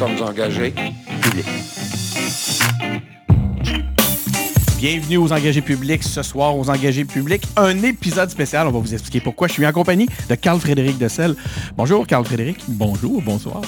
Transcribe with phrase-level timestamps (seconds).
[0.00, 0.72] sommes engagés
[1.20, 1.44] publics.
[4.78, 8.66] Bienvenue aux engagés publics ce soir, aux engagés publics, un épisode spécial.
[8.66, 9.46] On va vous expliquer pourquoi.
[9.48, 11.36] Je suis en compagnie de Carl-Frédéric Dessel.
[11.76, 12.60] Bonjour, Carl-Frédéric.
[12.66, 13.60] Bonjour, bonsoir.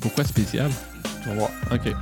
[0.00, 0.68] Pourquoi spécial?
[1.36, 1.50] Voir.
[1.70, 1.92] OK.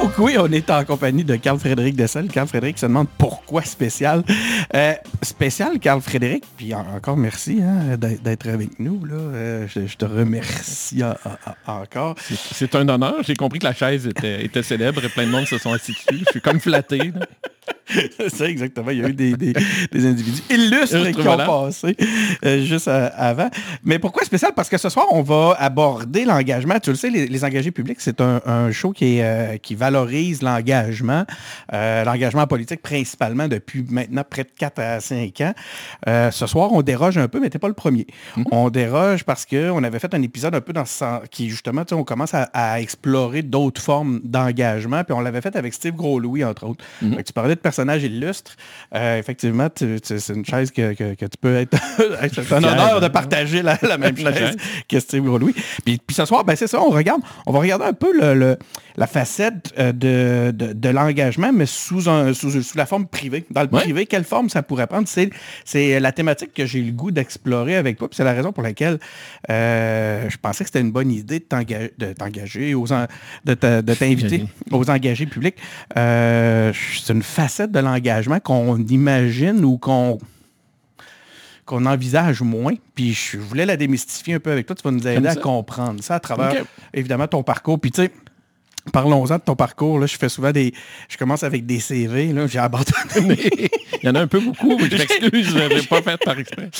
[0.00, 2.28] Donc oui, on est en compagnie de Carl-Frédéric Dessel.
[2.28, 4.22] Carl-Frédéric se demande pourquoi spécial.
[4.74, 9.02] Euh, spécial, Carl-Frédéric, puis en- encore merci hein, d'être avec nous.
[9.06, 9.14] Là.
[9.14, 12.16] Euh, je, te remercie en- en- en- encore.
[12.20, 12.36] C'est-
[12.74, 13.14] un honneur.
[13.22, 15.92] J'ai compris que la chaise était, était célèbre et plein de monde se sont assis
[15.92, 16.22] dessus.
[16.26, 16.98] Je suis comme flatté.
[16.98, 17.26] là.
[18.28, 18.90] C'est exactement.
[18.90, 19.54] Il y a eu des, des-
[19.92, 21.96] des individus illustres qui ont passé
[22.44, 23.48] euh, juste euh, avant.
[23.84, 24.52] Mais pourquoi spécial?
[24.54, 26.78] Parce que ce soir, on va aborder l'engagement.
[26.80, 29.74] Tu le sais, les, les engagés publics, c'est un, un show qui, est, euh, qui
[29.74, 31.24] valorise l'engagement,
[31.72, 35.54] euh, l'engagement politique principalement depuis maintenant près de 4 à 5 ans.
[36.30, 38.06] Ce soir, on déroge un peu, mais t'es pas le premier.
[38.52, 41.82] On déroge parce qu'on avait fait un épisode un peu dans ce sens, qui justement,
[41.92, 46.44] on commence à, à explorer d'autres formes d'engagement, puis on l'avait fait avec Steve Gros-Louis,
[46.44, 46.84] entre autres.
[47.00, 48.52] Que tu parlais de personnages illustres.
[48.94, 51.76] Euh, effectivement, c'est une chaise que, que- que tu peux être...
[52.32, 54.56] c'est un honneur de partager la, la même chaise chaise.
[54.88, 55.54] que Steve Gros-Louis.
[55.84, 58.34] Puis, puis ce soir, ben, c'est ça, on regarde, on va regarder un peu le,
[58.34, 58.58] le-
[58.98, 63.44] la facette euh, de, de- de l'engagement, mais sous, un, sous, sous la forme privée.
[63.50, 63.82] Dans le Ouais.
[63.82, 65.06] privé, quelle forme ça pourrait prendre?
[65.06, 65.30] C'est,
[65.64, 68.08] c'est la thématique que j'ai eu le goût d'explorer avec toi.
[68.08, 68.98] Puis c'est la raison pour laquelle
[69.50, 73.06] euh, je pensais que c'était une bonne idée de, t'enga- de t'engager, aux en-
[73.44, 75.56] de, de t'inviter aux engagés publics.
[75.96, 80.18] Euh, c'est une facette de l'engagement qu'on imagine ou qu'on
[81.64, 82.72] qu'on envisage moins.
[82.94, 84.74] Puis je voulais la démystifier un peu avec toi.
[84.74, 87.78] Tu vas nous aider à comprendre ça à travers, évidemment, ton parcours.
[87.78, 88.10] Puis tu sais,
[88.88, 89.98] parlons-en de ton parcours.
[89.98, 90.72] Là, je fais souvent des...
[91.08, 92.34] Je commence avec des CV.
[92.46, 93.38] J'ai abandonné.
[94.02, 94.76] Il y en a un peu beaucoup.
[94.78, 96.70] mais Je m'excuse, je n'avais pas fait par exprès.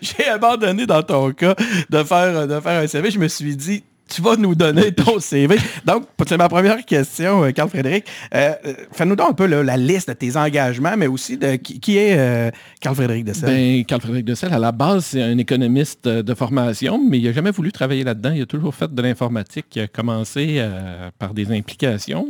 [0.00, 1.54] j'ai abandonné dans ton cas
[1.90, 3.10] de faire, de faire un CV.
[3.10, 5.56] Je me suis dit, tu vas nous donner ton CV.
[5.86, 8.04] Donc, c'est ma première question, euh, Carl-Frédéric.
[8.34, 11.56] Euh, euh, Fais-nous donc un peu là, la liste de tes engagements, mais aussi de
[11.56, 13.48] qui, qui est euh, Carl-Frédéric Dessel.
[13.48, 17.50] Ben, Carl-Frédéric Dessel, à la base, c'est un économiste de formation, mais il n'a jamais
[17.52, 18.32] voulu travailler là-dedans.
[18.34, 19.66] Il a toujours fait de l'informatique.
[19.76, 22.26] Il a commencé euh, par des implications.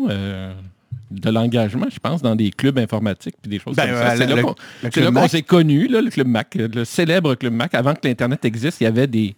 [1.10, 4.16] de l'engagement, je pense, dans des clubs informatiques puis des choses Ben, comme ça.
[4.16, 7.74] C'est le- là qu'on s'est connus, là, le Club Mac, le célèbre Club Mac.
[7.74, 9.34] Avant que l'Internet existe, il y avait des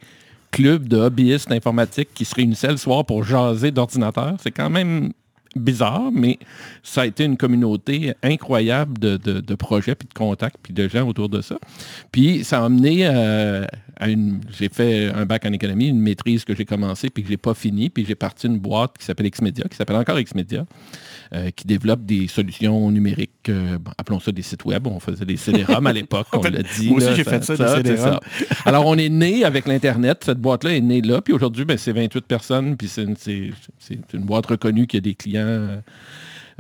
[0.55, 4.37] clubs de hobbyistes informatiques qui se réunissaient le soir pour jaser d'ordinateurs.
[4.41, 5.13] C'est quand même
[5.57, 6.39] bizarre, mais
[6.83, 11.07] ça a été une communauté incroyable de, de- projets, puis de contacts, puis de gens
[11.09, 11.57] autour de ça.
[12.13, 13.65] Puis ça a amené euh.
[14.01, 17.55] J'ai fait un bac en économie, une maîtrise que j'ai commencé, puis que j'ai pas
[17.55, 20.67] fini, puis j'ai parti une boîte qui s'appelle Xmedia, qui s'appelle encore Xmedia,
[21.33, 25.25] euh, qui développe des solutions numériques, euh, bon, appelons ça des sites web, on faisait
[25.25, 26.89] des CD-ROM à l'époque, on l'a dit.
[26.89, 28.21] Moi aussi, j'ai fait ça, des CD-ROM.
[28.65, 30.23] Alors, on est né avec l'Internet.
[30.25, 31.21] Cette boîte-là est née là.
[31.21, 32.77] Puis aujourd'hui, ben, c'est 28 personnes.
[32.77, 33.17] Puis c'est une,
[34.13, 35.77] une boîte reconnue qui a des clients euh,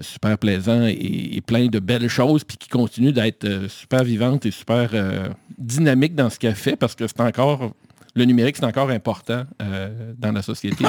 [0.01, 2.45] super plaisants et, et plein de belles choses.
[2.45, 5.29] Puis qui continue d'être euh, super vivante et super euh,
[5.59, 7.73] dynamique dans ce qu'elle fait parce que c'est encore...
[8.17, 10.85] Le numérique, c'est encore important euh, dans la société.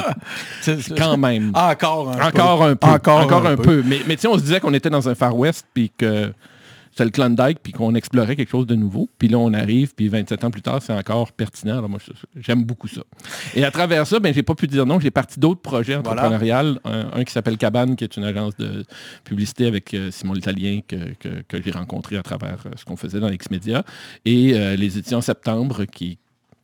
[0.96, 1.52] Quand même.
[1.56, 2.88] Encore un Encore un peu.
[2.88, 3.64] Encore, Encore, un, un, peu.
[3.64, 3.84] peu.
[3.84, 6.32] Mais, mais tu sais, on se disait qu'on était dans un Far West, puis que
[6.97, 9.09] c'était le Klondike, puis qu'on explorait quelque chose de nouveau.
[9.19, 11.79] Puis là, on arrive, puis 27 ans plus tard, c'est encore pertinent.
[11.79, 12.00] Alors moi,
[12.38, 13.01] j'aime beaucoup ça.
[13.53, 14.97] Et à travers ça, ben, j'ai pas pu dire non.
[15.01, 16.22] J'ai parti d'autres projets Voilà.
[16.22, 16.79] entrepreneuriales.
[16.85, 18.85] Un, un qui s'appelle Cabane, qui est une agence de
[19.25, 22.95] publicité avec euh, Simon l'Italien, que, que- que j'ai rencontré à travers euh, ce qu'on
[22.95, 23.83] faisait dans X-Media.
[24.23, 26.17] Et euh, les éditions Septembre, qui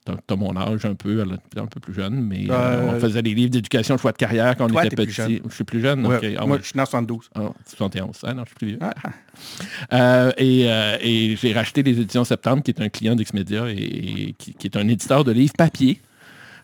[0.04, 3.00] T'as mon âge un peu, elle est un peu plus jeune, mais euh, Euh, on
[3.00, 5.42] faisait des livres d'éducation, choix de carrière quand on était petit.
[5.48, 6.06] Je suis plus jeune.
[6.08, 6.36] Ouais.
[6.40, 6.62] Ah, moi, ouais.
[6.64, 7.30] je suis dans 72.
[7.36, 8.18] Ah, 71.
[8.24, 8.80] Ah non, je suis plus vieux.
[8.82, 8.94] Ah.
[9.94, 13.76] Euh, et euh, et j'ai racheté les éditions Septembre, qui est un client d'Exmedia et,
[13.76, 16.02] et qui, qui est un éditeur de livres papier.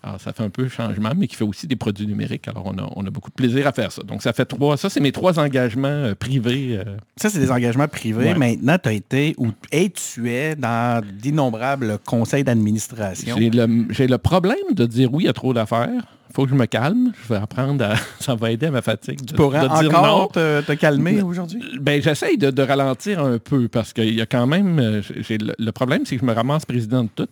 [0.03, 2.47] Alors, ça fait un peu changement, mais qui fait aussi des produits numériques.
[2.47, 4.03] Alors, on a, on a beaucoup de plaisir à faire ça.
[4.03, 4.78] Donc, ça fait trois.
[4.78, 6.78] Ça, c'est mes trois engagements euh, privés.
[6.79, 8.26] euh, Ça, c'est des engagements privés.
[8.26, 8.35] Ouais.
[8.35, 13.35] Maintenant, tu as été ou et tu es dans d'innombrables conseils d'administration.
[13.38, 16.03] J'ai le, j'ai le problème de dire oui à trop d'affaires.
[16.34, 17.12] Faut que je me calme.
[17.24, 17.96] Je vais apprendre à...
[18.20, 19.22] Ça va aider à ma fatigue.
[19.22, 20.28] De, Tu pourrais de dire encore non.
[20.28, 21.62] te, te calmer aujourd'hui?
[21.79, 24.79] Ben, j'essaye de, de ralentir un peu parce qu'il y a quand même.
[24.79, 27.28] euh, j'ai le, le problème, c'est que je me ramasse président de tout.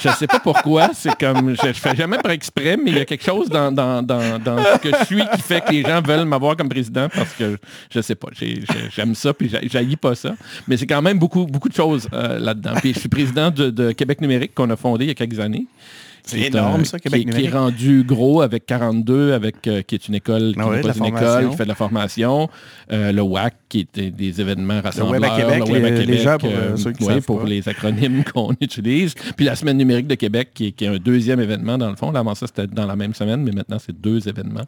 [0.00, 0.90] Je sais pas pourquoi.
[0.94, 1.54] C'est comme.
[1.56, 4.38] Je, je fais jamais par exprès, mais il y a quelque chose dans, dans, dans,
[4.38, 7.32] dans ce que je suis qui fait que les gens veulent m'avoir comme président parce
[7.34, 7.56] que
[7.90, 8.28] je sais pas.
[8.32, 10.34] j'ai- j'ai- J'aime ça, puis j'haïs pas ça.
[10.66, 12.72] Mais c'est quand même beaucoup, beaucoup de choses euh, là-dedans.
[12.80, 15.38] Puis je suis président de, de Québec numérique qu'on a fondé il y a quelques
[15.40, 15.66] années
[16.30, 19.82] C'est énorme, un- ça, qui, Québec est- qui est rendu gros avec 42, avec, euh,
[19.82, 21.16] qui est une école, qui Ah oui, pas une formation.
[21.16, 22.48] école, qui fait de la formation.
[22.92, 25.20] Euh, le WAC, qui est des- événements rassembleurs.
[25.20, 27.20] Web à Québec, le Web à les- les Québec, gens, pour, euh, ceux qui ouais,
[27.20, 27.48] pour pas.
[27.48, 29.14] les acronymes qu'on utilise.
[29.36, 31.96] Puis la Semaine numérique de Québec, qui est, qui est un deuxième événement dans le
[31.96, 32.10] fond.
[32.12, 34.64] Là, avant ça, c'était dans la même semaine, mais maintenant, c'est deux événements,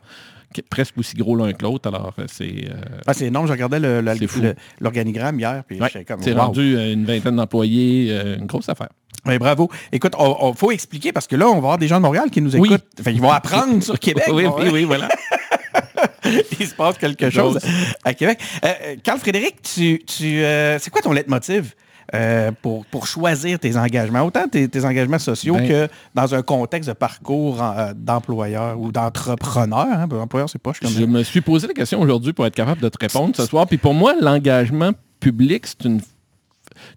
[0.68, 1.88] presque aussi gros l'un que l'autre.
[1.88, 2.64] Alors, c'est...
[2.68, 2.74] euh,
[3.06, 3.46] Ah, c'est énorme.
[3.46, 6.40] Je regardais le- le- le- l'organigramme hier, puis ouais, j'étais comme, c'est wow.
[6.46, 8.88] rendu une vingtaine d'employés, euh, une grosse affaire.
[9.26, 9.70] Ouais, bravo.
[9.92, 12.40] Écoute, il faut expliquer parce que là, on va avoir des gens de Montréal qui
[12.40, 12.68] nous Oui.
[12.68, 12.86] écoutent.
[13.00, 14.24] Enfin, ils vont apprendre sur Québec.
[14.32, 15.08] oui, oui, oui, voilà.
[16.60, 17.58] Il se passe quelque chose
[18.04, 18.38] à Québec.
[18.64, 21.74] Euh, Carl Frédéric, tu, tu, euh, c'est quoi ton leitmotiv
[22.14, 24.22] euh, pour, pour choisir tes engagements?
[24.22, 28.92] Autant tes, tes engagements sociaux Ben- que dans un contexte de parcours euh, d'employeur ou
[28.92, 29.86] d'entrepreneur.
[29.90, 30.08] Hein?
[30.12, 32.88] Employeur, c'est pas comme Je me suis posé la question aujourd'hui pour être capable de
[32.88, 33.66] te répondre ce soir.
[33.66, 36.00] Puis pour moi, l'engagement public, c'est une...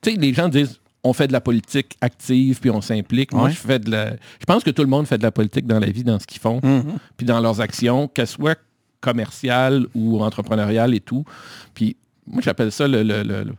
[0.01, 3.33] Tu sais, les gens disent, on fait de la politique active, puis on s'implique.
[3.33, 3.51] Moi, Ouais.
[3.51, 4.11] je fais de la...
[4.39, 6.25] Je pense que tout le monde fait de la politique dans la vie, dans ce
[6.27, 6.97] qu'ils font, Mhm.
[7.17, 8.55] puis dans leurs actions, qu'elles soient
[9.01, 11.25] commerciales ou entrepreneuriales et tout.
[11.73, 13.03] Puis moi, j'appelle ça le...
[13.03, 13.53] le- le-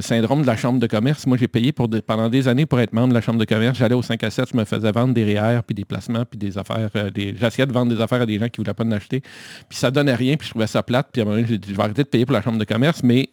[0.00, 1.24] syndrome de la chambre de commerce.
[1.24, 3.44] Moi, j'ai payé pour des- pendant des années pour être membre de la chambre de
[3.44, 3.78] commerce.
[3.78, 6.36] J'allais au 5 à 7, je me faisais vendre des REER, puis des placements, puis
[6.36, 6.90] des affaires.
[6.96, 7.36] euh, des...
[7.40, 9.20] J'essayais de vendre des affaires à des gens qui ne voulaient pas en acheter.
[9.68, 11.10] Puis ça donnait rien, puis je trouvais ça plate.
[11.12, 12.58] Puis à un moment donné, j'ai dit, je vais arrêter de payer pour la chambre
[12.58, 13.28] de commerce, mais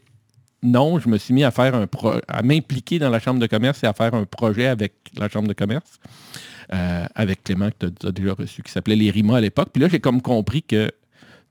[0.63, 3.47] non, je me suis mis à faire un pro- à m'impliquer dans la chambre de
[3.47, 5.99] commerce et à faire un projet avec la chambre de commerce,
[6.73, 9.69] euh, avec Clément que tu as déjà reçu, qui s'appelait les RIMA à l'époque.
[9.73, 10.91] Puis là, j'ai comme compris que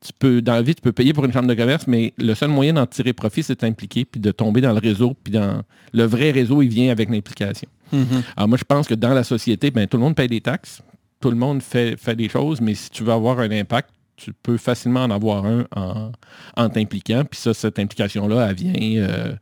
[0.01, 2.35] tu peux, dans la vie, tu peux payer pour une chambre de commerce, mais le
[2.35, 5.33] seul moyen d'en tirer profit, c'est de t'impliquer, puis de tomber dans le réseau, puis
[5.33, 5.63] dans
[5.93, 7.69] le vrai réseau, il vient avec l'implication.
[7.93, 8.23] Mhm.
[8.37, 10.81] Alors moi, je pense que dans la société, ben, tout le monde paye des taxes,
[11.21, 13.91] tout le monde fait, fait des choses, mais si tu veux avoir un impact,
[14.21, 16.13] tu peux facilement en avoir un en,
[16.57, 17.25] en t'impliquant.
[17.25, 19.33] Puis ça, cette implication-là, elle vient euh,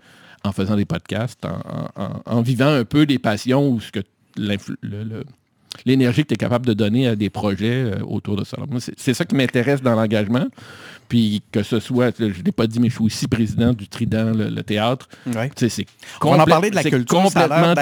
[0.45, 4.01] en faisant des podcasts, en, en- en vivant un peu des passions ou ce que
[5.85, 8.57] l'énergie que tu es capable de donner à des projets euh, autour de ça.
[8.97, 10.47] C'est ça qui m'intéresse dans l'engagement.
[11.09, 13.89] Puis que ce soit, je ne l'ai pas dit, mais je suis aussi président du
[13.89, 15.09] Trident, le, le théâtre.
[15.35, 15.51] Ouais.
[15.57, 15.87] C'est
[16.23, 17.75] On en parler de la culture, complètement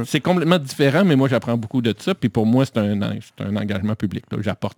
[0.00, 2.14] un- C'est complètement différent, mais moi, j'apprends beaucoup de ça.
[2.14, 4.24] Puis pour moi, c'est un, un engagement public.
[4.40, 4.76] J'apporte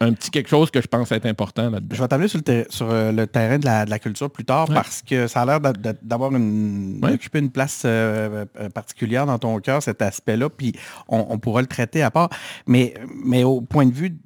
[0.00, 1.94] un petit quelque chose que je pense être important là-dedans.
[1.96, 4.30] Je vais t'amener sur, le, ter- sur, euh, le terrain de la, de la culture
[4.30, 4.74] plus tard Ouais.
[4.74, 7.18] parce que ça a l'air d'a- d'a- d'avoir une, Ouais.
[7.34, 10.72] une place euh, euh, particulière dans ton cœur, cet aspect-là, puis
[11.08, 12.28] on, on pourra le traiter à part.
[12.66, 12.94] Mais,
[13.24, 14.16] mais au point de vue,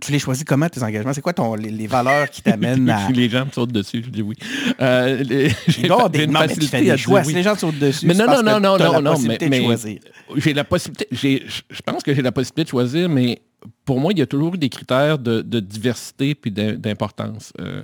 [0.00, 1.12] tu les choisis comment tes engagements?
[1.12, 3.10] C'est quoi ton, les, les valeurs qui t'amènent à...
[3.10, 4.36] les gens me sautent dessus, je dis oui.
[4.80, 7.20] Euh, les- des- non, mais tu facilité fais des à dire choix.
[7.20, 7.26] oui.
[7.26, 9.98] Si les gens te sautent dessus, Mais non, non, non, non, mais- mais-.
[10.36, 13.40] J'ai la possibilité, je pense que j'ai la possibilité de choisir, mais
[13.84, 17.52] pour moi, il y a toujours eu des critères de, de diversité puis d'im- d'importance.
[17.60, 17.82] Euh,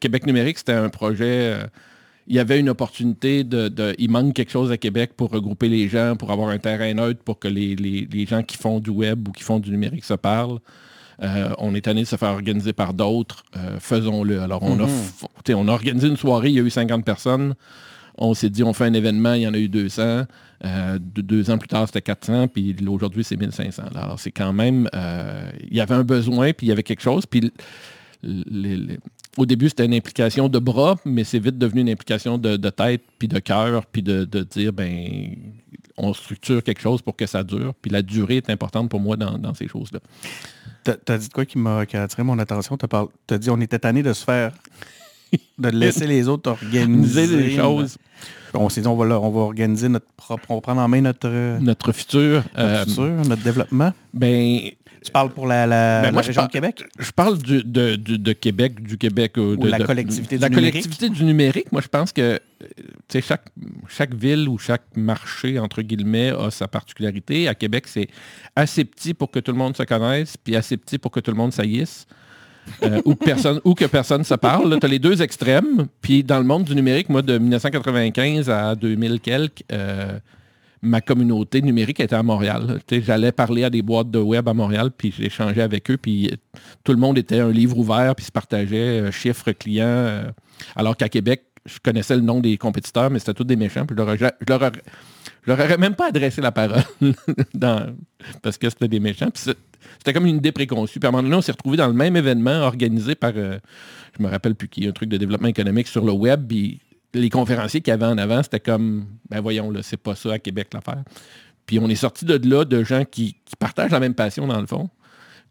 [0.00, 1.54] Québec numérique, c'était un projet.
[1.54, 1.66] euh,
[2.28, 5.68] il y avait une opportunité de, de- Il manque quelque chose à Québec pour regrouper
[5.68, 8.80] les gens, pour avoir un terrain neutre, pour que les, les- les gens qui font
[8.80, 10.58] du web ou qui font du numérique se parlent.
[11.22, 13.44] Euh, on est tanné de se faire organiser par d'autres.
[13.56, 14.40] Euh, Faisons-le.
[14.42, 15.54] Alors, on, a, Mhm.
[15.54, 17.54] on a organisé une soirée, il y a eu 50 personnes.
[18.18, 20.24] On s'est dit, on fait un événement, il y en a eu 200.
[20.64, 23.82] Euh, deux, ans plus tard, c'était 400, puis aujourd'hui, c'est 1500.
[23.94, 24.00] là.
[24.04, 24.88] Alors, c'est quand même...
[24.94, 27.26] euh, il y avait un besoin, puis il y avait quelque chose.
[27.26, 27.40] Puis
[28.22, 28.98] l- les- les-
[29.36, 32.70] au début, c'était une implication de bras, mais c'est vite devenu une implication de, de
[32.70, 35.36] tête, puis de cœur, puis de, de dire, ben,
[35.98, 37.74] on structure quelque chose pour que ça dure.
[37.82, 40.00] Puis la durée est importante pour moi dans, dans ces choses-là.
[40.84, 42.78] T'as t'as dit de quoi qui m'a attiré mon attention?
[42.78, 44.52] T'as parlé- t'as dit on était tanné de se faire...
[45.58, 46.50] de laisser les autres.
[46.50, 47.98] Organiser les choses,
[48.58, 50.44] On s'est dit, on va, là- on va organiser notre propre...
[50.50, 52.42] On va prendre en main notre, euh, notre futur.
[52.56, 53.92] notre euh, futur, notre développement.
[54.14, 54.60] ben,
[55.04, 56.84] Tu parles pour la, la, Ben, la moi, je région de Québec?
[56.98, 59.38] Je parle du- de, Québec, du Québec.
[59.38, 60.72] euh, Ou de la collectivité du la numérique?
[60.72, 61.70] collectivité du numérique.
[61.72, 63.44] Moi, je pense que euh, chaque,
[63.88, 67.46] chaque ville ou chaque marché, entre guillemets, a sa particularité.
[67.48, 68.08] À Québec, c'est
[68.56, 71.30] assez petit pour que tout le monde se connaisse, puis assez petit pour que tout
[71.30, 72.06] le monde saillisse.
[72.82, 74.78] Euh, ou, que personne, ou que personne se parle.
[74.78, 75.86] Tu as les deux extrêmes.
[76.00, 80.18] Puis dans le monde du numérique, moi, de 1995 à 2000 quelques, euh,
[80.82, 82.80] ma communauté numérique était à Montréal.
[82.90, 86.36] J'allais parler à des boîtes de web à Montréal, puis j'échangeais avec eux, puis euh,
[86.84, 90.24] tout le monde était un livre ouvert, puis se partageait euh, chiffres clients.
[90.74, 93.96] alors qu'à Québec, je connaissais le nom des compétiteurs, mais c'était tous des méchants, puis
[93.98, 94.70] je leur,
[95.46, 96.82] je leur aurais même pas adressé la parole
[98.42, 99.30] parce que c'était des méchants.
[99.34, 100.98] C'était comme une idée préconçue.
[100.98, 103.58] Puis à un moment donné, on s'est retrouvés dans le même événement organisé par, euh,
[104.18, 106.48] je me rappelle plus qui, un truc de développement économique sur le web.
[106.48, 106.80] Puis
[107.14, 110.32] les conférenciers qu'il y avait en avant, c'était comme, ben voyons, là, c'est pas ça
[110.32, 111.04] à Québec l'affaire.
[111.64, 114.66] Puis on est sorti de là de gens qui, partagent la même passion dans le
[114.66, 114.90] fond,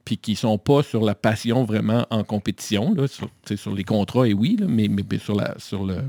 [0.03, 4.57] puis qui sont pas sur la passion vraiment en compétition, sur, les contrats, et oui,
[4.67, 6.01] mais sur, la, sur le,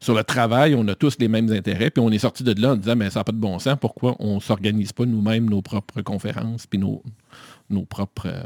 [0.00, 2.72] sur le travail, on a tous les mêmes intérêts, puis on est sorti de là
[2.72, 5.48] en disant, mais ça n'a pas de bon sens, pourquoi on ne s'organise pas nous-mêmes
[5.48, 7.02] nos propres conférences, puis nos,
[7.84, 8.26] propres...
[8.26, 8.42] euh,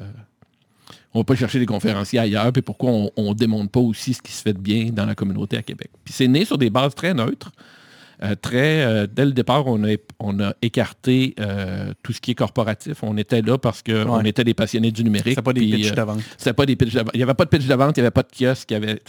[1.13, 4.15] on ne va pas chercher des conférenciers ailleurs, puis pourquoi on ne démontre pas aussi
[4.15, 5.91] ce qui se fait de bien dans la communauté à Québec.
[6.05, 7.51] Puis c'est né sur des bases très neutres.
[8.23, 12.33] Euh, très, euh, dès le départ, on a, on a écarté euh, tout ce qui
[12.33, 13.03] est corporatif.
[13.03, 14.29] On était là parce qu'on Ouais.
[14.29, 15.35] était des passionnés du numérique.
[15.37, 16.21] C'est pas des pitchs de vente.
[16.37, 17.11] c'était pas des pitchs de vente.
[17.15, 18.71] Il n'y avait pas de pitch de vente, il n'y avait pas de kiosque.
[18.71, 19.01] il y avait,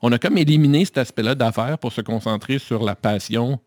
[0.00, 3.60] on a comme éliminé cet aspect-là d'affaires pour se concentrer sur la passion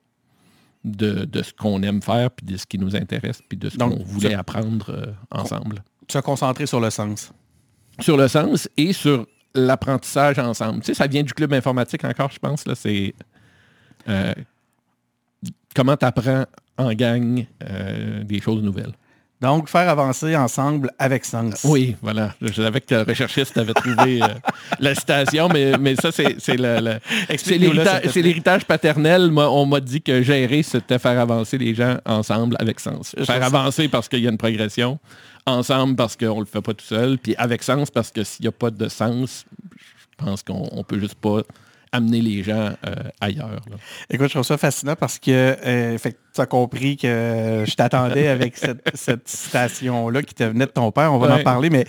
[0.84, 3.78] de, de ce qu'on aime faire, puis de ce qui nous intéresse, puis de ce
[3.78, 5.84] qu'on voulait apprendre ensemble.
[6.10, 7.32] Se concentrer sur le sens.
[8.00, 10.80] Sur le sens et sur l'apprentissage ensemble.
[10.80, 12.66] Tu sais, ça vient du club informatique encore, je pense.
[12.66, 13.14] Là, c'est
[14.08, 14.34] euh,
[15.76, 16.46] comment tu apprends
[16.78, 18.94] en gang euh, des choses nouvelles?
[19.40, 21.62] Donc, faire avancer ensemble avec sens.
[21.64, 22.34] Oui, voilà.
[22.42, 24.28] Je savais que le recherchiste avait trouvé euh,
[24.80, 26.58] la citation, mais, mais ça, c'est
[28.16, 29.30] l'héritage paternel.
[29.30, 33.16] Moi, on m'a dit que gérer, c'était faire avancer les gens ensemble avec sens.
[33.26, 34.98] Faire avancer parce qu'il y a une progression,
[35.46, 38.44] ensemble parce qu'on ne le fait pas tout seul, puis avec sens parce que s'il
[38.44, 39.46] n'y a pas de sens,
[39.80, 41.42] je pense qu'on on peut juste pas
[41.92, 43.50] amener les gens euh, ailleurs.
[43.70, 43.78] là.
[44.10, 45.98] Écoute, je trouve ça fascinant parce que euh,
[46.34, 50.92] tu as compris que je t'attendais avec cette, cette citation-là qui te venait de ton
[50.92, 51.14] père.
[51.14, 51.86] On va en parler, mais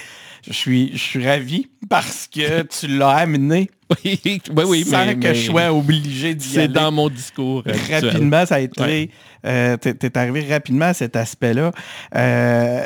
[0.46, 3.70] je suis, je suis ravi parce que tu l'as amené
[4.04, 6.68] Oui, oui, oui, sans mais, que mais je sois obligé d'y c'est aller.
[6.74, 7.62] dans mon discours.
[7.66, 8.04] actuel.
[8.06, 8.82] rapidement, ça a été.
[8.82, 9.10] Ouais.
[9.46, 11.72] euh, t'es, t'es arrivé rapidement à cet aspect-là.
[12.14, 12.84] Euh,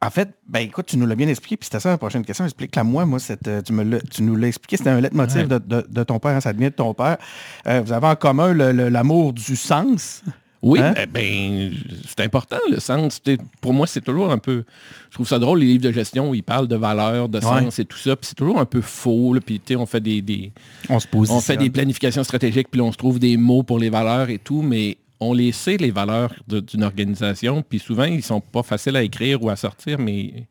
[0.00, 2.44] en fait, ben écoute, tu nous l'as bien expliqué, puis c'était ça la prochaine question.
[2.44, 5.42] Explique-la moi, moi, cette, euh, tu, me l'as- tu nous l'as expliqué, c'était un leitmotiv
[5.42, 5.46] Ouais.
[5.48, 7.16] de, de- de ton père, hein, ça vient de ton père.
[7.66, 10.22] Euh, vous avez en commun l'amour du sens?
[10.60, 10.92] Oui, Hein?
[11.00, 11.72] eh ben,
[12.04, 13.20] c'est important le sens.
[13.60, 14.64] Pour moi, c'est toujours un peu.
[15.08, 17.78] Je trouve ça drôle, les livres de gestion où ils parlent de valeur, de sens
[17.78, 18.16] et tout ça.
[18.16, 19.34] Puis c'est toujours un peu faux.
[19.34, 20.50] là, Puis on fait des, des-
[20.88, 21.30] On se pose.
[21.30, 24.38] on fait des planifications stratégiques, puis on se trouve des mots pour les valeurs et
[24.38, 27.62] tout, mais on les sait, les valeurs d'une organisation.
[27.62, 30.46] Puis souvent, ils sont pas faciles à écrire ou à sortir, mais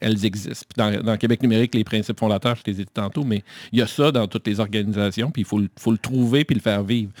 [0.00, 0.66] elles existent.
[0.76, 3.86] Dans, Québec numérique, les principes fondateurs, je les ai dit tantôt, mais il y a
[3.86, 7.12] ça dans toutes les organisations, puis il faut, le- trouver puis le faire vivre.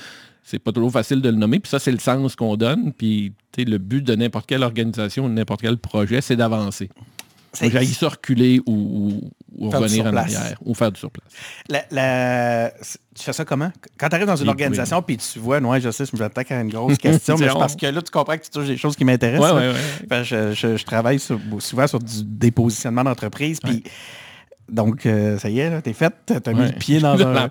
[0.42, 2.92] C'est pas toujours facile de le nommer, puis ça, c'est le sens qu'on donne.
[2.92, 6.90] Puis le but de n'importe quelle organisation, de n'importe quel projet, c'est d'avancer.
[7.60, 11.28] J'ai ça reculer ou, ou- ou revenir en arrière, ou faire du surplace.
[11.68, 12.70] La- la-
[13.14, 13.70] Tu fais ça comment?
[13.98, 16.60] Quand tu arrives dans une organisation puis tu vois, ouais, je sais, je m'attaque à
[16.62, 19.04] une grosse question, mais parce que là, tu comprends que tu touches des choses qui
[19.04, 19.52] m'intéressent.
[19.52, 19.74] Ouais, ouais,
[20.10, 20.24] ouais.
[20.24, 23.60] Je, je- je travaille sur- souvent sur du dépositionnement d'entreprise.
[23.60, 23.82] Puis
[24.70, 27.50] donc, euh, ça y est, t'es fait, t'as mis le pied dans un.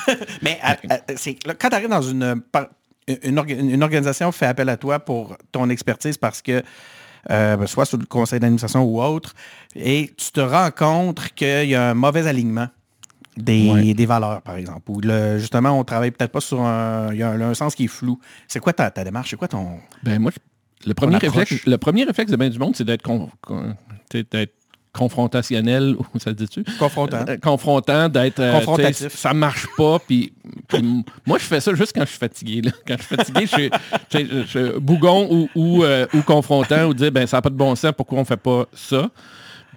[0.42, 2.40] mais à- à- c'est- là, quand tu arrives dans une,
[3.06, 6.62] une organisation fait appel à toi pour ton expertise parce que
[7.30, 9.34] euh, ben, soit sur le conseil d'administration ou autre,
[9.74, 12.68] et tu te rends compte qu'il y a un mauvais alignement
[13.36, 13.94] des, Ouais.
[13.94, 14.90] des valeurs, par exemple.
[14.90, 15.00] Ou
[15.38, 17.12] justement, on travaille peut-être pas sur un...
[17.12, 18.18] Il y a un, un sens qui est flou.
[18.48, 19.30] C'est quoi ta, ta démarche?
[19.30, 19.78] C'est quoi ton...
[20.02, 23.02] Ben moi, je- le premier, réflexe, le premier réflexe de bien du monde, c'est d'être
[23.02, 23.30] con-
[24.10, 24.52] d'être
[24.92, 26.64] confrontationnel, ou ça dit-tu?
[26.78, 27.24] Confrontant.
[27.28, 28.40] Euh, confrontant, d'être...
[28.40, 29.14] euh, Confrontatif.
[29.16, 30.32] Ça marche pas, puis,
[31.26, 32.62] moi, je fais ça juste quand je suis fatigué.
[32.62, 32.70] là.
[32.86, 33.70] Quand je suis fatigué, je suis
[34.48, 37.74] je- bougon ou, ou, euh, ou confrontant, ou dire, ben ça n'a pas de bon
[37.74, 39.10] sens, pourquoi on fait pas ça?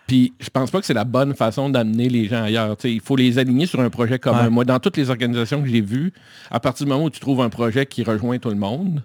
[0.08, 2.78] Puis je pense pas que c'est la bonne façon d'amener les gens ailleurs.
[2.78, 4.44] T'sais, il faut les aligner sur un projet commun.
[4.44, 4.50] Ouais.
[4.52, 6.14] Moi, dans toutes les organisations que j'ai vues,
[6.52, 9.02] à partir du moment où tu trouves un projet qui rejoint tout le monde,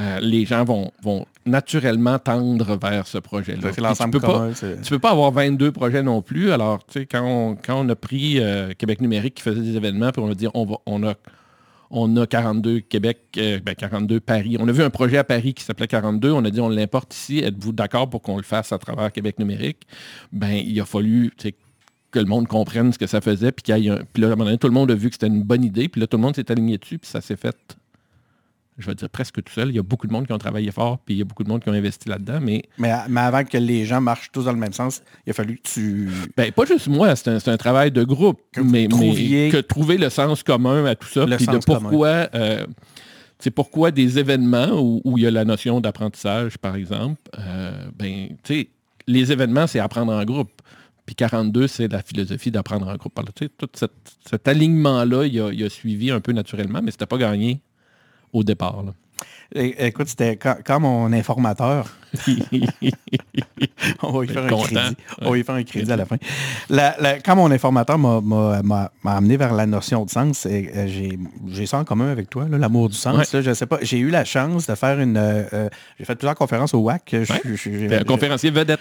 [0.00, 3.70] euh, les gens vont, vont naturellement tendre vers ce projet-là.
[3.70, 4.52] Tu peux commun.
[4.52, 6.52] tu peux pas avoir 22 projets non plus.
[6.52, 9.76] Alors, tu sais, quand on, quand on a pris euh, Québec numérique qui faisait des
[9.76, 11.14] événements, puis on a dit, on, va, on, a,
[11.90, 14.56] on a 42 Québec, euh, ben, 42 Paris.
[14.58, 16.30] On a vu un projet à Paris qui s'appelait 42.
[16.30, 17.40] On a dit, on l'importe ici.
[17.40, 19.86] Êtes-vous d'accord pour qu'on le fasse à travers Québec numérique?
[20.32, 21.32] Ben, il a fallu
[22.10, 24.36] que le monde comprenne ce que ça faisait, puis qu'il y Puis là, à un
[24.36, 26.16] moment donné, tout le monde a vu que c'était une bonne idée, puis là, tout
[26.16, 27.56] le monde s'est aligné dessus, puis ça s'est fait,
[28.78, 29.68] je vais dire presque tout seul.
[29.68, 31.44] Il y a beaucoup de monde qui ont travaillé fort, puis il y a beaucoup
[31.44, 34.44] de monde qui ont investi là-dedans, mais Mais, mais avant que les gens marchent tous
[34.44, 36.08] dans le même sens, il a fallu que tu...
[36.36, 39.98] Ben, pas juste moi, c'est un, un travail de groupe, Que mais, mais que trouver
[39.98, 42.66] le sens commun à tout ça, Le puis de pourquoi, euh,
[43.38, 47.72] c'est pourquoi des événements où, où il y a la notion d'apprentissage, par exemple, euh,
[47.98, 48.68] ben, tu sais,
[49.06, 50.50] les événements, c'est apprendre en groupe.
[51.06, 53.18] Puis 42, c'est la philosophie d'apprendre en groupe.
[53.18, 57.18] Alors, tout cet alignement-là, il a, il a suivi un peu naturellement, mais c'était pas
[57.18, 57.62] gagné
[58.32, 58.82] au départ.
[58.84, 58.92] là.
[59.54, 61.86] É- Écoute, c'était quand, quand mon informateur...
[64.02, 64.64] On va y faire un Content.
[64.64, 64.96] crédit.
[65.22, 66.16] On va y faire un crédit à la fin.
[66.68, 70.86] La- la- quand mon informateur m'a- amené vers la notion de sens, euh,
[71.48, 73.16] j'ai ça en commun avec toi, l'amour du sens.
[73.16, 73.24] Ouais.
[73.32, 73.78] là, je sais pas.
[73.82, 75.16] J'ai eu la chance de faire une.
[75.16, 75.68] euh, euh,
[75.98, 77.02] j'ai fait plusieurs conférences au WAC.
[77.12, 77.40] Je- Ouais.
[77.44, 78.80] je- je- T'es un je- conférencier vedette.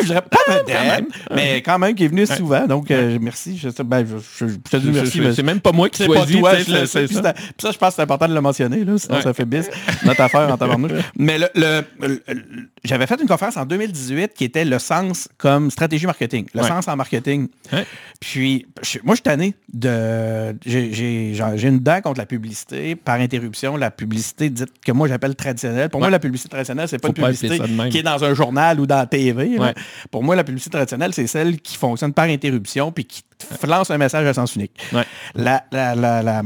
[0.00, 1.04] Je- dirais pas vedette,
[1.34, 2.66] mais quand même qui est venu souvent.
[2.66, 3.56] Donc, euh, merci.
[3.58, 4.16] Je, ben, je,
[4.46, 5.18] je, je te dis Je- merci.
[5.18, 6.38] je- mais C'est même pas moi qui choisis.
[6.38, 7.22] toi, le c'est Puis ça.
[7.22, 9.22] ça, puis ça, je pense que c'est important de le mentionner, là, sinon Ouais.
[9.22, 9.66] ça fait bis.
[10.04, 10.92] Notre affaire en tabarnouche.
[11.18, 12.42] Mais le, le- le- le-
[12.84, 16.46] j'avais fait une conférence en 2018 qui était le sens comme stratégie marketing.
[16.54, 16.68] Le Ouais.
[16.68, 17.48] sens en marketing.
[17.72, 17.86] Ouais.
[18.20, 18.66] Puis,
[19.04, 20.56] moi, je suis tanné de...
[20.64, 23.76] J'ai une dent contre la publicité par interruption.
[23.76, 25.88] La publicité dite que moi, j'appelle traditionnelle.
[25.90, 28.34] Pour moi, la publicité traditionnelle, c'est pas Faut une publicité ça qui est dans un
[28.34, 29.41] journal ou dans la TV.
[29.58, 29.74] Ouais.
[30.10, 33.22] Pour moi, la publicité traditionnelle, c'est celle qui fonctionne par interruption puis qui
[33.66, 34.80] lance un message à sens unique.
[34.92, 35.04] Ouais.
[35.34, 36.42] La, la, la, la-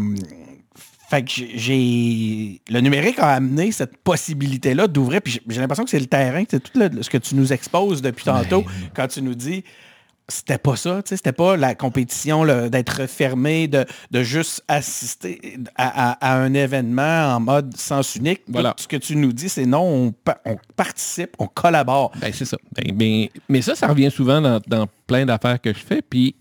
[1.09, 2.61] fait que j'ai-.
[2.69, 6.61] Le numérique a amené cette possibilité-là d'ouvrir, puis j'ai- l'impression que c'est le terrain, c'est
[6.63, 9.63] tout le- ce que tu nous exposes depuis tantôt, quand tu nous dis
[10.29, 15.59] c'était pas ça, tu sais, c'était pas la compétition d'être fermé, de, de juste assister
[15.77, 18.43] à, à- à un événement en mode sens unique.
[18.49, 18.73] Voilà.
[18.75, 22.11] Tout ce que tu nous dis, c'est non, on, pa- on participe, on collabore.
[22.21, 22.57] Ben, c'est ça.
[22.75, 26.03] Ben, ben, mais ça, ça revient souvent dans, dans plein d'affaires que je fais.
[26.03, 26.35] Puis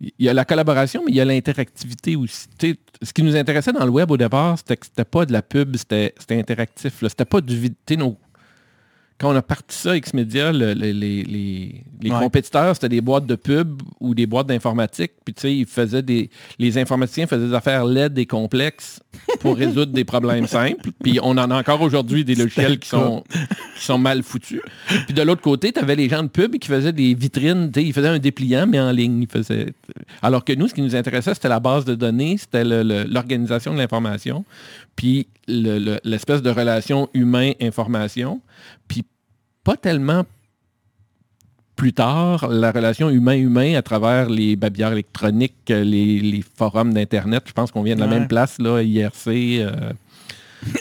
[0.00, 2.46] il y a la collaboration, mais il y a l'interactivité aussi.
[3.02, 5.40] Ce qui nous intéressait dans le web au départ, c'était que c'était pas de la
[5.42, 6.94] pub, c'était interactif.
[7.08, 8.18] C'était pas du vid- tu sais, nos-
[9.18, 12.18] Quand on a parti ça, X-Media, le- le- les, les- les Ouais.
[12.18, 15.12] compétiteurs, c'était des boîtes de pub ou des boîtes d'informatique.
[15.24, 16.30] Puis tu sais, ils faisaient des.
[16.58, 19.00] Les informaticiens faisaient des affaires laides et complexes
[19.38, 20.90] pour résoudre des problèmes simples.
[21.02, 23.22] Puis on en a encore aujourd'hui des logiciels qui sont,
[23.78, 24.60] qui sont mal foutus.
[25.06, 27.80] Puis de l'autre côté, tu avais les gens de pub qui faisaient des vitrines, tu
[27.80, 29.22] sais, ils faisaient un dépliant, mais en ligne.
[29.22, 29.72] Ils faisaient...
[30.22, 33.78] Alors que nous, ce qui nous intéressait, c'était la base de données, c'était l'organisation de
[33.78, 34.44] l'information,
[34.96, 38.40] puis le- le- l'espèce de relation humain-information,
[38.88, 39.04] puis
[39.62, 40.24] pas tellement
[41.76, 47.42] plus tard, la relation humain-humain à travers les babillards électroniques, les, les forums d'Internet.
[47.46, 48.18] Je pense qu'on vient de la Ouais.
[48.20, 49.26] même place, là, IRC.
[49.60, 49.92] euh,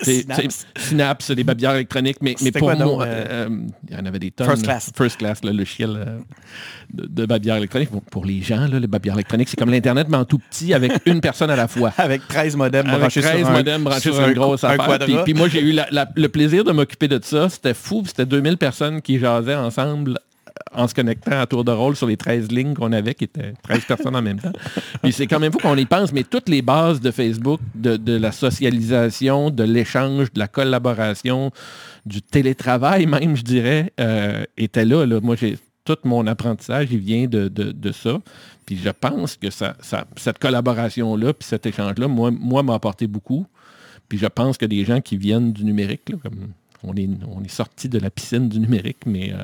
[0.04, 0.66] Synapse.
[0.76, 2.18] c'est- Synapse, les babillards électroniques.
[2.22, 3.50] Mais, mais pour moi, euh, euh,
[3.90, 4.48] il y en avait des tonnes.
[4.48, 4.64] First.
[4.64, 4.92] Class?
[4.96, 6.20] First Class, là, le euh,
[6.94, 7.92] de, de babillards électroniques.
[7.92, 10.74] Bon, pour les gens, là, les babillards électroniques, c'est comme l'Internet, mais en tout petit,
[10.74, 11.92] avec une personne à la fois.
[11.98, 15.00] Avec 13 modems Avec branchés 13 sur un, modems branchés sur une grosse un affaire.
[15.00, 17.50] Puis, puis moi, j'ai eu la- la- le plaisir de m'occuper de ça.
[17.50, 18.04] C'était fou.
[18.06, 20.18] C'était 2000 personnes qui jasaient ensemble
[20.74, 23.54] en se connectant à tour de rôle sur les 13 lignes qu'on avait, qui étaient
[23.64, 24.52] 13 personnes en même temps.
[25.02, 28.18] Puis c'est quand même fou qu'on y pense, mais toutes les bases de Facebook, de,
[28.18, 31.52] la socialisation, de l'échange, de la collaboration,
[32.06, 35.20] du télétravail même, je dirais, euh, étaient là, là.
[35.22, 38.20] Moi, j'ai tout mon apprentissage, il vient de, de- de ça.
[38.66, 43.06] Puis je pense que ça, ça- cette collaboration-là, puis cet échange-là, moi, moi m'a apporté
[43.08, 43.46] beaucoup.
[44.08, 46.52] Puis je pense que des gens qui viennent du numérique, là, comme
[46.84, 49.38] on est, on est sorti de la piscine du numérique, mais euh,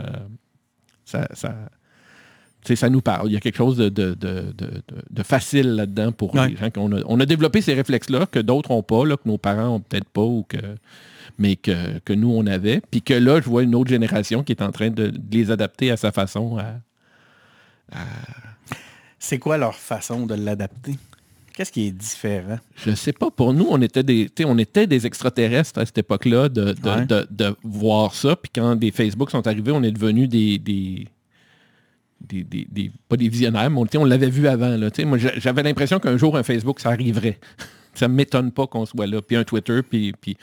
[1.10, 3.30] ça, ça, nous parle.
[3.30, 6.50] Il y a quelque chose de, de- de- de- de- de facile là-dedans pour Ouais.
[6.50, 6.70] les gens.
[6.70, 9.66] qu'on a, on a développé ces réflexes-là que d'autres n'ont pas, là, que nos parents
[9.66, 10.58] n'ont peut-être pas, ou que,
[11.38, 12.82] mais que, que nous, on avait.
[12.92, 15.52] Puis que là, je vois une autre génération qui est en train de, de les
[15.52, 16.58] adapter à sa façon.
[16.58, 16.76] À,
[19.20, 20.96] C'est quoi leur façon de l'adapter?
[21.60, 22.58] Qu'est-ce qui est différent?
[22.78, 26.48] je sais pas, pour nous, on était des, on était des extraterrestres à cette époque-là
[26.48, 27.06] de, de, Ouais.
[27.06, 28.38] de- de voir ça.
[28.38, 31.06] Puis quand des Facebook sont arrivés, on est devenus des, des,
[32.22, 34.70] des- des- pas des visionnaires, mais on, l'avait vu avant.
[34.70, 37.38] Là, moi, j'a- j'avais l'impression qu'un jour, un Facebook, ça arriverait.
[37.94, 39.22] ça ne m'étonne pas qu'on soit là.
[39.22, 40.38] Puis un Twitter, puis, puis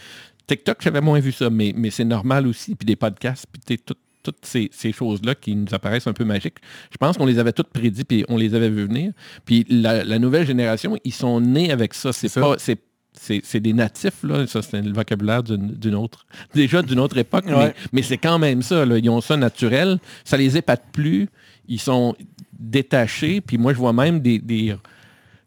[0.47, 2.75] TikTok, j'avais moins vu ça, mais, mais c'est normal aussi.
[2.75, 3.95] Puis des podcasts, puis tout-
[4.33, 6.57] toutes ces, ces choses-là qui nous apparaissent un peu magiques.
[6.91, 9.13] Je pense qu'on les avait toutes prédits, puis on les avait vus venir.
[9.45, 12.13] Puis la, la nouvelle génération, ils sont nés avec ça.
[12.13, 12.41] C'est ça.
[12.41, 12.57] pas...
[12.59, 14.47] C'est, c'est, des natifs, là.
[14.47, 17.75] Ça, c'est le vocabulaire d'une, d'une autre, déjà d'une autre époque, mais, Ouais.
[17.93, 18.85] mais c'est quand même ça.
[18.85, 18.99] là.
[18.99, 19.99] Ils ont ça naturel.
[20.23, 21.29] Ça les épate plus.
[21.67, 22.15] Ils sont
[22.59, 23.41] détachés.
[23.41, 24.77] Puis moi, je vois même des, des,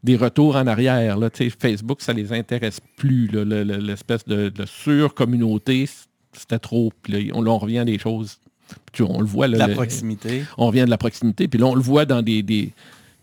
[0.03, 1.17] des retours en arrière.
[1.17, 1.29] Là.
[1.29, 3.27] Tu sais, Facebook, ça les intéresse plus.
[3.27, 3.43] là.
[3.45, 5.87] Le- le- l'espèce de, de sur-communauté,
[6.33, 6.91] c'était trop.
[7.03, 8.39] Puis là, on, là, on revient à des choses.
[8.91, 9.47] Puis on le voit.
[9.47, 10.43] Là, La le- proximité.
[10.57, 11.47] on revient de la proximité.
[11.47, 12.73] Puis là, on le voit dans des...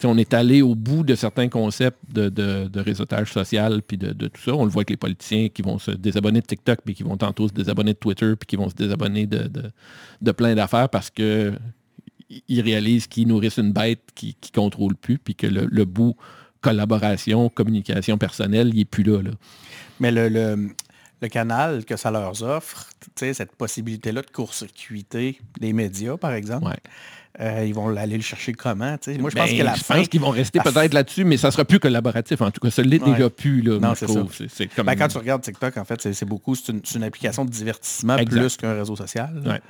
[0.05, 4.13] on est allé au bout de certains concepts de, de- de réseautage social, puis de,
[4.13, 4.55] de tout ça.
[4.55, 7.17] On le voit avec les politiciens qui vont se désabonner de TikTok, puis qui vont
[7.17, 11.53] tantôt se désabonner de Twitter, puis qui vont se désabonner de, plein d'affaires parce que
[12.49, 16.17] ils réalisent qu'ils nourrissent une bête qui ne contrôle plus, puis que le, le bout
[16.61, 19.23] collaboration, communication personnelle, il n'est plus là.
[19.23, 19.31] là.
[20.01, 20.71] Mais le, le-
[21.23, 26.67] le canal que ça leur offre, tu cette possibilité-là de court-circuiter les médias, par exemple,
[26.67, 26.77] Ouais.
[27.41, 28.99] euh, ils vont aller le chercher comment?
[28.99, 29.17] tu?
[29.19, 29.97] Moi, je pense Ben, que la je fin...
[29.97, 32.41] pense qu'ils vont rester peut-être là-dessus, mais ça sera plus collaboratif.
[32.43, 33.13] En tout cas, ça l'est Ouais.
[33.13, 33.63] déjà plus.
[33.63, 34.07] Là, Non, c'est
[34.75, 38.17] comme- Ben, quand tu regardes TikTok, en fait, c'est beaucoup, c'est une, application de divertissement
[38.17, 38.39] Exact.
[38.41, 39.43] plus qu'un réseau social.
[39.45, 39.61] Ouais.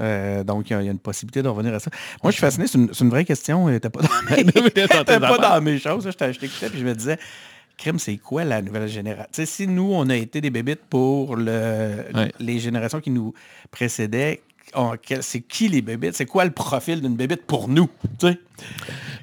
[0.00, 1.90] Euh, donc, il y, a- il y a une possibilité de revenir à ça.
[2.22, 3.68] Moi, je suis fasciné, c'est une, vraie question.
[3.68, 4.44] N'était pas dans mes,
[5.04, 6.04] pas dans mes choses.
[6.06, 7.18] Je t'ai- je t'écoutais puis je me disais,
[7.76, 9.28] crime, c'est quoi la nouvelle génération?
[9.32, 12.32] Tu si nous, on a été des bébites pour le, Ouais.
[12.40, 13.34] les générations qui nous
[13.70, 14.42] précédaient,
[15.20, 16.14] c'est qui les bébites?
[16.14, 17.88] C'est quoi le profil d'une bébite pour nous?
[18.18, 18.26] Tu?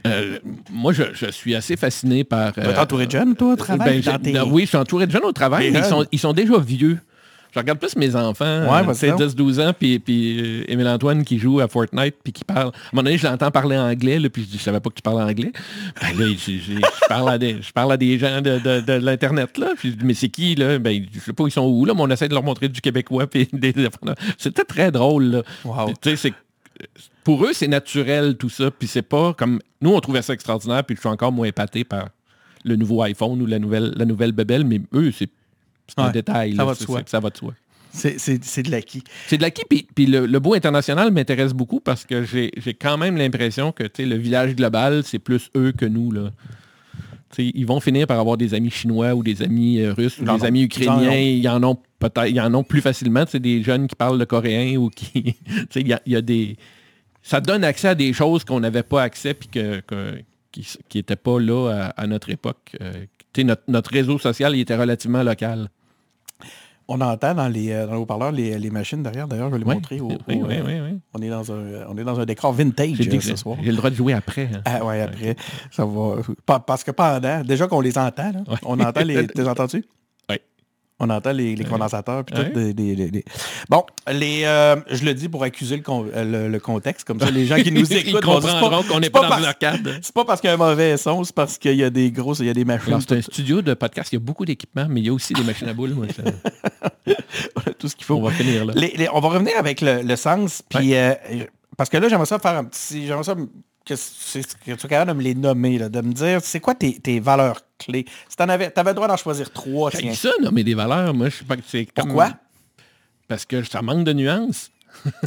[0.07, 2.53] Euh, moi, je, je suis assez fasciné par...
[2.53, 4.01] Tu es entouré de jeunes, toi, au travail?
[4.01, 6.07] Ben, dans tes- Oui, je suis entouré de jeunes au travail, mais ils sont, jeunes.
[6.11, 6.99] ils sont déjà vieux.
[7.53, 9.21] Je regarde plus mes enfants, Ouais, euh, donc.
[9.21, 12.67] 10-12 ans, puis, puis euh, Émile Antoine qui joue à Fortnite, puis qui parle.
[12.67, 14.89] À un moment donné, je l'entends parler anglais, là, puis je dis, je savais pas
[14.89, 15.51] que tu parlais anglais.
[16.01, 18.79] Ben là, je, je- je parle, à des, je parle à des gens de, de-
[18.81, 19.69] de l'Internet, là.
[19.77, 20.79] Puis je dis, mais c'est qui, là?
[20.79, 22.79] Ben, je sais pas, ils sont où, là, mais on essaie de leur montrer du
[22.81, 23.73] québécois, puis des...
[24.37, 25.43] C'était très drôle, là.
[25.65, 25.93] Wow.
[26.01, 26.33] Tu sais, c'est
[27.23, 28.71] pour eux, c'est naturel tout ça.
[28.71, 29.59] Puis c'est pas comme.
[29.81, 32.07] Nous, on trouvait ça extraordinaire, puis je suis encore moins épaté par
[32.63, 35.29] le nouveau iPhone ou la nouvelle, la nouvelle bebelle, mais eux, c'est
[35.95, 36.51] c'est un détail.
[36.51, 36.65] ça là.
[36.65, 36.99] va de C'est- soi.
[36.99, 37.53] c'est- Ça va de soi.
[37.93, 39.03] C'est- C'est c'est de l'acquis.
[39.27, 42.73] C'est de l'acquis, puis, puis le, le beau international m'intéresse beaucoup parce que j'ai j'ai
[42.73, 46.11] quand même l'impression que tu sais, le village global, c'est plus eux que nous.
[46.11, 46.31] Là.
[47.31, 50.19] Tu sais, ils vont finir par avoir des amis chinois ou des amis euh, russes
[50.19, 50.41] ou des ont.
[50.43, 51.13] amis ukrainiens.
[51.17, 53.25] Ils en ont peut-être, ils en ont plus facilement.
[53.25, 55.11] Sais, des jeunes qui parlent le coréen ou qui.
[55.45, 56.55] tu sais, il y a, il y a des.
[57.23, 60.17] Ça donne accès à des choses qu'on n'avait pas accès puis que, que-
[60.51, 62.75] qui n'étaient pas là à, à notre époque.
[62.81, 62.91] Euh,
[63.33, 65.69] tu sais, notre, notre réseau social il était relativement local.
[66.87, 69.27] On entend dans les, euh, dans les haut-parleurs les, les machines derrière.
[69.27, 69.99] D'ailleurs, je vais les Oui, montrer.
[70.01, 70.99] au- oui, au, oui, oui, oui.
[71.13, 73.57] On, est dans un, on est dans un décor vintage dit euh, que ce soir.
[73.61, 74.49] j'ai le droit de jouer après.
[74.53, 74.61] hein.
[74.65, 75.35] Ah ouais, après,
[75.71, 76.15] ça va.
[76.45, 78.57] Pa- Parce que pendant, déjà qu'on les entend, là, Ouais.
[78.65, 79.25] on entend les.
[79.27, 79.85] T'es entendu?
[81.03, 82.23] On entend les, les condensateurs.
[82.23, 83.25] puis tout, des- des- des- des-
[83.69, 87.19] Bon, les, euh, je le dis pour accuser le, con- euh, le- le contexte, comme
[87.19, 89.99] ça, les gens qui nous écoutent comprendront qu'on n'est pas dans parce- une arcade.
[90.03, 92.11] C'est pas parce qu'il y a un mauvais son, c'est parce qu'il y a des
[92.11, 94.45] grosses, il y a des machines, c'est un studio de podcast, il y a beaucoup
[94.45, 95.91] d'équipements, mais il y a aussi des machines à boules.
[95.95, 97.13] Moi, ça-
[97.79, 98.15] tout ce qu'il faut.
[98.15, 98.73] on va finir là.
[98.75, 101.13] Les- les- on va revenir avec le, le sens, puis euh,
[101.77, 103.07] parce que là, j'aimerais ça faire un petit.
[103.07, 103.35] J'aimerais ça
[103.85, 106.75] que, que tu sois capable de me les nommer, là, de me dire c'est quoi
[106.75, 108.05] tes, tes valeurs clés?
[108.29, 110.13] Si tu avais, avais le droit d'en choisir trois, tiens.
[110.13, 112.31] ça, mais des valeurs, moi, je sais pas que c'est comme- Pourquoi?
[113.27, 114.69] Parce que ça manque de nuances.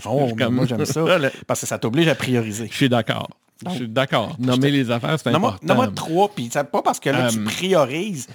[0.05, 1.05] Oh, comme- moi j'aime ça.
[1.47, 2.69] Parce que ça t'oblige à prioriser.
[2.71, 3.29] Je suis d'accord.
[3.67, 4.37] Je suis d'accord.
[4.39, 5.59] Nommer les affaires, c'est important.
[5.67, 8.27] nomme-moi trois, puis c'est pas parce que là, tu Euh, priorises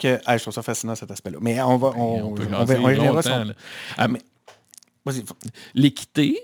[0.00, 0.18] que.
[0.26, 1.38] Ah, je trouve ça fascinant cet aspect-là.
[1.40, 1.88] Mais on va.
[1.96, 3.52] On, on on va- on y reviendra longtemps, sur- là.
[3.96, 4.20] Ah, mais
[5.06, 5.22] Vas-y.
[5.74, 6.42] L'équité,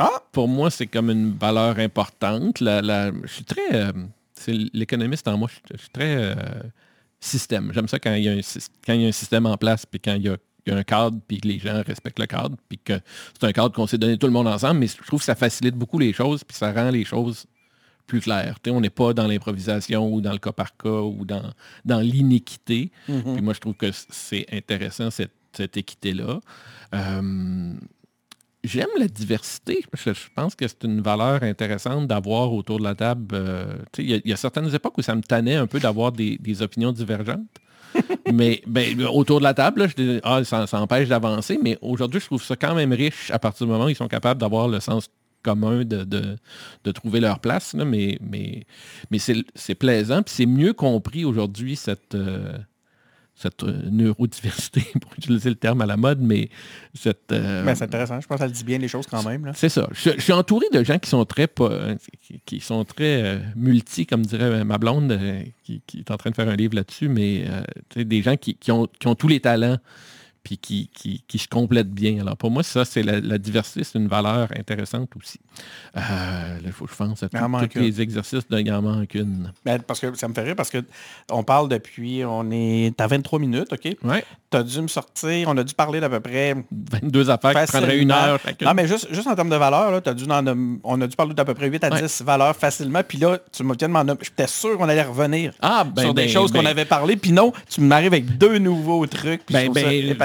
[0.00, 0.22] Ah!
[0.32, 2.60] pour moi, c'est comme une valeur importante.
[2.60, 3.74] La- la- je suis très...
[3.74, 3.92] euh,
[4.34, 6.34] c'est l'économiste en moi, je suis, je suis très euh,
[7.20, 7.72] système.
[7.74, 9.56] J'aime ça quand il, y a un, syst- quand il y a un système en
[9.56, 10.36] place, puis quand il y a,
[10.66, 12.94] il y a un cadre, puis que les gens respectent le cadre, puis que
[13.38, 15.34] c'est un cadre qu'on s'est donné tout le monde ensemble, mais je trouve que ça
[15.34, 17.46] facilite beaucoup les choses, puis ça rend les choses
[18.06, 18.56] plus claires.
[18.68, 21.50] On n'est pas dans l'improvisation ou dans le cas par cas ou dans,
[21.84, 22.90] dans l'inéquité.
[23.34, 26.40] Puis moi, je trouve que c'est intéressant, cette, cette équité-là.
[26.94, 27.72] Euh,
[28.62, 29.82] J'aime la diversité.
[29.94, 33.34] Je, je pense que c'est une valeur intéressante d'avoir autour de la table.
[33.34, 33.64] euh,
[33.98, 36.12] Il y, a- il y a certaines époques où ça me tannait un peu d'avoir
[36.12, 37.46] des, des opinions divergentes.
[38.32, 41.58] mais ben, autour de la table, là, je dis, ah, ça, ça empêche d'avancer.
[41.62, 44.08] Mais aujourd'hui, je trouve ça quand même riche à partir du moment où ils sont
[44.08, 45.08] capables d'avoir le sens
[45.42, 46.36] commun de, de,
[46.84, 47.72] de trouver leur place.
[47.72, 47.86] là.
[47.86, 48.66] mais mais,
[49.10, 50.22] mais c'est c'est plaisant.
[50.22, 52.52] Puis c'est mieux compris aujourd'hui, cette, euh,
[53.40, 56.50] cette euh, neurodiversité, pour utiliser le terme à la mode, mais
[56.94, 57.32] cette...
[57.32, 58.20] euh, Ben, c'est intéressant.
[58.20, 59.46] Je pense que ça dit bien les choses quand même.
[59.46, 59.52] Là.
[59.54, 59.88] c'est ça.
[59.92, 61.94] Je, je suis entouré de gens qui sont très pas-
[62.46, 66.30] qui, sont très euh, multi, comme dirait ma blonde, euh, qui, qui est en train
[66.30, 69.28] de faire un livre là-dessus, mais euh, des gens qui, qui ont, qui ont tous
[69.28, 69.78] les talents
[70.42, 72.20] puis qui, qui, qui se complètent bien.
[72.20, 75.38] Alors pour moi, ça, c'est la, la diversité, c'est une valeur intéressante aussi.
[75.96, 79.52] Euh, il faut que je pense à tous les exercices de il en une.
[79.64, 80.82] Ben, parce que ça me fait rire parce que
[81.30, 83.96] on parle depuis, on est à 23 minutes, OK?
[84.04, 84.24] Ouais.
[84.50, 86.54] Tu as dû me sortir, on a dû parler d'à peu près
[87.02, 88.32] 22 affaires qui prendraient une facilement.
[88.32, 88.66] heure chacune.
[88.66, 90.24] Non, mais juste, juste en termes de valeur, là, t'as dû
[90.84, 92.02] on a dû parler d'à peu près 8 à Ouais.
[92.02, 93.02] 10 valeurs facilement.
[93.06, 93.74] Puis là, tu m'en
[94.04, 94.20] nommer.
[94.22, 97.16] J'étais sûr qu'on allait revenir Ah, ben, sur des ben, choses qu'on avait parlé.
[97.16, 99.42] Puis non, tu m'arrives avec deux nouveaux trucs.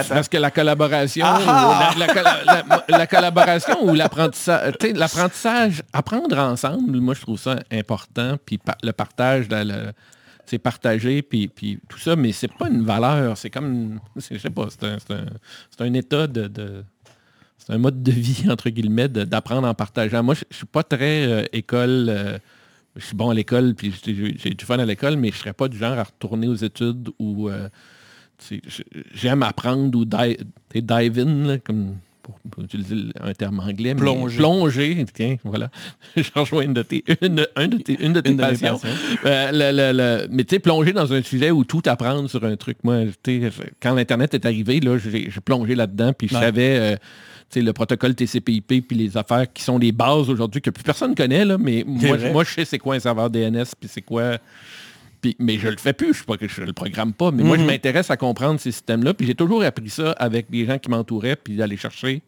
[0.09, 1.91] Parce que la collaboration, Ah!
[1.95, 7.39] ou la, la colla- la- la collaboration ou l'apprentissage, l'apprentissage, apprendre ensemble, moi je trouve
[7.39, 9.47] ça important, puis pa- le partage,
[10.45, 14.39] c'est partager, puis, puis tout ça, mais c'est pas une valeur, c'est comme, c'est- je
[14.41, 15.25] sais pas, c'est un, c'est un-
[15.71, 16.83] c'est un état de, de-
[17.57, 20.21] c'est un mode de vie, entre guillemets, de- d'apprendre en partageant.
[20.23, 22.37] Moi, je je suis pas très euh, école, euh,
[22.95, 25.53] je suis bon à l'école, puis j'ai j'ai du fun à l'école, mais je serais
[25.53, 27.49] pas du genre à retourner aux études ou...
[27.49, 27.67] euh,
[29.13, 30.37] j'aime apprendre ou dive,
[30.73, 33.93] dive in, là, comme pour, pour utiliser un terme anglais.
[33.93, 34.37] mais Plonger.
[34.37, 35.69] Plonger, tiens, voilà.
[36.15, 38.49] Je rejoins une de tes, une, un de tes, une de tes Une de mes
[38.49, 38.79] passions.
[39.25, 42.43] Euh, le- le- le- mais tu sais, plonger dans un sujet où tout apprendre sur
[42.43, 42.77] un truc.
[42.83, 43.03] Moi,
[43.79, 46.41] quand l'Internet est arrivé, là, j'ai plongé là-dedans, puis je Ouais.
[46.41, 46.77] savais...
[46.79, 46.95] euh,
[47.57, 51.45] le protocole TCP/IP puis les affaires qui sont les bases aujourd'hui que plus personne connaît
[51.45, 54.39] là, mais moi, moi je sais c'est quoi un serveur DNS puis c'est quoi
[55.25, 57.31] puis, mais je le fais plus, je ne je le programme pas.
[57.31, 57.67] Mais moi, je Mhm.
[57.67, 59.13] m'intéresse à comprendre ces systèmes-là.
[59.15, 62.21] Puis j'ai toujours appris ça avec des gens qui m'entouraient, puis d'aller chercher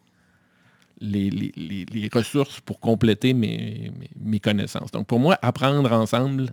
[1.00, 4.90] les, les- les- les ressources pour compléter mes, mes- mes connaissances.
[4.92, 6.50] Donc pour moi, apprendre ensemble,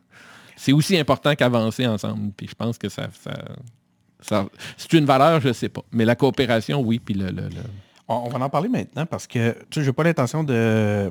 [0.57, 2.33] c'est aussi important qu'avancer ensemble.
[2.37, 3.09] Puis je pense que ça...
[3.23, 3.33] ça,
[4.21, 5.83] ça- c'est une valeur, je ne sais pas.
[5.93, 6.99] Mais la coopération, oui.
[6.99, 7.71] Puis le, le- le-
[8.07, 11.11] On, on va en parler maintenant parce que tu sais, j'ai pas l'intention de,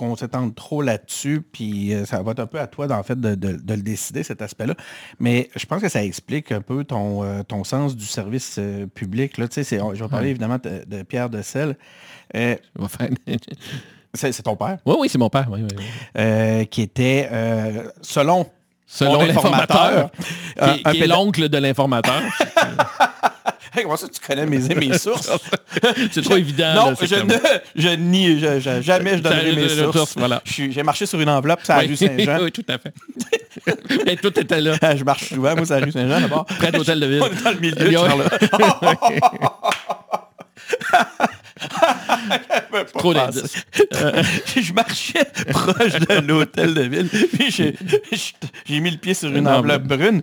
[0.00, 3.20] qu'on s'étende trop là-dessus, puis euh, ça va être un peu à toi, en fait,
[3.20, 4.74] de, de- de le décider, cet aspect-là.
[5.18, 8.86] Mais je pense que ça explique un peu ton, euh, ton sens du service euh,
[8.86, 9.36] public.
[9.38, 9.46] Là.
[9.48, 10.30] Tu sais, je vais parler Ouais.
[10.30, 11.28] évidemment de, de Pierre.
[11.32, 11.42] Euh,
[12.34, 13.08] je vais faire-
[14.14, 15.46] c'est, ton père, oui, oui, c'est mon père.
[15.50, 15.84] Oui, oui, oui.
[16.18, 18.46] euh, qui était, euh, selon
[18.92, 20.10] Selon l'informateur,
[20.60, 22.20] euh, qui, est l'oncle de l'informateur.
[23.74, 25.30] Hey, comment ça, tu connais mes, mes sources?
[26.12, 26.74] c'est trop évident.
[26.74, 27.34] Non, là, je ne,
[27.76, 30.14] je nie, je- je- jamais je donnerai Ça, mes sources.
[30.16, 30.42] voilà.
[30.44, 31.88] J'ai marché sur une enveloppe, c'est à la Oui.
[31.90, 32.38] rue Saint-Jean.
[32.42, 32.92] oui, tout à fait.
[34.10, 34.76] Et tout était là.
[34.96, 36.44] je marche souvent, moi, la rue Saint-Jean, d'abord.
[36.46, 37.22] Près de l'hôtel de ville.
[37.22, 38.48] On est dans le milieu, a-
[40.90, 41.00] Pas
[42.94, 43.64] Trop d'indices.
[44.60, 49.84] je marchais proche de l'hôtel de ville, puis j'ai mis le pied sur une enveloppe
[49.84, 50.22] brune.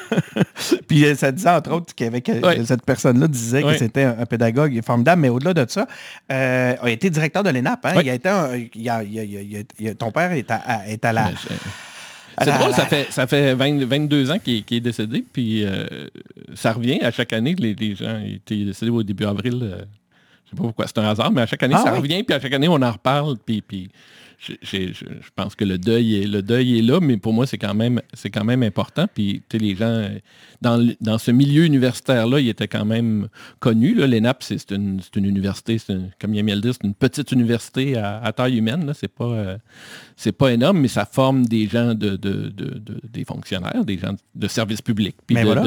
[0.88, 2.64] puis euh, ça disait, entre autres, qu'avec euh, Ouais.
[2.64, 5.86] cette personne-là disait que c'était un, un pédagogue formidable, mais au-delà de ça,
[6.32, 7.84] euh, a été directeur de l'ENAP.
[7.86, 7.96] hein.
[7.96, 8.02] Ouais.
[8.04, 10.10] Il a été un- il a- il a- il a- il a- il a- ton
[10.10, 11.30] père est à, est à la...
[12.40, 15.86] C'est- drôle, ça fait, ça fait 20 22 ans qu'il est, décédé, puis euh,
[16.54, 17.56] ça revient à chaque année.
[17.58, 19.58] Les, les gens il était décédé au début avril.
[19.62, 19.82] euh,
[20.48, 21.98] je sais pas pourquoi, c'est un hasard, mais à chaque année, Ah ça oui.
[21.98, 23.90] revient, puis à chaque année, on en reparle, puis, puis
[24.38, 27.58] je, je pense que le deuil, est, le deuil est là, mais pour moi, c'est
[27.58, 29.06] quand même, c'est quand même important.
[29.12, 30.08] Puis, les gens,
[30.60, 33.28] dans, ce milieu universitaire-là, il était quand même
[33.60, 33.94] connu.
[33.94, 38.18] L'ENAP, c'est une, une université, une- comme Yamiel le dit, c'est une petite université à,
[38.22, 38.92] à taille humaine.
[38.94, 39.56] C'est pas, euh,
[40.36, 44.14] pas énorme, mais ça forme des gens, de, de- de- de- des fonctionnaires, des gens
[44.34, 45.14] de service public.
[45.44, 45.62] voilà.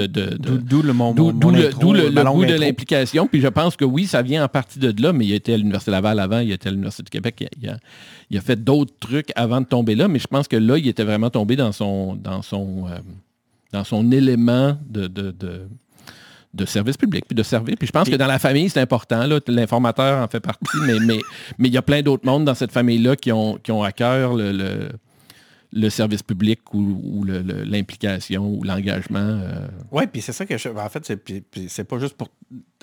[0.57, 3.27] D'où le mon, D'où mon- le, intro, le- longue goût de l'implication.
[3.27, 5.53] Puis je pense que oui, ça vient en partie de là, mais il a été
[5.53, 7.77] à l'Université Laval avant, il a été à l'Université du Québec, il a, il a-
[8.29, 10.87] il a fait d'autres trucs avant de tomber là, mais je pense que là, il
[10.87, 12.97] était vraiment tombé dans son, dans son, euh,
[13.71, 15.67] dans son élément de, de, de-
[16.53, 17.75] de service public, puis de servir.
[17.79, 19.25] Puis je pense que dans la famille, c'est important.
[19.47, 21.19] L'informateur en fait partie, mais mais
[21.57, 23.93] mais il y a plein d'autres mondes dans cette famille-là qui ont, qui ont à
[23.93, 24.89] cœur le, le-
[25.73, 29.19] le service public ou, ou le- le- l'implication ou l'engagement.
[29.19, 30.67] euh, Oui, puis c'est ça que je.
[30.69, 32.29] En fait, c'est, pas juste pour.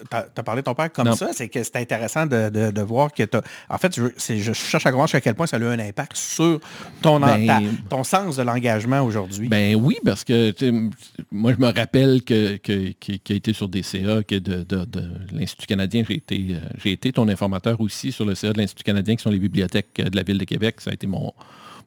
[0.08, 1.16] T'as as parlé de ton père comme Non.
[1.16, 3.42] ça, c'est que c'est intéressant de, de- de voir que t'as.
[3.68, 6.60] En fait, je, cherche à comprendre jusqu'à quel point ça a eu un impact sur
[7.02, 9.48] ton, Ben- ta- ton sens de l'engagement aujourd'hui.
[9.48, 10.90] Ben oui, parce que tu
[11.32, 14.62] moi, je me rappelle que, que- qui qui a été sur des CA, que de,
[14.62, 18.52] de- de l'Institut canadien, j'ai été, euh, j'ai été ton informateur aussi sur le CA
[18.52, 20.80] de l'Institut canadien, qui sont les bibliothèques euh, de la Ville de Québec.
[20.80, 21.32] Ça a été mon,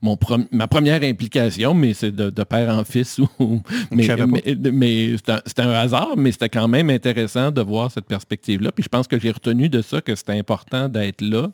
[0.02, 0.18] mon
[0.52, 3.20] ma première implication, mais c'est de, de père en fils.
[3.20, 3.62] Ou,
[3.92, 8.72] mais c'est un, un hasard, mais c'était quand même intéressant de voir cette perspective-là.
[8.72, 11.52] Puis je pense que j'ai retenu de ça que c'était important d'être là,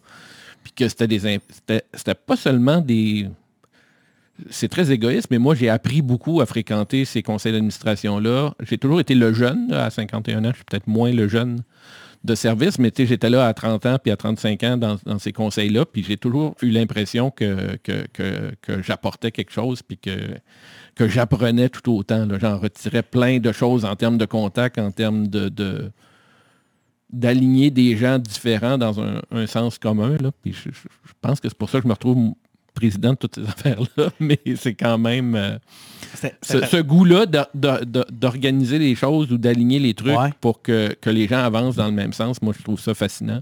[0.64, 1.20] puis que c'était des...
[1.20, 3.28] C'était c'était pas seulement des
[4.50, 8.54] c'est très égoïste, mais moi, j'ai appris beaucoup à fréquenter ces conseils d'administration-là.
[8.62, 11.64] J'ai toujours été le jeune, à 51 ans, je suis peut-être moins le jeune
[12.28, 15.20] de service, mais tu sais, j'étais là à 30 ans puis à 35 ans dans,
[15.20, 20.12] ces conseils-là, puis j'ai toujours eu l'impression que, que, j'apportais quelque chose, puis que,
[20.96, 22.28] que j'apprenais tout autant.
[22.40, 25.92] J'en retirais plein de choses en termes de contact, en termes de...
[27.12, 30.18] d'aligner des gens différents dans un, sens commun.
[30.20, 30.32] Là.
[30.46, 32.34] Je pense que c'est pour ça que je me retrouve
[32.78, 35.58] président de toutes ces affaires-là, mais c'est quand même euh,
[36.42, 40.30] ce, goût-là d'organiser les choses ou d'aligner les trucs Ouais.
[40.40, 42.42] pour que, que les gens avancent dans le même sens.
[42.42, 43.42] Moi, je trouve ça fascinant.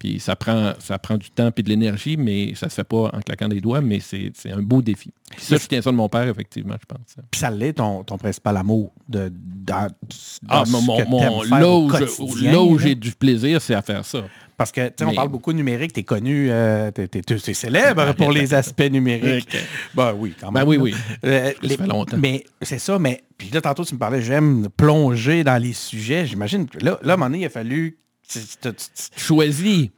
[0.00, 3.10] Puis ça prend, ça prend du temps et de l'énergie, mais ça se fait pas
[3.12, 5.10] en claquant des doigts, mais c'est un beau défi.
[5.30, 7.16] Puis ça, je tiens ça de mon père, effectivement, je pense.
[7.30, 9.88] Puis ça l'est ton, ton principal amour de, dans,
[10.48, 14.24] Ah, mon- mon- là où je- là où j'ai du plaisir, c'est à faire ça.
[14.56, 17.54] Parce que, tu sais, on parle beaucoup de numérique, t'es connu, euh, t'es, t'es- t'es
[17.54, 19.54] célèbre pour les aspects numériques.
[19.94, 20.64] Ben oui, quand même.
[20.64, 20.94] Ben oui, oui.
[21.24, 22.16] Euh, Ça fait longtemps.
[22.18, 26.26] Mais c'est ça, mais puis là, tantôt, tu me parlais, j'aime plonger dans les sujets.
[26.26, 27.98] J'imagine que là, là, à un moment donné, il a fallu.
[29.16, 29.88] Choisis.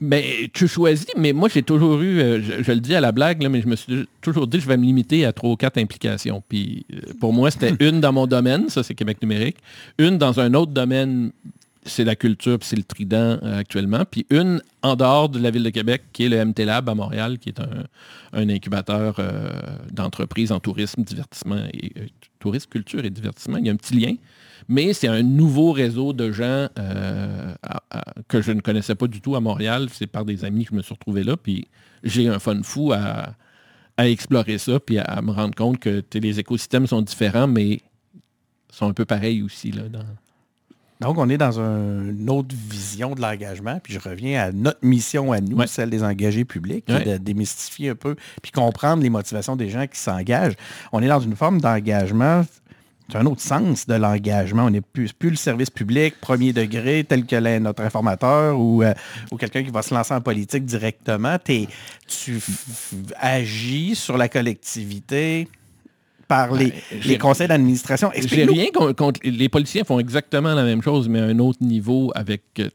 [0.00, 3.10] Mais tu choisis, mais moi j'ai toujours eu, euh, je, je le dis à la
[3.10, 5.56] blague, là, mais je me suis toujours dit je vais me limiter à trois ou
[5.56, 6.42] quatre implications.
[6.48, 9.56] Puis euh, pour moi, c'était une dans mon domaine, ça c'est Québec numérique,
[9.98, 11.32] une dans un autre domaine,
[11.84, 15.50] c'est la culture, puis c'est le Trident euh, actuellement, puis une en dehors de la
[15.50, 19.50] ville de Québec, qui est le MT Lab à Montréal, qui est un, incubateur euh,
[19.90, 22.06] d'entreprises en tourisme, divertissement et euh,
[22.38, 23.58] tourisme, culture et divertissement.
[23.58, 24.14] Il y a un petit lien.
[24.68, 26.68] Mais c'est un nouveau réseau de gens
[28.28, 29.88] que je ne connaissais pas du tout à Montréal.
[29.90, 31.36] C'est par des amis que je me suis retrouvé là.
[31.36, 31.66] Puis
[32.04, 33.34] j'ai un fun fou à,
[33.98, 37.80] explorer ça, puis à, me rendre compte que les écosystèmes sont différents, mais
[38.70, 39.72] sont un peu pareils aussi.
[39.72, 39.82] Là,
[41.00, 44.80] Donc, on est dans un- une autre vision de l'engagement, puis je reviens à notre
[44.82, 45.66] mission à nous, Ouais.
[45.66, 47.04] celle des engagés publics, Ouais.
[47.04, 50.56] de démystifier un peu, puis comprendre les motivations des gens qui s'engagent.
[50.92, 52.44] On est dans une forme d'engagement,
[53.10, 54.66] c'est un autre sens de l'engagement.
[54.66, 58.82] On n'est plus, plus le service public, premier degré, tel que l'est notre informateur ou,
[58.82, 58.92] euh,
[59.32, 61.36] ou quelqu'un qui va se lancer en politique directement.
[61.44, 61.68] Tu
[63.18, 65.48] agis sur la collectivité
[66.30, 66.72] par les,
[67.04, 68.10] les conseils d'administration.
[68.14, 69.18] J'ai rien con- contre...
[69.24, 72.68] Les policiers font exactement la même chose, mais à un autre niveau avec euh,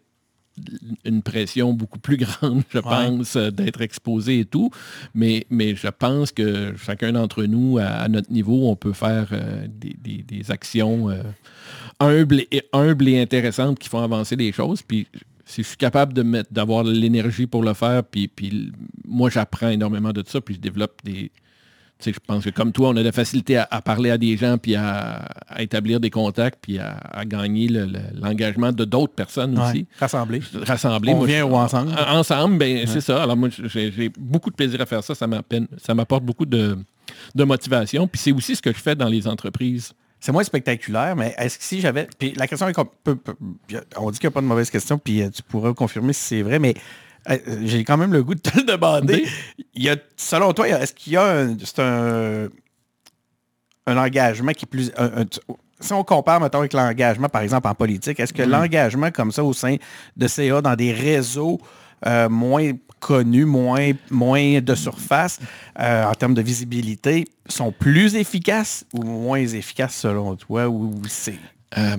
[1.06, 4.70] une pression beaucoup plus grande, je pense, euh, d'être exposé et tout.
[5.14, 9.28] Mais, mais je pense que chacun d'entre nous, à, à notre niveau, on peut faire
[9.32, 11.24] euh, des, des- des actions euh,
[12.00, 14.82] humbles, et, humbles et intéressantes qui font avancer les choses.
[14.82, 15.08] Puis
[15.46, 18.72] si je suis capable de mettre, d'avoir l'énergie pour le faire, puis, puis
[19.08, 21.32] moi j'apprends énormément de ça, puis je développe des,
[22.04, 24.38] je pense que comme toi, on a de la facilité à, à parler à des
[24.38, 28.86] gens, puis à, à établir des contacts, puis à, à gagner le- le- l'engagement de
[28.86, 29.88] d'autres personnes Ouais, aussi.
[30.00, 30.42] rassembler.
[30.62, 31.14] Rassembler.
[31.14, 31.92] On moi, vient je- ou ensemble?
[31.94, 33.24] en- Ensemble, ben, c'est ça.
[33.24, 35.16] Alors moi, j'ai beaucoup de plaisir à faire ça.
[35.16, 36.78] Ça m'apporte beaucoup de,
[37.34, 38.08] de motivation.
[38.08, 39.94] Puis c'est aussi ce que je fais dans les entreprises.
[40.20, 42.08] C'est moins spectaculaire, mais est-ce que si j'avais.
[42.18, 43.18] Puis la question est qu'on peut-
[43.98, 46.22] On dit qu'il n'y a pas de mauvaise question, puis euh, tu pourras confirmer si
[46.22, 46.74] c'est vrai, mais
[47.64, 49.26] j'ai quand même le goût de te le demander.
[49.74, 51.58] Il y a, selon toi, est-ce qu'il y a un.
[51.64, 52.48] C'est un.
[53.88, 54.92] Un engagement qui est plus.
[54.98, 55.26] un- un-
[55.80, 59.44] si on compare, mettons, avec l'engagement, par exemple, en politique, est-ce que l'engagement comme ça
[59.44, 59.76] au sein
[60.16, 61.60] de CA dans des réseaux
[62.08, 65.40] euh, moins connus, moins, moins de surface,
[65.80, 70.68] euh, en termes de visibilité, sont plus efficaces ou moins efficaces selon toi?
[70.68, 71.38] Ou c'est?
[71.78, 71.96] Euh,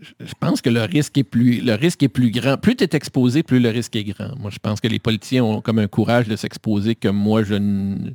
[0.00, 2.56] je- pense que le risque est plus le risque est plus grand.
[2.56, 4.36] Plus tu es exposé, plus le risque est grand.
[4.38, 7.54] Moi, je pense que les politiciens ont comme un courage de s'exposer que moi, je
[7.54, 8.10] ne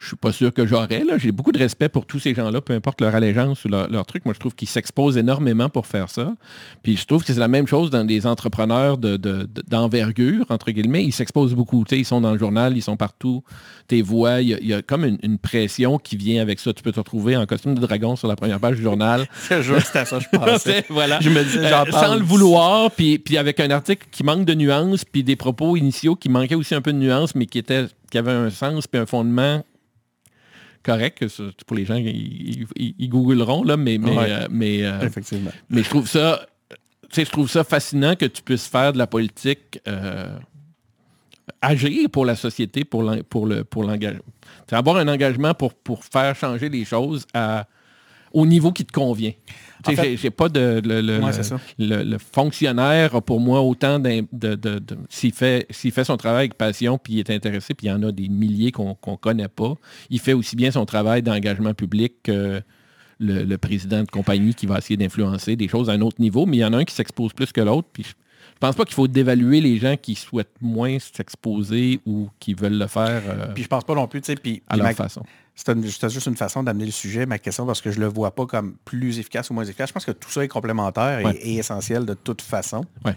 [0.00, 1.02] je suis pas sûr que j'aurais.
[1.18, 4.06] J'ai beaucoup de respect pour tous ces gens-là, peu importe leur allégeance ou leur, leur
[4.06, 4.24] truc.
[4.24, 6.34] Moi, je trouve qu'ils s'exposent énormément pour faire ça.
[6.82, 10.44] Puis je trouve que c'est la même chose dans des entrepreneurs de- de- de- d'envergure,
[10.50, 11.04] entre guillemets.
[11.04, 11.84] Ils s'exposent beaucoup.
[11.84, 13.42] Tu sais, ils sont dans le journal, ils sont partout.
[13.88, 16.60] Tes voix, il y a, il y a comme une, une pression qui vient avec
[16.60, 16.72] ça.
[16.72, 19.26] Tu peux te retrouver en costume de dragon sur la première page du journal.
[19.48, 20.84] Que c'était à ça que je pensais.
[20.90, 21.18] voilà.
[21.20, 24.54] Je me j'en Euh, sans le vouloir, puis, puis avec un article qui manque de
[24.54, 27.86] nuances, puis des propos initiaux qui manquaient aussi un peu de nuances, mais qui, étaient,
[28.10, 29.64] qui avaient un sens, puis un fondement
[30.82, 31.24] correct.
[31.66, 34.26] Pour les gens, ils, ils- ils googleront, là, mais, mais, Ouais.
[34.30, 35.50] euh, mais, euh, Effectivement.
[35.70, 36.46] mais je trouve ça...
[37.12, 40.36] je trouve ça fascinant que tu puisses faire de la politique, euh,
[41.62, 44.22] agir pour la société, pour l'en- pour le pour l'engagement.
[44.70, 47.66] Avoir un engagement pour, pour faire changer les choses à,
[48.32, 49.32] au niveau qui te convient.
[49.84, 50.80] Fait- j'ai- pas de...
[50.84, 51.58] Le, le- Ouais, le- c'est ça.
[51.78, 54.24] le- le fonctionnaire a pour moi autant de...
[54.32, 55.66] de- de- S'il fait,
[56.04, 58.72] son travail avec passion, puis il est intéressé, puis il y en a des milliers
[58.72, 59.74] qu'on ne connaît pas,
[60.10, 62.60] il fait aussi bien son travail d'engagement public que
[63.20, 66.46] le, le président de compagnie qui va essayer d'influencer des choses à un autre niveau,
[66.46, 68.74] mais il y en a un qui s'expose plus que l'autre, puis je, je pense
[68.76, 73.22] pas qu'il faut dévaluer les gens qui souhaitent moins s'exposer ou qui veulent le faire
[73.28, 75.22] euh, Puis je pense pas non plus, tu sais, puis à leur ma- façon.
[75.58, 78.46] C'était juste une façon d'amener le sujet, ma question, parce que je le vois pas
[78.46, 79.88] comme plus efficace ou moins efficace.
[79.88, 81.36] Je pense que tout ça est complémentaire et- Ouais.
[81.42, 82.84] et, essentiel de toute façon.
[83.04, 83.16] Ouais.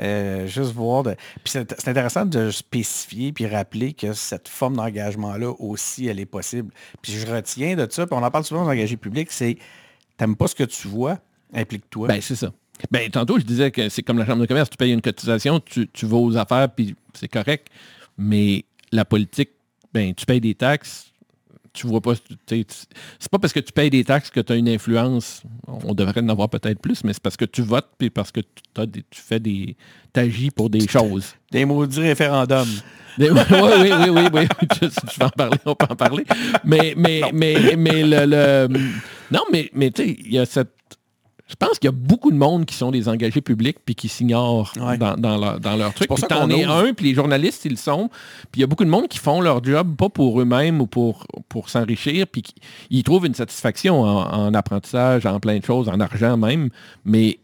[0.00, 1.02] Euh, juste voir.
[1.02, 6.18] de- Puis c'est c'est intéressant de spécifier puis rappeler que cette forme d'engagement-là aussi, elle
[6.18, 6.72] est possible.
[7.02, 9.56] Puis je retiens de ça, puis on en parle souvent aux engagés publics, c'est
[10.16, 11.18] t'aimes pas ce que tu vois,
[11.54, 12.08] implique-toi.
[12.08, 12.52] Ben, c'est ça.
[12.90, 15.60] Ben, tantôt, je disais que c'est comme la Chambre de commerce, tu payes une cotisation,
[15.60, 17.68] tu, tu vas aux affaires, puis c'est correct.
[18.18, 19.50] Mais la politique,
[19.94, 21.12] ben, tu payes des taxes,
[21.76, 22.14] tu vois pas...
[22.16, 22.64] tu tu-
[23.18, 25.42] C'est pas parce que tu payes des taxes que tu as une influence.
[25.66, 28.40] On devrait en avoir peut-être plus, mais c'est parce que tu votes, puis parce que
[28.40, 29.76] tu, t'as des- tu fais des...
[30.12, 31.34] T'agis pour des choses.
[31.52, 32.66] Des maudits référendums.
[33.18, 33.38] oui, oui,
[33.82, 34.46] oui, oui, oui, oui.
[34.82, 36.24] Je, je vais en parler, on peut en parler.
[36.64, 38.68] Mais, mais, mais, mais le, le-
[39.30, 40.70] Non, mais, mais tu sais, il y a cette.
[41.48, 44.08] Je pense qu'il y a beaucoup de monde qui sont des engagés publics puis qui
[44.08, 44.98] s'ignorent Ouais.
[44.98, 46.08] dans, dans leur, dans leur truc.
[46.08, 48.08] pour Puis t'en es un, puis les journalistes, ils le sont.
[48.50, 50.88] Puis il y a beaucoup de monde qui font leur job, pas pour eux-mêmes ou
[50.88, 52.54] pour, pour s'enrichir, puis qui-
[52.90, 56.68] ils trouvent une satisfaction en, en apprentissage, en plein de choses, en argent même,
[57.04, 57.38] mais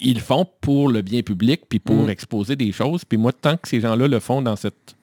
[0.00, 2.10] ils le font pour le bien public, puis pour Mm.
[2.10, 3.04] exposer des choses.
[3.04, 4.96] Puis moi, tant que ces gens-là le font dans cette...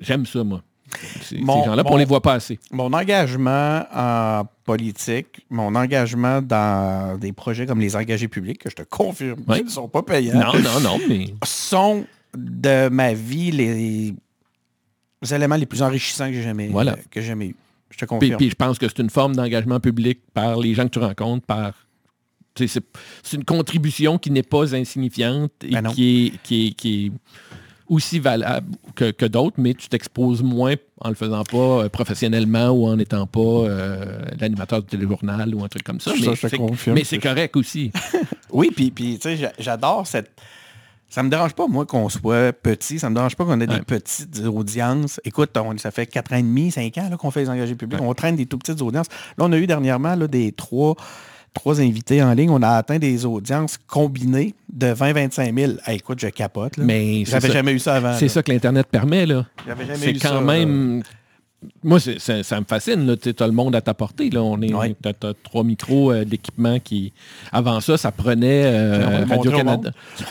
[0.00, 0.62] J'aime ça, moi.
[1.22, 2.58] Ces, Mon- ces gens-là, puis on les voit pas assez.
[2.70, 8.76] Mon engagement en politique, mon engagement dans des projets comme les engagés publics, que je
[8.76, 11.34] te confirme, qui ne sont pas payants, Non, non, non, mais...
[11.44, 12.04] sont
[12.36, 14.14] de ma vie les,
[15.22, 16.96] les éléments les plus enrichissants que j'ai jamais, Voilà.
[17.10, 17.56] que j'ai jamais eu.
[17.90, 18.36] Je te Puis, confirme.
[18.36, 21.46] puis je pense que c'est une forme d'engagement public par les gens que tu rencontres,
[21.46, 21.72] par...
[22.58, 22.82] C'est
[23.34, 25.92] une contribution qui n'est pas insignifiante et Ben non.
[25.92, 27.12] qui est, qui est, qui est-
[27.88, 32.70] aussi valable que, que d'autres, mais tu t'exposes moins en le faisant pas euh, professionnellement
[32.70, 34.04] ou en n'étant pas euh,
[34.40, 36.10] l'animateur du téléjournal ou un truc comme ça.
[36.12, 36.16] Ça,
[36.92, 37.92] mais c'est- correct aussi.
[38.50, 40.30] Oui, puis, puis tu sais, j'a- j'adore cette...
[41.08, 42.98] Ça me dérange pas, moi, qu'on soit petit.
[42.98, 43.78] Ça me dérange pas qu'on ait Ouais.
[43.78, 45.20] des petites audiences.
[45.24, 48.00] Écoute, on- ça fait 4 ans et demi, 5 ans qu'on fait les engagés publics.
[48.00, 49.06] On traîne des tout petites audiences.
[49.38, 50.96] Là, on a eu dernièrement là, des trois,
[51.56, 52.50] trois invités en ligne.
[52.50, 55.72] On a atteint des audiences combinées de 20-25 000.
[55.86, 56.76] Hey, écoute, je capote.
[56.76, 56.84] là.
[56.84, 58.14] Mais c'est J'avais jamais eu ça avant.
[58.18, 59.46] C'est ça que l'Internet permet, là.
[59.66, 61.02] J'avais jamais C'est eu quand ça, même...
[61.82, 63.16] Moi, ça, ça me fascine.
[63.16, 64.30] Tu as le monde à ta portée.
[64.30, 64.42] Là.
[64.42, 64.94] On est, Ouais.
[65.00, 67.12] t'as trois micros euh, d'équipement qui...
[67.50, 69.90] Avant ça, ça prenait euh, Radio-Canada.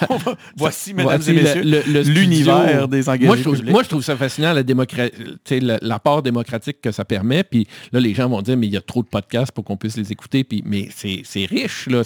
[0.55, 3.71] Voici, mesdames Voici et messieurs, l'univers des engagés moi je, trouve, publics.
[3.73, 7.43] moi, je trouve ça fascinant, la démocra- tu sais, le- l'apport démocratique que ça permet.
[7.43, 9.78] Puis là, les gens vont dire, mais il y a trop de podcasts pour qu'on
[9.78, 10.43] puisse les écouter.
[10.43, 11.88] Puis, mais c'est c'est riche.
[11.89, 12.03] Là,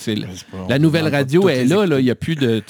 [0.69, 1.85] la nouvelle radio est là.
[1.99, 2.63] Il n'y a plus de...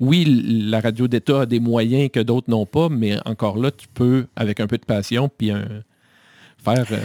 [0.00, 0.24] Oui,
[0.70, 4.26] la radio d'État a des moyens que d'autres n'ont pas, mais encore là, tu peux,
[4.36, 5.64] avec un peu de passion, puis un-
[6.64, 6.98] faire euh,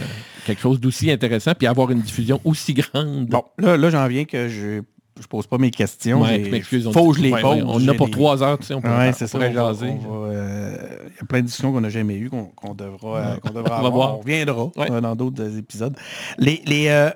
[0.46, 3.26] quelque chose d'aussi intéressant, puis avoir une diffusion aussi grande.
[3.26, 4.82] Bon, là, là j'en viens que je
[5.20, 6.22] je pose pas mes questions.
[6.22, 6.62] Ouais,
[6.94, 7.42] faut que je les pose.
[7.44, 9.38] ouais, on en a pour trois heures, tu sais, on pourrait, Ouais, c'est ça.
[9.38, 10.76] euh,
[11.08, 13.90] Il y a plein de discussions qu'on n'a jamais eues, qu'on devra, devra On avoir.
[13.92, 14.14] voir.
[14.14, 15.94] On reviendra euh, dans d'autres épisodes.
[16.38, 17.10] Les, les, euh,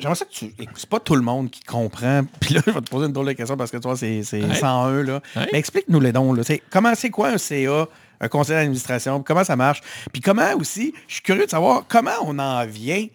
[0.00, 0.52] J'aimerais ça que tu...
[0.74, 2.22] C'est pas tout le monde qui comprend.
[2.40, 4.42] Puis là, je vais te poser une drôle de question parce que toi, c'est c'est
[4.42, 4.54] Ouais.
[4.54, 5.02] 101.
[5.04, 5.20] Là.
[5.52, 6.32] Mais explique-nous les dons.
[6.32, 6.42] Là.
[6.70, 7.86] Comment c'est quoi un CA,
[8.20, 9.22] un conseil d'administration?
[9.22, 9.80] Comment ça marche?
[10.12, 13.06] Puis comment aussi, je suis curieux de savoir comment on en vient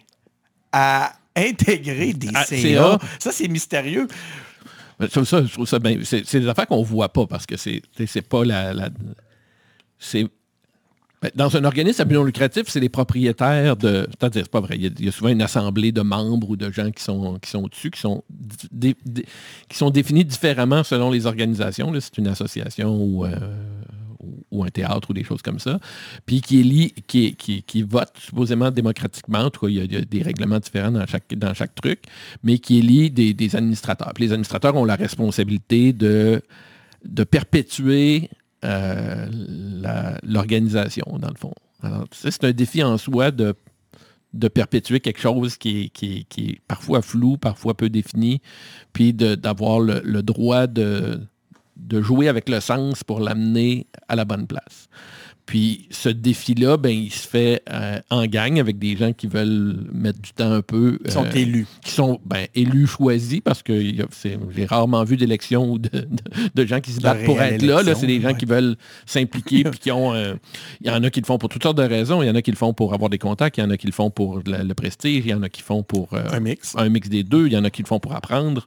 [0.72, 2.98] à intégrer des Ah, CA.
[3.18, 4.08] Ça, c'est mystérieux.
[4.98, 5.98] Mais ça, ça, je trouve ça bien.
[6.02, 8.72] C'est des affaires qu'on voit pas parce que c'est c'est pas la.
[8.72, 8.88] la-
[9.98, 10.26] c'est.
[11.22, 14.06] ben, Dans un organisme à but non lucratif, c'est les propriétaires de.
[14.18, 14.76] C'est-à-dire, c'est pas vrai.
[14.76, 17.02] Il y, a, il y a souvent une assemblée de membres ou de gens qui
[17.04, 19.26] sont, qui sont au-dessus, qui sont, dé- dé-
[19.68, 21.92] qui sont définis différemment selon les organisations.
[22.00, 23.36] C'est une association ou, euh,
[24.50, 25.78] ou- un théâtre ou des choses comme ça.
[26.26, 29.40] Puis qui, li- qui, qui, vote supposément démocratiquement.
[29.40, 32.02] En tout cas, il y a, des règlements différents dans chaque, dans chaque truc,
[32.42, 34.12] mais qui élit des, administrateurs.
[34.14, 36.42] Puis les administrateurs ont la responsabilité de,
[37.04, 38.30] de perpétuer
[38.64, 39.26] euh,
[40.22, 41.52] l'organisation, dans le fond.
[41.82, 43.54] Alors, c'est un défi en soi de,
[44.32, 48.40] de perpétuer quelque chose qui est, qui est- qui est parfois flou, parfois peu défini,
[48.92, 51.20] puis d'avoir le droit de,
[51.76, 54.88] de jouer avec le sens pour l'amener à la bonne place.
[55.44, 59.86] Puis ce défi-là, ben, il se fait euh, en gang avec des gens qui veulent
[59.92, 60.98] mettre du temps un peu.
[61.04, 61.68] Ils sont euh, élus.
[61.84, 66.08] qui sont ben, élus choisis parce que j'ai rarement vu d'élections ou de, de-
[66.52, 67.84] de gens qui se battent pour être là.
[67.84, 67.94] là.
[67.94, 68.36] C'est des gens ouais.
[68.36, 68.74] qui veulent
[69.06, 70.12] s'impliquer puis qui ont.
[70.12, 70.34] euh,
[70.80, 72.24] Il y en a qui le font pour toutes sortes de raisons.
[72.24, 73.56] Il y en a qui le font pour avoir des contacts.
[73.56, 75.22] Il y en a qui le font pour la- le prestige.
[75.26, 76.74] Il y en a qui le font pour euh, Un mix.
[76.76, 77.46] un mix des deux.
[77.46, 78.66] Il y en a qui le font pour apprendre.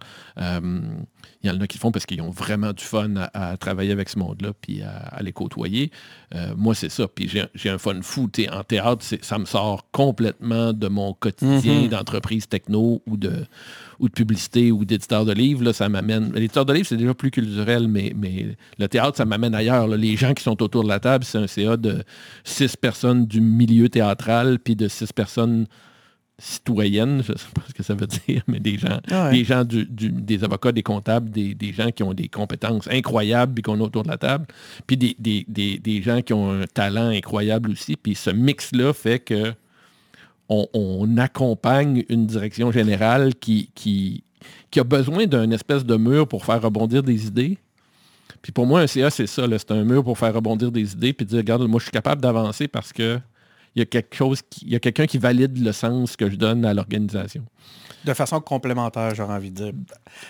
[1.41, 3.55] Il y en a qui le font parce qu'ils ont vraiment du fun à, à
[3.57, 5.89] travailler avec ce monde-là puis à, à les côtoyer.
[6.35, 7.07] Euh, moi, c'est ça.
[7.07, 8.29] Puis j'ai un fun fou.
[8.51, 11.87] En théâtre, ça me sort complètement de mon quotidien Mhm.
[11.87, 13.45] d'entreprise techno ou de,
[13.99, 15.63] ou de publicité ou d'éditeur de livres.
[15.63, 16.33] Là, ça m'amène.
[16.33, 19.87] L'éditeur de livres, c'est déjà plus culturel, mais, mais le théâtre, ça m'amène ailleurs.
[19.87, 19.95] là.
[19.95, 22.03] Les gens qui sont autour de la table, c'est un CA de
[22.43, 25.67] six personnes du milieu théâtral puis de six personnes
[26.39, 29.31] citoyennes, je ne sais pas ce que ça veut dire, mais des gens, Ah ouais.
[29.37, 32.87] des gens du- du- des avocats, des comptables, des, des gens qui ont des compétences
[32.89, 34.45] incroyables puis qu'on a autour de la table,
[34.87, 37.95] puis des, des- des- des gens qui ont un talent incroyable aussi.
[37.97, 39.53] Puis ce mix-là fait que
[40.47, 44.23] on, on accompagne une direction générale qui, qui,
[44.71, 47.57] qui a besoin d'un espèce de mur pour faire rebondir des idées.
[48.41, 49.45] Puis pour moi, un CA, c'est ça.
[49.57, 52.21] C'est un mur pour faire rebondir des idées puis dire, regarde, moi, je suis capable
[52.21, 53.19] d'avancer parce que
[53.75, 56.29] il y a quelque chose, qui- il y a quelqu'un qui valide le sens que
[56.29, 57.43] je donne à l'organisation.
[58.05, 59.73] De façon complémentaire, j'aurais envie de dire.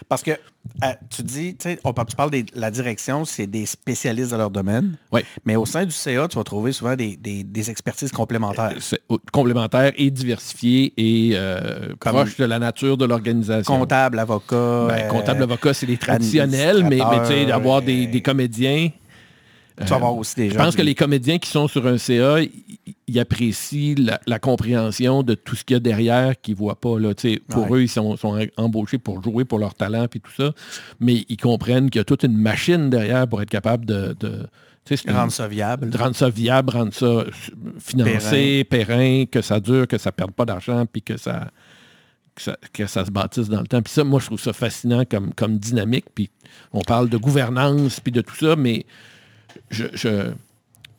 [0.07, 4.37] Parce que euh, tu dis, on tu parles de la direction, c'est des spécialistes de
[4.37, 4.95] leur domaine.
[5.11, 5.21] Oui.
[5.45, 8.73] Mais au sein du CA, tu vas trouver souvent des, des- des expertises complémentaires.
[8.79, 13.71] C'est au- complémentaire et diversifié et euh, Comme- proche de la nature de l'organisation.
[13.77, 14.87] Comptable, avocat.
[14.87, 18.21] Ben, euh, comptable, avocat, c'est les traditionnels, mais, mais tu sais, d'avoir des, euh, des
[18.21, 18.89] comédiens.
[19.80, 22.39] Tu vas avoir aussi des Je pense que les comédiens qui sont sur un CA,
[22.41, 26.80] ils- apprécient la, la compréhension de tout ce qu'il y a derrière qu'ils ne voient
[26.80, 26.99] pas.
[26.99, 27.13] Là.
[27.47, 27.80] Pour Ouais.
[27.80, 30.53] eux, ils sont, sont embauchés pour jouer pour leur talent et tout ça,
[30.99, 34.15] mais ils comprennent qu'il y a toute une machine derrière pour être capable de...
[34.19, 34.47] de
[35.07, 35.89] rendre ça viable.
[35.89, 37.23] de rendre ça viable, rendre ça
[37.80, 41.51] financé, périn, que ça dure, que ça ne perde pas d'argent, puis que ça,
[42.36, 43.82] que ça, que ça se bâtisse dans le temps.
[43.82, 46.05] Puis ça, moi, je trouve ça fascinant comme, comme dynamique.
[46.13, 46.30] Puis
[46.73, 48.86] on parle de gouvernance, puis de tout ça, mais
[49.70, 49.86] je...
[49.93, 50.32] je-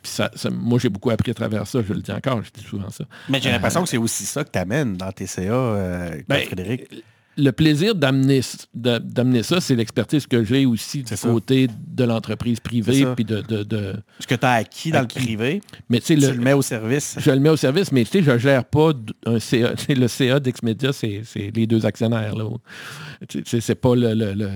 [0.02, 2.50] puis ça- ça- moi, j'ai beaucoup appris à travers ça, je le dis encore, je
[2.58, 3.04] dis souvent ça.
[3.28, 6.42] Mais j'ai l'impression que c'est aussi ça que tu amènes dans tes CA, euh, Ben,
[6.46, 6.88] Frédéric.
[7.36, 11.28] le plaisir d'amener ça, c'est l'expertise que j'ai aussi du ça.
[11.28, 13.04] côté de l'entreprise privée.
[13.14, 15.18] puis de, de- de- Ce que tu as acquis dans Acquis.
[15.18, 17.16] le privé, Mais tu le- le mets au service.
[17.18, 18.92] je le mets au service, mais tu sais, je gère pas
[19.26, 19.74] un CA.
[19.88, 22.34] Le CA d'Exmedia, c'est c'est les deux actionnaires.
[22.36, 22.44] Là.
[23.44, 24.14] C'est pas le.
[24.14, 24.50] le- le-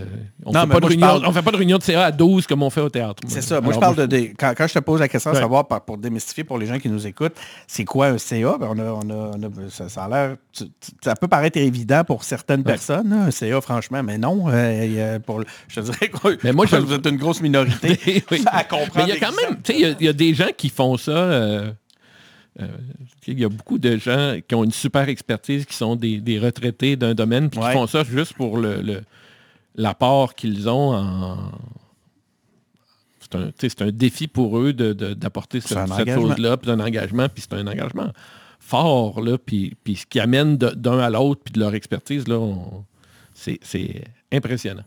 [0.46, 2.10] on Non, fait pas de réunion- parle- on fait pas de réunion de CA à
[2.12, 3.22] 12 comme on fait au théâtre.
[3.28, 3.60] C'est ça.
[3.60, 4.06] Moi, Alors, je parle de.
[4.06, 5.42] des- quand, quand je te pose la question de Ouais.
[5.42, 7.34] savoir, pour démystifier pour les gens qui nous écoutent,
[7.66, 8.56] c'est quoi un CA?
[8.58, 10.36] Ben, on a, on a- on a- ça, ça a l'air.
[10.52, 14.46] tu- tu- Ça peut paraître évident pour certaines personnes, hein, un CA, franchement, mais non.
[14.48, 18.42] euh, pour je te dirais que Mais moi, je- vous êtes une grosse minorité Oui.
[18.46, 18.90] à comprendre.
[18.96, 20.32] Mais il y a quand même, tu sais, il y a- il y, a des
[20.32, 21.10] gens qui font ça.
[21.12, 21.70] euh,
[22.60, 22.68] euh,
[23.26, 26.38] il y a beaucoup de gens qui ont une super expertise, qui sont des, des
[26.38, 27.66] retraités d'un domaine, puis Ouais.
[27.68, 29.02] qui font ça juste pour le, le-
[29.74, 31.50] l'apport qu'ils ont en.
[33.20, 37.28] C'est un, un défi pour eux de- de- d'apporter C'est cette, chose-là, puis un engagement,
[37.28, 38.12] puis c'est un engagement
[38.60, 42.28] fort, là, puis, puis ce qui amène de- d'un à l'autre, puis de leur expertise,
[42.28, 42.38] là,
[43.34, 44.84] c'est impressionnant.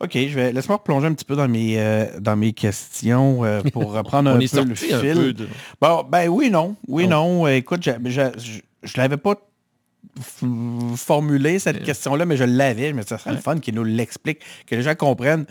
[0.00, 3.62] OK, je vais laisse-moi replonger un petit peu dans mes, euh, dans mes questions euh,
[3.72, 4.96] pour reprendre un peu le fil.
[5.00, 5.48] peu de-
[5.80, 6.76] Bon, ben oui, non.
[6.86, 7.10] Oui, Oh.
[7.10, 7.46] non.
[7.46, 9.34] Euh, Écoute, je ne l'avais pas
[10.96, 12.92] formulé, cette question-là, mais je l'avais.
[12.92, 15.46] Mais ça serait le fun qu'il nous l'explique, que les gens comprennent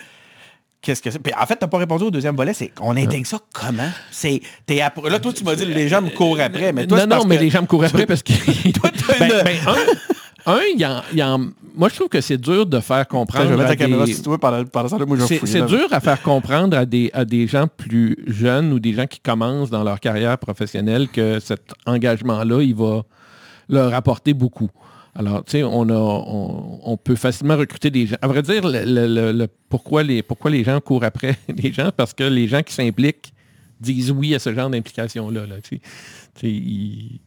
[0.81, 1.19] qu'est-ce que c'est.
[1.19, 3.89] Puis en fait, tu n'as pas répondu au deuxième volet, c'est on intègre ça comment?
[4.11, 4.41] C'est.
[4.65, 7.25] t'es Là, toi, tu m'as dit les gens me courent après, mais toi, non, non,
[7.25, 8.31] mais que- les gens me courent après parce que.
[8.71, 9.75] t'as ben, une- ben, un,
[10.47, 10.59] un,
[11.15, 11.39] y en-
[11.75, 13.45] moi, je trouve que c'est dur de faire comprendre.
[13.45, 14.13] je vais mettre à la caméra des-
[15.05, 18.71] moi, je vais C'est dur à faire comprendre à des, à des gens plus jeunes
[18.73, 23.03] ou des gens qui commencent dans leur carrière professionnelle que cet engagement-là, il va
[23.69, 24.69] leur apporter beaucoup.
[25.15, 28.17] Alors, tu sais, on, a, on, on peut facilement recruter des gens.
[28.21, 31.73] À vrai dire, le, le- le- le- pourquoi, les, pourquoi les gens courent après les
[31.73, 31.89] gens?
[31.95, 33.33] Parce que les gens qui s'impliquent
[33.81, 35.45] disent oui à ce genre d'implication-là.
[35.47, 35.81] là, tu
[36.39, 37.19] sais.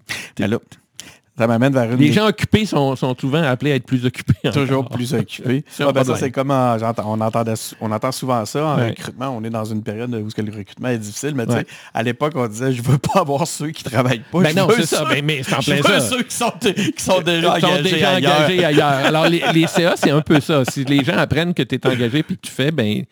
[1.41, 4.51] Ça m'amène vers une les gens occupés sont, sont souvent appelés à être plus occupés.
[4.53, 4.91] Toujours encore.
[4.97, 5.65] plus occupé.
[5.71, 6.77] C'est un Ah, ben ça, c'est comme en-
[7.07, 8.91] on, entendait sou- on entend souvent ça en Ouais.
[8.91, 9.35] recrutement.
[9.37, 11.65] On est dans une période où ce que le recrutement est difficile, mais Ouais.
[11.95, 14.41] à l'époque, on disait je veux pas avoir ceux qui travaillent pas.
[14.43, 15.05] Ben je non, c'est ça.
[15.07, 16.01] Ben, mais c'est en je veux ça.
[16.01, 18.37] ceux qui sont, qui sont déjà sont engagés déjà ailleurs.
[18.37, 18.87] engagés ailleurs.
[19.07, 20.63] Alors, les, les CA, c'est un peu ça.
[20.67, 23.05] Si les gens apprennent que tu es engagé puis que tu fais, ben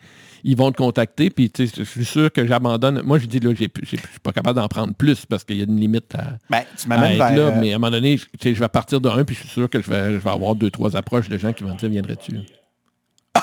[0.43, 1.29] ils vont te contacter.
[1.29, 3.01] Puis, je suis sûr que j'abandonne.
[3.03, 5.65] Moi, je dis, là, je suis pas capable d'en prendre plus parce qu'il y a
[5.65, 7.31] une limite à, Ben, tu à être vers...
[7.35, 7.41] là.
[7.55, 9.35] euh, Mais à un moment donné, je- tu sais, je vais partir de un, puis
[9.35, 11.63] je suis sûr que je vais, je vais avoir deux, trois approches de gens qui
[11.63, 12.33] vont me dire, viendrais-tu?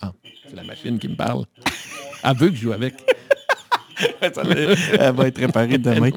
[0.00, 0.12] Ah,
[0.48, 1.44] c'est la machine qui me parle.
[2.24, 2.94] Elle veut que je joue avec.
[4.20, 6.10] elle va être réparée demain.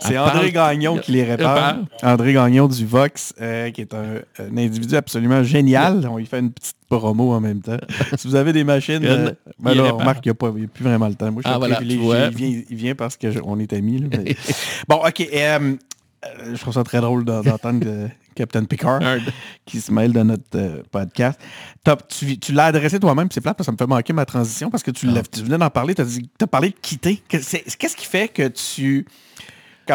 [0.00, 0.52] C'est André.
[0.52, 1.54] Gagnon qui les répare.
[1.54, 1.84] parle.
[2.02, 6.06] André Gagnon du Vox, euh, qui est un, un individu absolument génial.
[6.10, 7.78] On lui fait une petite promo en même temps.
[8.16, 11.08] si vous avez des machines, euh, ben là, on remarque qu'il n'y a, plus vraiment
[11.08, 11.30] le temps.
[11.32, 12.26] Moi, je suis Ah, voilà, tu vois.
[12.26, 13.98] Il vient, il vient parce qu'on est amis.
[14.00, 14.36] là, mais-
[14.88, 15.20] bon, OK.
[15.20, 15.76] euh,
[16.24, 19.00] euh, je trouve ça très drôle d'en- d'entendre que Captain Picard
[19.66, 21.40] qui se mêle de notre euh, podcast.
[21.82, 24.24] T'as- tu tu l'as adressé toi-même, c'est plate parce que ça me fait manquer ma
[24.26, 27.22] transition parce que tu, tu venais d'en parler, tu as, parlé de quitter.
[27.28, 29.06] Qu'est-ce qui fait que tu,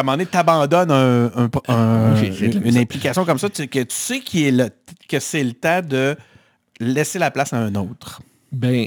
[0.00, 3.94] un moment donné, t'abandonnes un- un- un- la une implication comme ça, tu- que tu
[3.96, 4.70] sais est le-
[5.08, 6.16] que c'est le temps de
[6.78, 8.22] laisser la place à un autre?
[8.52, 8.86] Ben,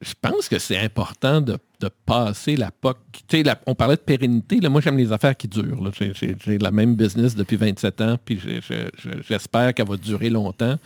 [0.00, 2.96] je pense que c'est important de, de passer la POC.
[3.44, 4.60] La- on parlait de pérennité.
[4.60, 5.90] Là, moi, j'aime les affaires qui durent.
[5.92, 8.38] J'ai- la même business depuis 27 ans, puis
[9.28, 10.76] j'espère qu'elle va durer longtemps.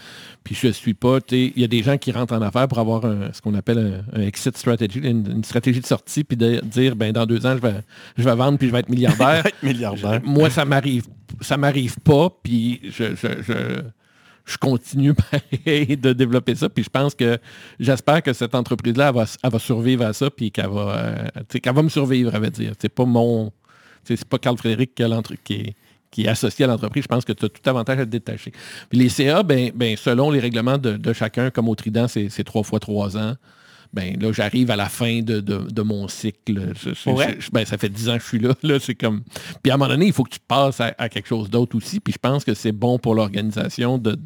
[0.44, 1.18] Puis je suis pas...
[1.30, 4.04] Il y a des gens qui rentrent en affaires pour avoir un- ce qu'on appelle
[4.14, 7.44] un, un exit strategy, une, une stratégie de sortie, puis de dire, ben dans deux
[7.46, 7.80] ans, je vais,
[8.16, 9.44] je vais vendre, puis je vais être milliardaire.
[10.24, 11.04] Moi, ça m'arrive,
[11.40, 13.82] ça m'arrive pas, puis je, je, je-
[14.45, 15.14] je continue
[15.64, 17.38] pareil de développer ça, puis je pense que
[17.78, 21.59] j'espère que cette entreprise-là, elle va, elle va survivre à ça, puis qu'elle va, euh,
[21.62, 22.72] qu'elle va me survivre, à dire.
[22.80, 23.53] C'est pas mon,
[24.05, 25.74] c'est pas Carl Frédéric qui, est,
[26.11, 27.05] qui est associé à l'entreprise.
[27.05, 28.53] Je pense que tu as tout avantage à te détacher.
[28.88, 32.45] Puis les CA, ben, ben, selon les règlements de, de chacun, comme au Trident, c'est
[32.45, 33.36] trois fois trois ans.
[33.95, 36.72] Ben là, j'arrive à la fin de, de- de mon cycle.
[36.82, 38.55] Je- je- ben, ça fait dix ans que je suis là.
[38.62, 39.20] là c'est comme.
[39.62, 41.76] Puis à un moment donné, il faut que tu passes à, à quelque chose d'autre
[41.76, 42.01] aussi.
[42.01, 44.18] Puis je pense que c'est bon pour l'organisation de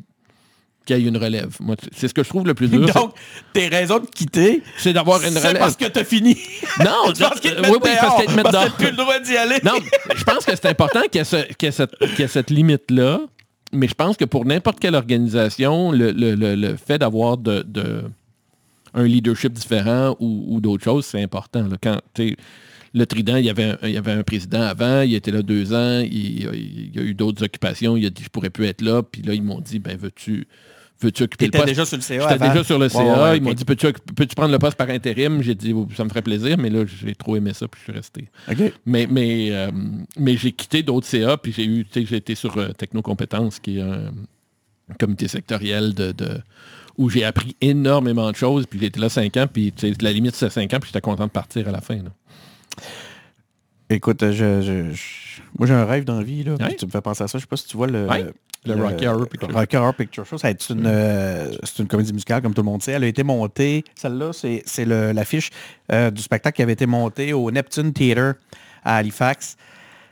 [0.87, 1.55] qu'il y ait une relève.
[1.61, 2.87] Moi, c'est ce que je trouve le plus dur.
[2.95, 3.14] Donc,
[3.53, 5.59] tes raisons de quitter, c'est d'avoir une c'est relève.
[5.59, 6.37] parce que t'as fini.
[6.80, 8.76] Non, Tu penses qu'ils te mettent oui, oui, parce qu'ils te mettent dehors.
[8.76, 9.57] plus le droit d'y aller.
[9.64, 9.72] Non,
[10.14, 12.22] je pense que c'est important qu'il y ait, ce- qu'il y ait cette, qu'il y
[12.22, 13.20] ait cette limite-là,
[13.72, 17.62] mais je pense que pour n'importe quelle organisation, le, le- le- le fait d'avoir de,
[17.62, 18.03] de-
[18.95, 21.66] un leadership différent ou, ou d'autres choses, c'est important.
[21.66, 21.76] là.
[21.82, 21.99] Quand,
[22.95, 25.43] le Trident, il y, avait un, il y avait un président avant, il était là
[25.43, 28.64] deux ans, il, il y a eu d'autres occupations, il a dit je pourrais plus
[28.66, 30.47] être là, puis là, ils m'ont dit, ben veux-tu
[31.01, 31.69] veux-tu occuper le T'étais poste?
[31.71, 32.99] déjà sur le CA J'étais déjà sur le CA.
[33.05, 35.43] ouais, ouais, Ils m'ont dit, peux-tu peux prendre le poste par intérim?
[35.43, 37.93] J'ai dit, ça me ferait plaisir, mais là, j'ai trop aimé ça, puis je suis
[37.93, 38.29] resté.
[38.87, 39.71] Mais, mais, euh,
[40.19, 43.59] mais j'ai quitté d'autres CA, puis j'ai eu, tu sais, j'ai été sur euh, Technocompétences,
[43.59, 44.13] qui est un
[44.99, 46.41] comité sectoriel de, de-
[46.97, 50.13] où j'ai appris énormément de choses, puis j'ai été là cinq ans, puis tu la
[50.13, 51.97] limite c'est cinq ans, puis j'étais content de partir à la fin.
[51.97, 52.11] là.
[53.89, 54.32] Écoute, je,
[54.62, 56.55] je- je- moi j'ai un rêve dans la vie, là.
[56.55, 56.74] Ouais.
[56.76, 57.39] Tu me fais penser à ça.
[57.39, 58.07] Je sais pas si tu vois le.
[58.09, 58.26] Ouais.
[58.64, 59.57] Le Rocky Horror Picture Show.
[59.57, 60.37] Rocky Horror Picture Show.
[60.70, 62.93] Une, euh, c'est une comédie musicale, comme tout le monde sait.
[62.93, 63.84] Elle a été montée.
[63.95, 65.51] Celle-là, c'est, l'affiche
[65.93, 68.34] euh, du spectacle qui avait été monté au Neptune Theatre
[68.84, 69.57] à Halifax.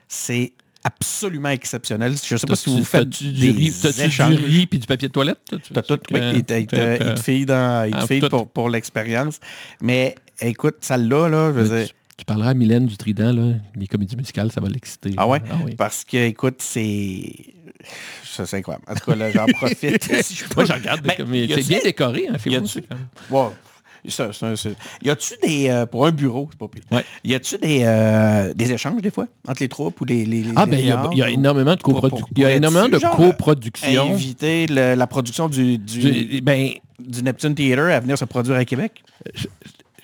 [0.07, 0.53] C'est
[0.85, 2.13] absolument exceptionnel.
[2.13, 3.71] Je sais pas si vous faites t'as-tu des du riz,
[4.37, 5.39] du riz puis du papier de toilette?
[5.73, 6.53] T'as tout, oui, il te,
[8.21, 8.29] tout?
[8.29, 9.41] pour, pour l'expérience.
[9.83, 13.87] Mais écoute, celle-là, là, je veux dire, tu, parleras à Mylène du Trident, là, les
[13.87, 15.13] comédies musicales, ça va l'exciter.
[15.17, 15.41] Ah ouais?
[15.65, 15.75] oui.
[15.77, 17.33] Parce que, écoute, c'est.
[18.25, 18.85] Ça, c'est incroyable.
[18.89, 20.03] En tout cas, là, j'en profite.
[20.23, 20.55] si je peux.
[20.57, 22.37] Moi, je regarde, Ben, a-tu c'est bien décoré, hein,
[23.31, 23.53] Wow.
[24.07, 25.71] Ça, ça, c'est- Y a-tu des.
[25.71, 26.83] euh, pour un bureau, c'est pas pire.
[26.93, 27.03] Ouais.
[27.25, 30.27] Y a-tu des, euh, des échéanges, des fois, entre les troupes ou les.
[30.27, 32.35] les, les Ah, ben, il y a, y énormément de pour- pour- coproduction.
[32.37, 34.13] Il y a énormément de genre, coproduction.
[34.13, 38.57] Inviter le- la production du, du, Du- Ben, du Neptune Theatre à venir se produire
[38.57, 39.03] à Québec?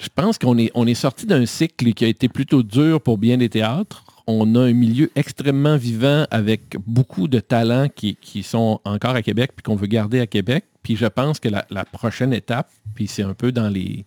[0.01, 3.51] Je pense qu'on est, sorti d'un cycle qui a été plutôt dur pour bien des
[3.51, 4.03] théâtres.
[4.27, 9.53] On a un milieu extrêmement vivant avec beaucoup de talents qui, sont encore à Québec
[9.55, 10.65] puis qu'on veut garder à Québec.
[10.83, 14.07] Puis je pense que la, prochaine étape, puis c'est un peu dans les,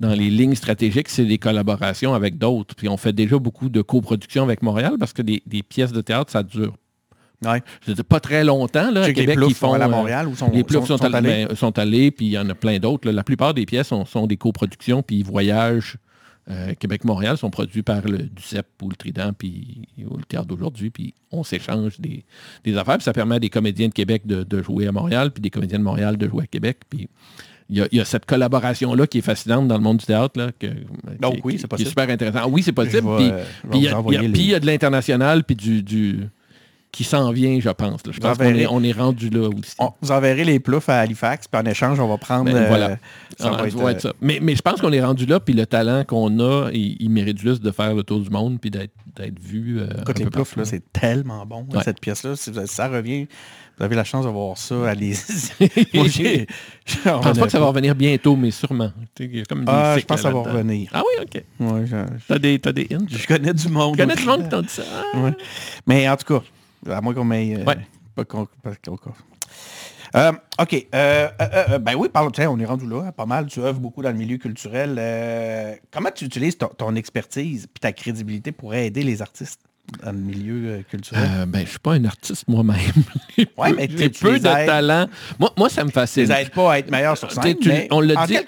[0.00, 2.76] lignes stratégiques, c'est des collaborations avec d'autres.
[2.76, 6.30] Puis on fait déjà beaucoup de coproduction avec Montréal parce que des pièces de théâtre,
[6.30, 6.74] ça dure
[7.44, 7.62] Ouais.
[7.86, 8.90] dire, pas très longtemps.
[8.90, 10.64] Là, à les Québec, Ploufs ils font, sont allés à euh, Montréal ou sont- les
[10.64, 13.10] Ploufs sont- allés, ben, sont allés, puis il y en a plein d'autres.
[13.10, 15.96] La plupart des pièces sont, sont des coproductions, puis ils voyagent.
[16.48, 20.90] euh, Québec-Montréal sont produits par le DUCEP ou le Trident, puis ou le Théâtre d'aujourd'hui,
[20.90, 22.24] puis on s'échange des,
[22.64, 22.98] des affaires.
[22.98, 25.50] Puis ça permet à des comédiens de Québec de, de jouer à Montréal, puis des
[25.50, 26.78] comédiens de Montréal de jouer à Québec.
[26.88, 27.08] Puis
[27.68, 30.38] il y y a cette collaboration-là qui est fascinante dans le monde du théâtre.
[30.38, 30.68] Là, que,
[31.20, 32.38] Donc qui- oui, c'est super intéressant.
[32.42, 33.02] Ah oui, c'est possible.
[33.16, 33.32] Puis-
[33.78, 33.90] il y a-
[34.22, 36.28] les- puis il y de l'international, puis du, du-
[36.92, 38.06] qui s'en vient, je pense.
[38.06, 38.12] là.
[38.12, 39.74] Je pense qu'on est, on est rendu là aussi.
[39.78, 42.44] On, vous enverrez les ploufs à Halifax, puis en échange, on va prendre.
[42.46, 42.88] Ben, euh, voilà.
[43.38, 44.12] ça Ah, va ça être, va euh, être ça.
[44.22, 47.10] Mais, mais je pense qu'on est rendu là, puis le talent qu'on a, il, il
[47.10, 49.78] mérite juste de faire le tour du monde, puis d'être d'être vu.
[49.80, 51.82] euh, un Écoute, les ploufs, là, c'est tellement bon, Ouais.
[51.82, 52.36] cette pièce-là.
[52.36, 53.26] Si vous- ça revient,
[53.78, 54.74] vous avez la chance de voir ça.
[54.88, 55.14] Allez.
[55.94, 56.46] Moi, j'ai-
[56.86, 58.90] Je pense pas que ça va revenir bientôt, mais sûrement.
[59.14, 60.90] Tu sais, il y a comme des Ah, je pense que ça va revenir.
[60.94, 61.42] Ah oui, OK.
[61.60, 61.96] Ouais, je,
[62.28, 63.06] T'as des, t'as des hints?
[63.08, 63.96] je connais du monde.
[63.96, 64.82] Tu connais du monde qui t'ont dit ça?
[65.14, 65.32] Ouais.
[65.86, 66.44] Mais en tout cas,
[66.90, 67.56] à moins qu'on m'ait...
[67.60, 67.76] euh, Ouais.
[68.14, 68.46] Pas qu'on...
[68.62, 68.98] pas qu'on-
[70.14, 70.86] Euh, OK.
[70.94, 73.46] euh, ben oui, parle, tiens, on est rendu là, hein, pas mal.
[73.46, 74.98] Tu œuvres beaucoup dans le milieu culturel.
[75.90, 79.60] Comment tu utilises ton, ton expertise puis ta crédibilité pour aider les artistes
[80.02, 81.28] dans le milieu culturel?
[81.48, 82.78] Ben, je suis pas un artiste moi-même.
[83.58, 85.06] Ouais, mais J'ai tu peu les de talent.
[85.38, 86.22] Moi, moi, ça me Tu fascine.
[86.24, 88.38] les aides pas à être meilleurs sur Tu scène, tu- mais on l'a dit,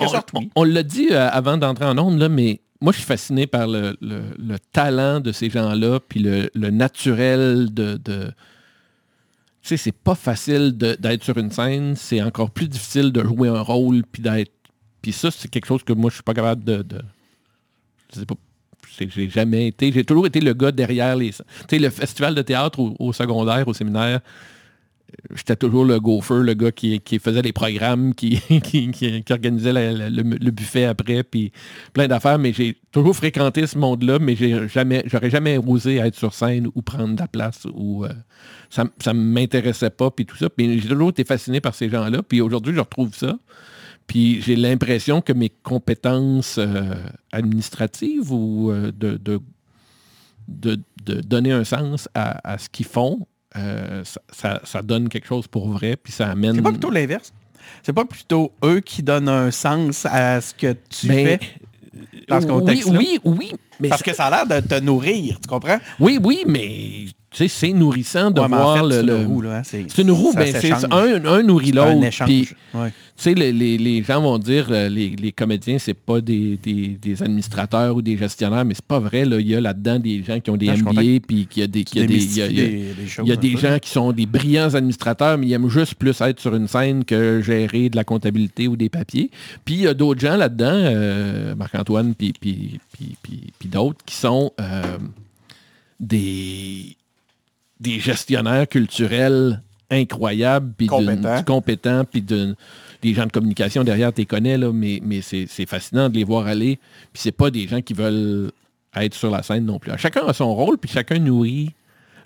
[0.57, 3.97] on, l'a dit avant d'entrer en onde, là, mais moi, je suis fasciné par le,
[4.01, 7.97] le- le talent de ces gens-là, puis le, le naturel de...
[7.97, 8.31] de-
[9.63, 13.49] Tu sais, c'est pas facile d'être sur une scène, c'est encore plus difficile de jouer
[13.49, 14.53] un rôle, puis d'être...
[15.03, 16.83] Puis ça, c'est quelque chose que moi, je suis pas capable de...
[16.83, 17.03] de-
[18.15, 18.35] je sais pas...
[18.99, 19.93] J'ai jamais été...
[19.93, 21.31] J'ai toujours été le gars derrière les...
[21.31, 24.21] Tu sais, le festival de théâtre au secondaire, au séminaire,
[25.35, 29.73] j'étais toujours le gopher, le gars qui, qui faisait les programmes, qui, qui, qui- organisait
[29.73, 31.53] le, buffet après, puis
[31.93, 36.15] plein d'affaires, mais j'ai toujours fréquenté ce monde-là, mais j'ai jamais, j'aurais jamais osé être
[36.15, 38.13] sur scène ou prendre de la place, ou euh,
[38.71, 40.51] ça, ça m'intéressait pas, puis tout ça.
[40.51, 43.39] Puis j'ai toujours été fasciné par ces gens-là, puis aujourd'hui, je retrouve ça.
[44.07, 46.95] Puis j'ai l'impression que mes compétences euh,
[47.33, 49.41] administratives ou euh, de, de,
[50.49, 50.81] de-
[51.23, 55.69] donner un sens à ce qu'ils font, euh, ça, ça- ça donne quelque chose pour
[55.71, 56.55] vrai, puis ça amène...
[56.57, 57.33] C'est pas plutôt l'inverse?
[57.83, 61.41] C'est pas plutôt eux qui donnent un sens à ce que tu Ben, fais
[62.29, 62.99] dans ce oui, contexte-là?
[62.99, 65.79] oui, oui, mais Parce que ça a l'air de te nourrir, tu comprends?
[66.01, 69.03] oui, oui, mais tu sais, c'est nourrissant de Ouais, mais en voir fait, le, c'est
[69.23, 72.07] une roue, là, hein, c'est- une roue, ben, c'est un, un nourrit C'est un l'autre.
[72.07, 72.27] échange.
[72.29, 72.89] Puis, Ouais.
[73.17, 76.57] Tu sais, les, les- les gens vont dire euh, les, les comédiens, c'est pas des,
[76.63, 79.25] des- des administrateurs ou des gestionnaires, mais c'est pas vrai.
[79.25, 79.41] Là.
[79.41, 80.87] Il y a là-dedans des gens qui ont des Ah, je suis
[81.19, 81.83] MBA, puis qu'il y a des.
[81.85, 83.59] qu'il y a des- il y a- y des- y a un des peu.
[83.59, 87.05] gens qui sont des brillants administrateurs, mais ils aiment juste plus être sur une scène
[87.05, 89.31] que gérer de la comptabilité ou des papiers.
[89.65, 92.33] Puis il y a d'autres gens là-dedans, euh, Marc-Antoine, puis
[93.65, 94.83] d'autres, qui sont euh,
[95.99, 96.97] des,
[97.81, 101.43] des gestionnaires culturels incroyables, puis Compétents.
[101.45, 106.09] compétents, puis des gens de communication derrière, tu les connais, là, mais, mais c'est fascinant
[106.09, 106.79] de les voir aller.
[107.13, 108.51] Puis c'est pas des gens qui veulent
[108.97, 109.93] être sur la scène non plus.
[109.97, 111.71] Chacun a son rôle, puis chacun nourrit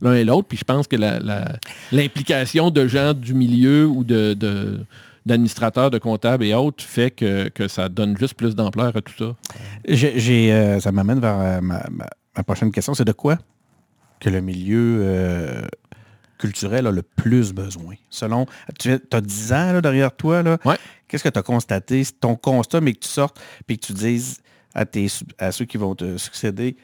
[0.01, 0.49] l'un et l'autre.
[0.49, 1.57] Puis je pense que la- la-
[1.93, 4.81] l'implication de gens du milieu ou de, de,
[5.27, 9.13] d'administrateurs, de comptables et autres fait que, que ça donne juste plus d'ampleur à tout
[9.17, 9.37] ça.
[9.87, 12.95] J'ai, euh, ça m'amène vers euh, ma, ma- ma prochaine question.
[12.95, 13.39] C'est de quoi
[14.23, 15.63] que le milieu euh,
[16.39, 17.97] culturel a le plus besoin?
[18.09, 18.47] Selon,
[18.79, 20.43] tu as 10 ans là, derrière toi.
[20.65, 20.77] Ouais.
[21.09, 22.05] Qu'est-ce que tu as constaté?
[22.21, 24.41] Ton constat, mais que tu sortes et que tu dises
[24.75, 25.09] à, tes,
[25.39, 26.77] à ceux qui vont te succéder,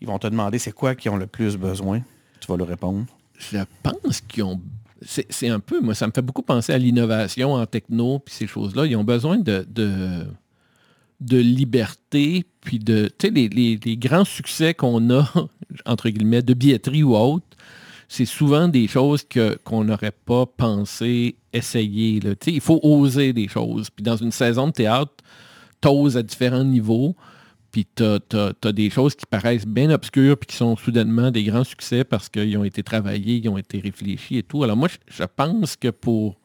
[0.00, 2.02] ils vont te demander c'est quoi qui ont le plus besoin?
[2.40, 3.06] Tu vas leur répondre.
[3.38, 4.60] Je pense qu'ils ont...
[5.04, 8.34] C'est c'est un peu, moi, ça me fait beaucoup penser à l'innovation en techno, puis
[8.34, 8.86] ces choses-là.
[8.86, 10.26] Ils ont besoin de, de,
[11.22, 13.10] de liberté, puis de...
[13.18, 15.30] Tu sais, les, grands succès qu'on a,
[15.86, 17.46] entre guillemets, de billetterie ou autre,
[18.08, 22.20] c'est souvent des choses que- qu'on n'aurait pas pensé essayer.
[22.20, 22.34] là.
[22.46, 23.88] Il faut oser des choses.
[23.90, 25.12] Puis dans une saison de théâtre,
[25.80, 27.16] t'oses à différents niveaux,
[27.70, 31.64] puis tu as, des choses qui paraissent bien obscures, puis qui sont soudainement des grands
[31.64, 34.62] succès parce qu'ils ont été travaillés, ils ont été réfléchis et tout.
[34.62, 36.41] Alors moi, je pense que pour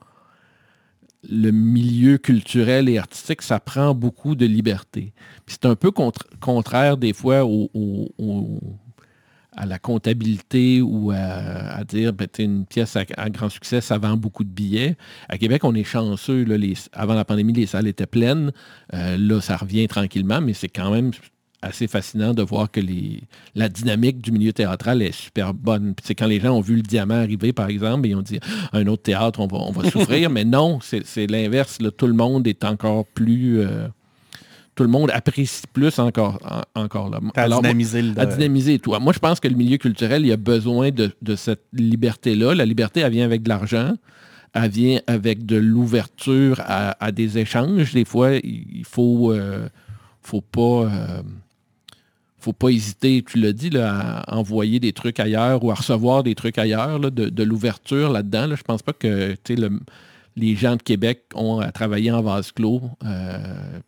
[1.29, 5.13] le milieu culturel et artistique, ça prend beaucoup de liberté.
[5.47, 7.47] C'est un peu contraire des fois
[9.57, 14.43] à la comptabilité ou à, dire, ben, une pièce à, grand succès, ça vend beaucoup
[14.43, 14.95] de billets.
[15.27, 16.45] À Québec, on est chanceux.
[16.93, 18.51] avant la pandémie, les salles étaient pleines.
[18.93, 21.11] Euh, là, ça revient tranquillement, mais c'est quand même
[21.61, 23.21] assez fascinant de voir que les,
[23.55, 25.93] la dynamique du milieu théâtral est super bonne.
[25.95, 28.21] Puis, c'est quand les gens ont vu le diamant arriver, par exemple, et ils ont
[28.21, 28.39] dit
[28.73, 30.29] un autre théâtre, on va, on va souffrir.
[30.29, 31.81] mais non, c'est, c'est l'inverse.
[31.81, 31.89] là.
[31.91, 33.59] Tout le monde est encore plus...
[33.59, 33.87] euh,
[34.75, 36.37] tout le monde apprécie plus encore,
[36.75, 37.19] en- encore là.
[37.33, 38.19] T'as Alors, moi- le...
[38.19, 38.93] à dynamiser et tout.
[38.99, 42.53] Moi, je pense que le milieu culturel, il a besoin de, de cette liberté-là.
[42.53, 43.93] La liberté, elle vient avec de l'argent.
[44.53, 47.93] Elle vient avec de l'ouverture à, à des échanges.
[47.93, 49.67] Des fois, il il faut, euh,
[50.21, 50.83] faut pas...
[50.91, 51.21] euh,
[52.39, 56.23] faut pas hésiter, tu l'as dit, là, à envoyer des trucs ailleurs ou à recevoir
[56.23, 58.47] des trucs ailleurs, là, de, de l'ouverture là-dedans.
[58.47, 58.55] Là.
[58.55, 59.79] Je pense pas que le-
[60.35, 63.37] les gens de Québec ont à travailler en vase clos, euh,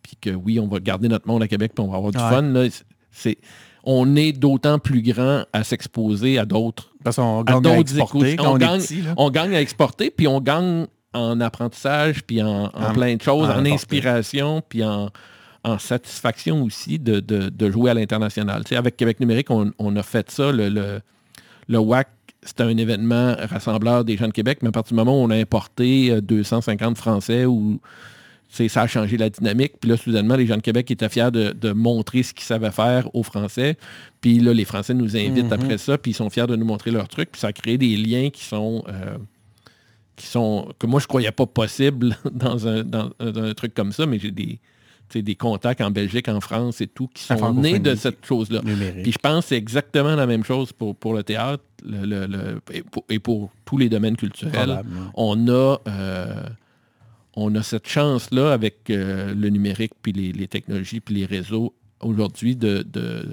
[0.02, 2.18] puis que oui, on va garder notre monde à Québec, puis on va avoir du
[2.18, 2.28] Ouais.
[2.28, 2.42] fun.
[2.42, 2.66] là.
[3.12, 3.38] C'est,
[3.84, 8.50] on est d'autant plus grand à s'exposer à d'autres Parce qu'on gagne à exporter quand
[8.50, 9.02] On on, gagne- est petit.
[9.02, 9.14] Là.
[9.16, 13.22] on gagne à exporter, puis on gagne en apprentissage, puis en, en En- plein de
[13.22, 15.08] choses, en inspiration, puis en,
[15.64, 18.64] en satisfaction aussi de, de- de jouer à l'international.
[18.64, 20.52] Tu sais, avec Québec numérique, on, on a fait ça.
[20.52, 21.00] Le, le,
[21.68, 22.08] le WAC,
[22.42, 25.30] c'était un événement rassembleur des gens de Québec, mais à partir du moment où on
[25.30, 27.78] a importé euh, 250 Français, où
[28.48, 29.74] tu sais, ça a changé la dynamique.
[29.80, 32.72] Puis là, soudainement, les gens de Québec étaient fiers de, de montrer ce qu'ils savaient
[32.72, 33.76] faire aux Français.
[34.20, 35.52] Puis là, les Français nous invitent Mhm.
[35.52, 37.30] après ça, puis ils sont fiers de nous montrer leurs trucs.
[37.30, 39.18] Puis ça a créé des liens qui sont, euh,
[40.16, 43.92] qui sont que moi, je croyais pas possible dans un, dans, dans un truc comme
[43.92, 44.58] ça, mais j'ai des,
[45.18, 48.60] des contacts en Belgique, en France et tout, qui La sont nés de cette chose-là.
[49.02, 52.26] Puis je pense que c'est exactement la même chose pour, pour le théâtre le- le-
[52.26, 54.82] le- et, pour, et pour tous les domaines culturels.
[55.14, 56.34] On a, euh,
[57.36, 61.74] on a cette chance-là avec euh, le numérique, puis les, les technologies, puis les réseaux
[62.00, 63.24] aujourd'hui de, de,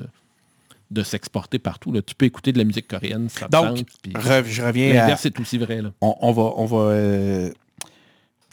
[0.91, 1.91] de s'exporter partout.
[1.91, 2.01] là.
[2.01, 3.85] Tu peux écouter de la musique coréenne, ça Donc, tente,
[4.47, 4.93] je reviens à...
[4.93, 5.81] L'inverse est aussi vrai.
[5.81, 5.91] Là.
[6.01, 7.51] On, on va, on va euh,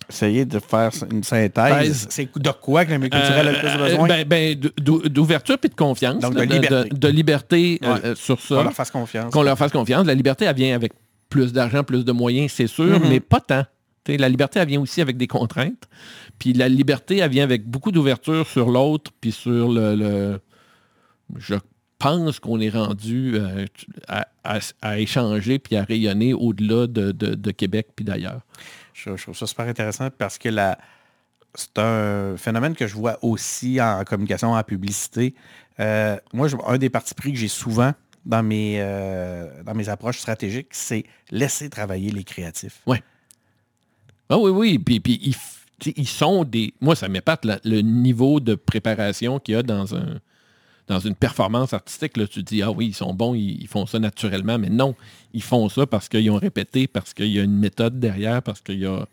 [0.09, 1.79] essayer de faire une synthèse.
[1.79, 2.07] Thèse.
[2.11, 4.09] C'est de quoi que le milieu culturel a le plus Euh, besoin?
[4.09, 6.19] ben, ben, d'ou- d'ouverture puis de confiance.
[6.21, 6.89] Donc, de liberté.
[6.91, 8.01] de liberté, euh, Ouais.
[8.05, 8.57] euh, sur ça.
[8.57, 9.33] Qu'on leur fasse confiance.
[9.33, 10.07] qu'on leur fasse confiance.
[10.07, 10.93] La liberté, elle vient avec
[11.29, 13.09] plus d'argent, plus de moyens, c'est sûr, Mhm.
[13.09, 13.65] mais pas tant.
[14.05, 15.89] T'sais, la liberté, elle vient aussi avec des contraintes.
[16.39, 20.41] Puis la liberté, elle vient avec beaucoup d'ouverture sur l'autre, puis sur le, le-
[21.39, 21.55] Je
[21.99, 23.65] pense qu'on est rendu euh,
[24.09, 28.41] à, à- à échanger puis à rayonner au-delà de, de- de Québec puis d'ailleurs.
[28.95, 30.79] Je, trouve ça super intéressant parce que la,
[31.55, 35.35] c'est un phénomène que je vois aussi en communication, en publicité.
[35.81, 37.93] Euh, moi, un des partis pris que j'ai souvent
[38.25, 42.81] dans mes, euh, dans mes approches stratégiques, c'est laisser travailler les créatifs.
[44.31, 44.79] Ah oui, oui.
[44.79, 46.73] Puis, puis ils, ils sont des.
[46.81, 50.21] Moi, ça m'épate le niveau de préparation qu'il y a dans un
[50.89, 52.17] dans une performance artistique.
[52.17, 54.59] Là, tu te dis, ah oui, ils sont bons, ils, ils font ça naturellement.
[54.59, 54.95] Mais non,
[55.33, 58.61] ils font ça parce qu'ils ont répété, parce qu'il y a une méthode derrière, parce
[58.61, 59.07] qu'il y a.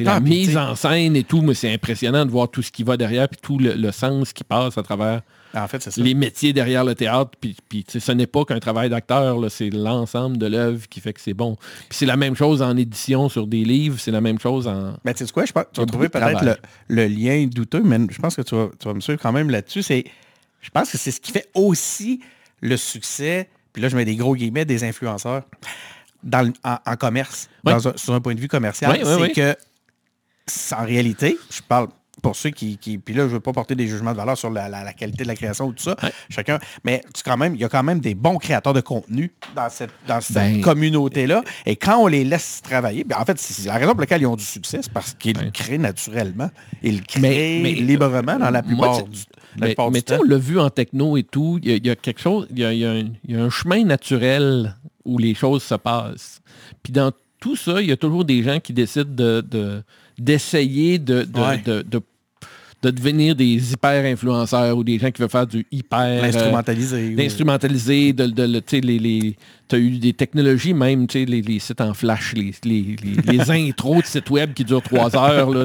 [0.00, 2.84] la Ah, mise en scène et tout, mais c'est impressionnant de voir tout ce qui
[2.84, 5.22] va derrière, puis tout le, le sens qui passe à travers
[5.54, 5.90] En fait, ça.
[6.00, 7.32] les métiers derrière le théâtre.
[7.40, 11.20] Puis, puis ce n'est pas qu'un travail d'acteur, c'est l'ensemble de l'œuvre qui fait que
[11.20, 11.56] c'est bon.
[11.88, 14.94] Puis c'est la même chose en édition sur des livres, c'est la même chose en...
[15.04, 16.56] Ben, tu sais quoi, je pense, tu vas trouver peut-être le,
[16.88, 19.50] le lien douteux, mais je pense que tu vas, tu vas me suivre quand même
[19.50, 19.82] là-dessus.
[19.82, 20.04] C'est,
[20.60, 22.20] je pense que c'est ce qui fait aussi
[22.60, 25.44] le succès, puis là, je mets des gros guillemets, des influenceurs
[26.22, 27.72] dans le- en, en commerce, Oui.
[27.72, 28.90] dans un- sur un point de vue commercial.
[28.92, 31.88] Oui, oui, c'est que, en réalité, je parle
[32.22, 34.50] pour ceux qui, qui- Puis là, je veux pas porter des jugements de valeur sur
[34.50, 35.96] la, la- la qualité de la création ou tout ça.
[36.30, 36.58] Chacun.
[36.84, 39.68] Mais tu, quand même, il y a quand même des bons créateurs de contenu dans
[39.70, 41.42] cette, dans cette Ben- communauté-là.
[41.66, 44.26] Et quand on les laisse travailler, ben, en fait, c'est la raison pour laquelle ils
[44.26, 45.50] ont du succès, c'est parce qu'ils Ouais.
[45.52, 46.50] créent naturellement.
[46.82, 49.18] Ils le créent Mais- mais- librement dans la plupart du,
[49.56, 50.18] la Mais, plupart mais du temps.
[50.20, 52.46] on l'a vu en techno et tout, il y, a- il y a quelque chose,
[52.50, 55.62] il y a, y a un, il y a un chemin naturel où les choses
[55.62, 56.40] se passent.
[56.82, 59.82] Puis dans tout ça, il y a toujours des gens qui décident de- de-
[60.18, 61.58] d'essayer de, de, Ouais.
[61.64, 62.02] de- de-
[62.80, 65.98] de devenir des hyper-influenceurs ou des gens qui veulent faire du hyper...
[65.98, 67.08] euh, L'instrumentaliser.
[67.12, 71.58] ou- d'instrumentaliser, de, tu les, les, t'as eu des technologies même, tu sais, les, les
[71.58, 75.50] sites en flash, les, les, les- les intros de sites web qui durent trois heures,
[75.50, 75.64] là,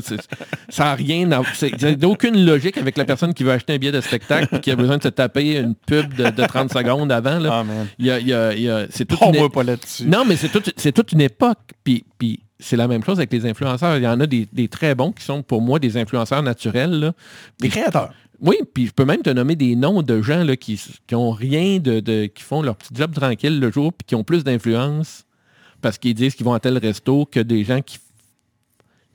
[0.69, 1.43] ça n'a rien à...
[1.53, 4.01] c'est- Il n'y a aucune logique avec la personne qui veut acheter un billet de
[4.01, 7.37] spectacle et qui a besoin de se taper une pub de, de 30 secondes avant.
[7.37, 7.63] Là.
[7.63, 7.85] Man.
[7.99, 10.05] Il y a, y a- il y a- c'est toute On une- pas là-dessus.
[10.07, 11.59] non, mais c'est toute, c'est toute une époque.
[11.83, 13.97] Puis, puis c'est la même chose avec les influenceurs.
[13.97, 16.91] Il y en a des, des très bons qui sont pour moi des influenceurs naturels.
[16.99, 17.14] là.
[17.61, 18.14] Les créateurs.
[18.39, 21.32] Oui, puis je peux même te nommer des noms de gens là, qui, qui ont
[21.32, 24.43] rien de, de- qui font leur petit job tranquille le jour, puis qui ont plus
[24.43, 25.24] d'influence
[25.82, 27.99] parce qu'ils disent qu'ils vont à tel resto que des gens qui,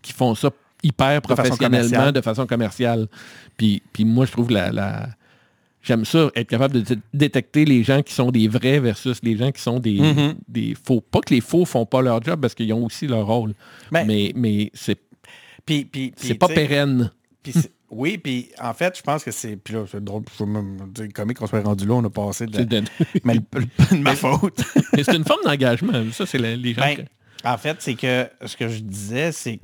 [0.02, 0.50] qui font ça
[0.82, 2.12] hyper façon professionnellement, commerciale.
[2.12, 3.08] de façon commerciale.
[3.56, 5.08] Puis, puis moi, je trouve la, la-
[5.88, 9.36] J'aime ça, être capable de dé- détecter les gens qui sont des vrais versus les
[9.38, 10.34] gens qui sont des, Mhm.
[10.46, 11.00] des faux.
[11.00, 13.54] Pas que les faux font pas leur job parce qu'ils ont aussi leur rôle.
[13.90, 14.98] Ben, mais mais c'est
[16.16, 17.10] c'est pas pérenne.
[17.90, 19.56] Oui, puis en fait, je pense que c'est.
[19.56, 22.46] Puis là, c'est drôle, je même dire, comique qu'on soit rendu là, on a passé
[22.46, 22.62] de.
[22.64, 22.82] De-
[23.24, 24.62] Mais le- le- de ma faute.
[24.94, 26.04] mais c'est une forme d'engagement.
[26.12, 26.82] Ça, c'est la- les gens.
[26.82, 27.02] Ben, que-
[27.48, 29.58] en fait, c'est que ce que je disais, c'est.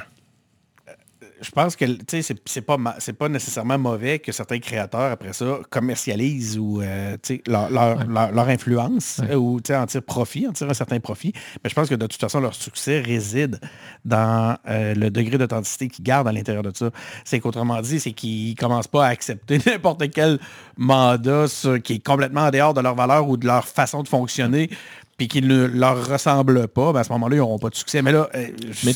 [1.41, 5.11] Je pense que tu sais, c'est- c'est pas, c'est pas nécessairement mauvais que certains créateurs,
[5.12, 7.16] après ça, commercialisent ou euh,
[7.47, 11.32] leur, leur- leur- leur influence ou en tirent profit, en tirent un certain profit.
[11.62, 13.59] Mais je pense que de toute façon, leur succès réside
[14.05, 16.91] dans euh, le degré d'authenticité qu'ils gardent à l'intérieur de ça.
[17.24, 20.39] C'est qu'autrement dit, c'est qu'ils commencent pas à accepter n'importe quel
[20.76, 24.09] mandat sur- qui est complètement en dehors de leur valeur ou de leur façon de
[24.09, 24.70] fonctionner
[25.16, 28.03] puis qui ne leur ressemble pas, ben à ce moment-là, ils n'auront pas de succès.
[28.03, 28.47] Mais là, euh,
[28.85, 28.93] Mais-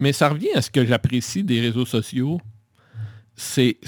[0.00, 2.40] Mais ça revient à ce que j'apprécie des réseaux sociaux.
[3.34, 3.78] C'est,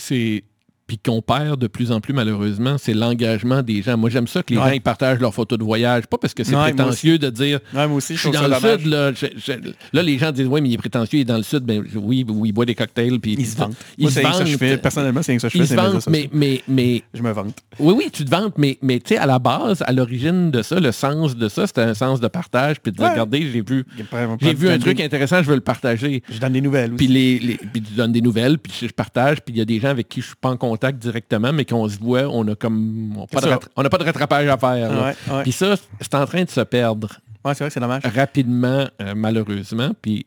[0.88, 3.96] puis qu'on perd de plus en plus malheureusement, c'est l'engagement des gens.
[3.96, 4.66] Moi, j'aime ça que les Ouais.
[4.68, 7.60] gens ils partagent leurs photos de voyage, pas parce que c'est Ouais, prétentieux de dire
[7.74, 8.80] Ouais, moi aussi, je suis dans le dommage.
[8.80, 11.24] sud, là, je- je- là, les gens disent, oui, mais il est prétentieux, il est
[11.26, 11.60] dans le sud.
[11.62, 13.20] Ben, oui, oui, il boit des cocktails.
[13.20, 13.76] Puis Ils se vantent.
[13.98, 14.80] Ils Moi, se vantent.
[14.82, 15.66] Personnellement, c'est rien que ça je fais.
[16.00, 17.54] se mais, mais, mais Je me vante.
[17.78, 20.62] oui, oui, tu te vantes, mais, mais tu sais, à la base, à l'origine de
[20.62, 23.84] ça, le sens de ça, c'était un sens de partage, puis de regardez, j'ai vu,
[23.98, 24.04] Il
[24.40, 26.22] j'ai vu un truc intéressant, je veux le partager.
[26.30, 29.54] Je donne des nouvelles Puis, les- puis tu donnes des nouvelles, puis je partage, puis
[29.54, 31.88] il y a des gens avec qui je suis pas en contact directement, mais qu'on
[31.88, 34.56] se voit, on a comme on a pas, de, on a pas de rattrapage à
[34.58, 35.14] faire.
[35.30, 35.42] ouais.
[35.42, 37.08] Puis ça, c'est en train de se perdre
[37.44, 38.02] Ouais, c'est vrai que c'est dommage.
[38.04, 40.24] rapidement, euh, malheureusement, puis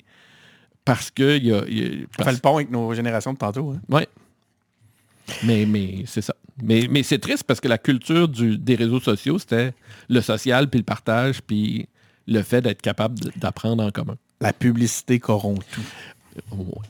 [0.86, 1.62] parce que il y a...
[1.68, 3.72] il y a- On parce- fait le pont avec nos générations de tantôt.
[3.72, 3.82] hein.
[3.90, 4.08] Ouais.
[5.44, 6.34] Mais, mais c'est ça.
[6.62, 9.74] Mais, mais c'est triste parce que la culture du- des réseaux sociaux, c'était
[10.10, 11.88] le social, puis le partage, puis
[12.28, 14.16] le fait d'être capable d'apprendre en commun.
[14.42, 15.82] La publicité corrompt tout.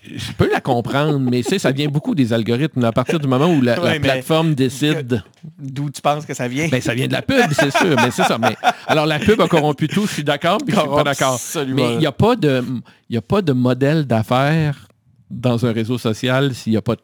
[0.04, 2.84] Je peux la comprendre, mais ça vient beaucoup des algorithmes.
[2.84, 5.24] À partir du moment où la, Ouais, plateforme décide,
[5.60, 6.68] D'où tu penses que ça vient?
[6.68, 7.96] ben, ça vient de la pub, c'est sûr.
[7.98, 8.38] Mais c'est ça.
[8.38, 8.56] Mais,
[8.88, 11.40] alors, la pub a corrompu tout, je suis d'accord, puis je suis pas d'accord.
[11.68, 12.64] Mais il n'y a, pas de-
[13.10, 14.88] il y a pas de modèle d'affaires
[15.30, 17.02] dans un réseau social s'il n'y a pas de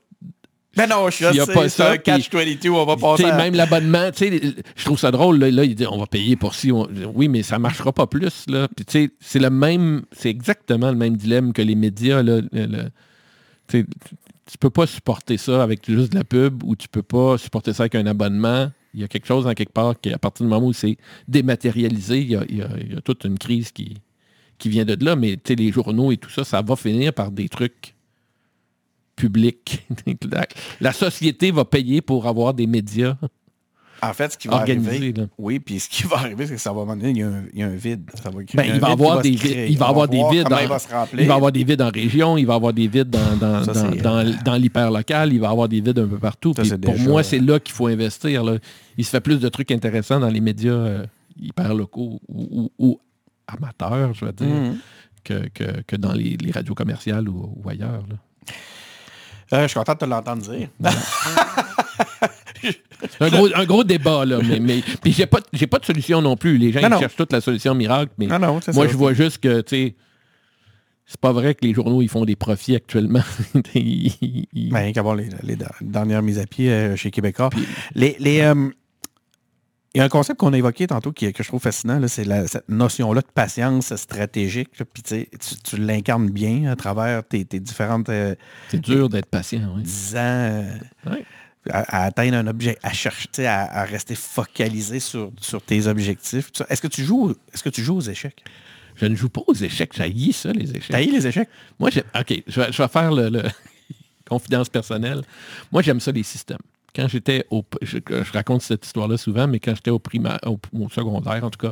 [0.77, 3.37] Mais non, je sais, pas ça, un catch-22, on va passer à...
[3.37, 4.41] même l'abonnement, tu sais,
[4.75, 7.43] je trouve ça drôle, là, là, il dit on va payer pour si oui, mais
[7.43, 8.67] ça marchera pas plus, là.
[8.75, 12.39] Puis tu sais, c'est le même, c'est exactement le même dilemme que les médias, là.
[12.51, 12.89] le-
[14.49, 17.73] tu peux pas supporter ça avec juste de la pub ou tu peux pas supporter
[17.73, 18.71] ça avec un abonnement.
[18.93, 20.97] Il y a quelque chose en quelque part qui, à partir du moment où c'est
[21.27, 23.97] dématérialisé, il y a, il y a- il y a toute une crise qui,
[24.57, 25.15] qui vient de là.
[25.17, 27.93] Mais tu sais, les journaux et tout ça, ça va finir par des trucs
[29.17, 29.85] publics.
[30.79, 33.17] la, société va payer pour avoir des médias
[34.01, 34.89] En fait, ce qui va organisés.
[34.89, 35.11] arriver...
[35.13, 35.25] là.
[35.39, 37.43] Oui, puis ce qui va arriver, c'est que ça va mener, il y a un,
[37.51, 38.09] il y a un vide.
[38.23, 39.65] Ça va créer Ben, il va avoir des vides.
[39.69, 40.47] Il va avoir des vides.
[41.17, 43.73] il va avoir des vides en région, il va avoir des vides dans, dans, Ça,
[43.73, 46.53] dans, c'est- dans- dans l'hyperlocal, il va avoir des vides un peu partout.
[46.55, 48.43] Ça, pour déjà- moi, c'est là qu'il faut investir.
[48.43, 48.57] là.
[48.97, 51.05] Il se fait plus de trucs intéressants dans les médias euh,
[51.41, 52.99] hyper locaux ou, ou- ou
[53.47, 54.77] amateurs, je veux dire, Mhm.
[55.23, 58.05] que, que- que dans les, les radios commerciales ou, ou ailleurs.
[58.09, 58.15] là.
[59.53, 60.67] Euh, je suis content de te l'entendre dire.
[63.19, 64.39] Un gros, un gros débat, là.
[64.43, 66.57] Mais, mais, puis j'ai pas, j'ai pas de solution non plus.
[66.57, 66.99] Les gens Non, ils non.
[66.99, 68.71] cherchent toute la solution miracle, mais Non, moi, ça.
[68.71, 69.95] je vois juste que, tu sais,
[71.05, 73.21] c'est pas vrai que les journaux, ils font des profits actuellement.
[73.75, 77.49] Ils- Ben, qu'à voir les, les der- dernières mises à pied euh, chez Québécois.
[77.93, 78.69] Les, les, euh,
[79.97, 82.23] Il y a un concept qu'on a évoqué tantôt qui, que je trouve fascinant, c'est
[82.47, 84.77] cette notion-là de patience stratégique.
[84.77, 85.01] là, Puis
[85.63, 88.35] tu, l'incarnes bien à travers tes, tes différentes euh,
[88.69, 89.81] C'est dur d'être patient, oui.
[89.81, 90.77] 10 ans euh,
[91.71, 96.51] à, à atteindre un objet, à chercher, à, à rester focalisé sur, sur tes objectifs.
[96.69, 98.43] Est-ce que tu joues est-ce que tu joues aux échecs?
[98.97, 100.95] Je ne joue pas aux échecs, j'haïs ça, les échecs.
[101.07, 101.49] Eu les échecs?
[101.79, 101.89] Moi,
[102.19, 103.43] OK, je vais, je vais faire le, le-
[104.29, 105.23] confidence personnelle.
[105.71, 106.59] Moi, j'aime ça, les systèmes.
[106.97, 107.63] Quand j'étais au...
[107.83, 107.99] Je,
[108.33, 111.71] raconte cette histoire-là souvent, mais quand j'étais au primaire, au, au secondaire, en tout cas,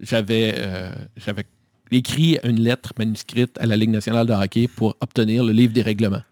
[0.00, 1.44] j'avais euh, j'avais
[1.90, 5.82] écrit une lettre manuscrite à la Ligue nationale de hockey pour obtenir le livre des
[5.82, 6.22] règlements.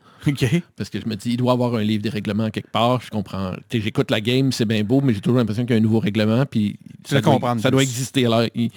[0.76, 3.01] Parce que je me dis, il doit y avoir un livre des règlements quelque part.
[3.01, 3.53] Je comprends.
[3.72, 5.99] J'écoute la game, c'est bien beau, mais j'ai toujours l'impression qu'il y a un nouveau
[6.01, 6.45] règlement.
[6.47, 8.26] Puis Tu ça, doit, ça doit exister.
[8.26, 8.70] Alors, il-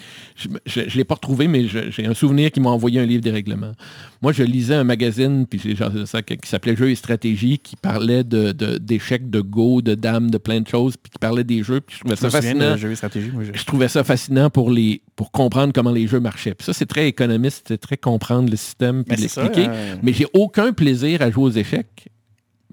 [0.66, 3.32] je ne l'ai pas retrouvé, mais j'ai un souvenir qu'il m'a envoyé un livre des
[3.32, 3.74] règlements.
[4.22, 5.60] Moi, je lisais un magazine puis
[6.06, 10.30] ça, qui s'appelait Jeux et stratégie, qui parlait de- de- d'échecs, de, Go, de dames,
[10.30, 11.82] de plein de choses, puis qui parlait des jeux.
[11.82, 13.32] Puis je trouvais Je ça fascinant jeux et stratégie.
[13.32, 16.54] Moi, je- je trouvais ça fascinant pour, les, pour comprendre comment les jeux marchaient.
[16.54, 19.68] Puis ça, c'est très économiste, c'est très comprendre le système puis ça, l'expliquer.
[19.70, 19.98] hein.
[20.04, 22.08] Mais j'ai aucun plaisir à jouer aux échecs.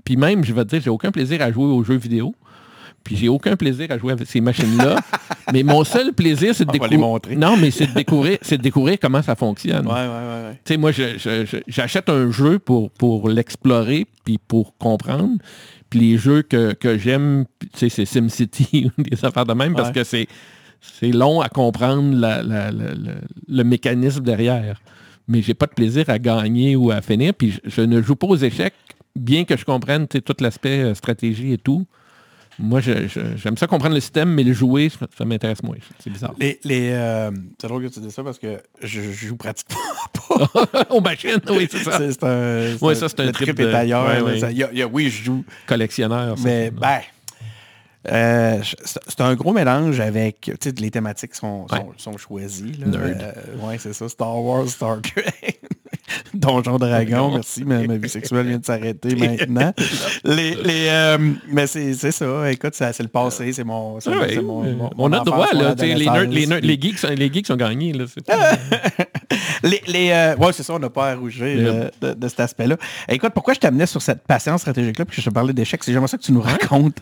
[0.05, 2.35] Puis même, je vais te dire, j'ai aucun plaisir à jouer aux jeux vidéo.
[3.05, 4.97] Puis j'ai aucun plaisir à jouer avec ces machines-là.
[5.53, 7.39] mais mon seul plaisir, c'est de découvrir.
[7.39, 9.87] Non, mais c'est de découvrir, c'est de découvrir comment ça fonctionne.
[9.87, 10.49] Ouais, ouais, ouais.
[10.49, 10.61] ouais.
[10.65, 10.91] Tu sais, moi,
[11.67, 15.39] j'achète un jeu pour, pour l'explorer, puis pour comprendre.
[15.91, 19.55] Puis les jeux que, que j'aime, puis, tu sais, c'est SimCity ou des affaires de
[19.55, 20.27] même, parce que c'est,
[20.81, 23.15] c'est long à comprendre la- la- la- la-
[23.49, 24.83] le mécanisme derrière.
[25.29, 27.35] Mais j'ai pas de plaisir à gagner ou à finir.
[27.35, 28.75] Puis je, je ne joue pas aux échecs,
[29.15, 31.87] bien que je comprenne tout l'aspect euh, stratégie et tout.
[32.61, 35.77] Moi, j'aime ça comprendre le système, mais le jouer, ça, ça m'intéresse moins.
[36.03, 36.35] C'est bizarre.
[36.41, 39.79] Les, les, euh, c'est drôle que tu dis ça parce que je, je joue pratiquement
[40.29, 40.87] pas.
[40.91, 41.99] Aux machines, oui, c'est ça.
[42.11, 44.07] C'est un, Ouais, ça, c'est un le trip trip de- est ailleurs.
[44.09, 44.25] ouais, là.
[44.25, 44.41] ouais.
[44.41, 45.45] Ça- il y a- il y a- oui, je joue.
[45.69, 46.37] Collectionneur.
[46.37, 46.45] ça.
[46.45, 46.99] Mais ben,
[48.11, 51.87] euh, c'est un gros mélange avec, les thématiques sont, sont, Ouais.
[51.97, 52.73] sont choisies.
[52.79, 52.87] Là.
[52.87, 53.23] Nerd.
[53.23, 54.09] Euh, ouais, c'est ça.
[54.09, 55.61] Star Wars, Star Trek,
[56.35, 57.31] Donjon Dragon.
[57.33, 59.73] Merci, ma, ma vie sexuelle vient de s'arrêter maintenant.
[60.25, 61.19] Les, les, euh,
[61.51, 62.51] mais c'est ça.
[62.51, 65.75] Écoute, c'est le passé, c'est mon, ouais, c'est mon- mon- on mon a droit, là.
[65.79, 65.95] Les,
[66.47, 67.93] nerds- geeks, sont- les geeks sont gagnés.
[67.93, 68.05] Là,
[69.63, 72.41] Les, les, euh, ouais, c'est ça, on n'a pas à rougir euh, de, de cet
[72.41, 72.77] aspect-là.
[73.09, 75.93] Écoute, pourquoi je t'amenais sur cette patience stratégique-là, puis que je te parlais d'échecs, c'est
[75.93, 76.99] j'aimerais ça que tu nous racontes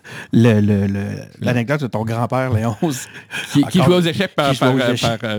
[1.41, 3.07] l'anecdote de ton grand-père, Léonce.
[3.53, 4.89] qui, qui joue aux échecs par, qui par, par,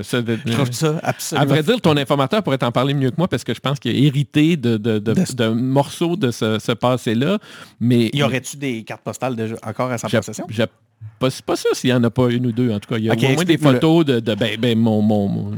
[0.03, 1.47] ce- Je trouve ça à absolument...
[1.47, 3.95] vrai dire, ton informateur pourrait t'en parler mieux que moi parce que je pense qu'il
[3.95, 7.39] a hérité de, de, de, De- de morceaux de ce, ce passé-là.
[7.79, 10.45] Mais Y aurait-tu des cartes postales déjà encore à sa possession?
[10.49, 10.65] j'ai
[11.19, 12.71] pas, c'est pas ça s'il n'y en a pas une ou deux.
[12.71, 14.77] En tout cas, il y a au moins des le- photos de, de- ben, ben,
[14.77, 15.51] mon, mon, mon-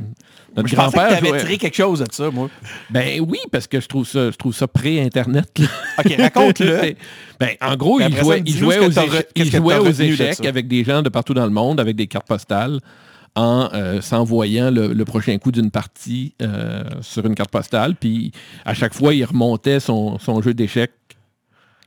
[0.55, 1.19] notre Je pensais que grand-père.
[1.19, 2.49] tu avais tiré quelque chose de ça, moi.
[2.89, 5.47] Ben oui, parce que je trouve ça, je trouve ça pré-internet.
[5.99, 6.95] OK, raconte-le.
[7.39, 8.89] ben, en gros, il ça, jouait, il jouait que aux,
[9.35, 12.07] il que jouait aux échecs avec des gens de partout dans le monde, avec des
[12.07, 12.79] cartes postales,
[13.35, 17.95] en euh, s'envoyant le, le prochain coup d'une partie euh, sur une carte postale.
[17.95, 18.31] Puis
[18.65, 20.91] à chaque fois, il remontait son, son jeu d'échecs.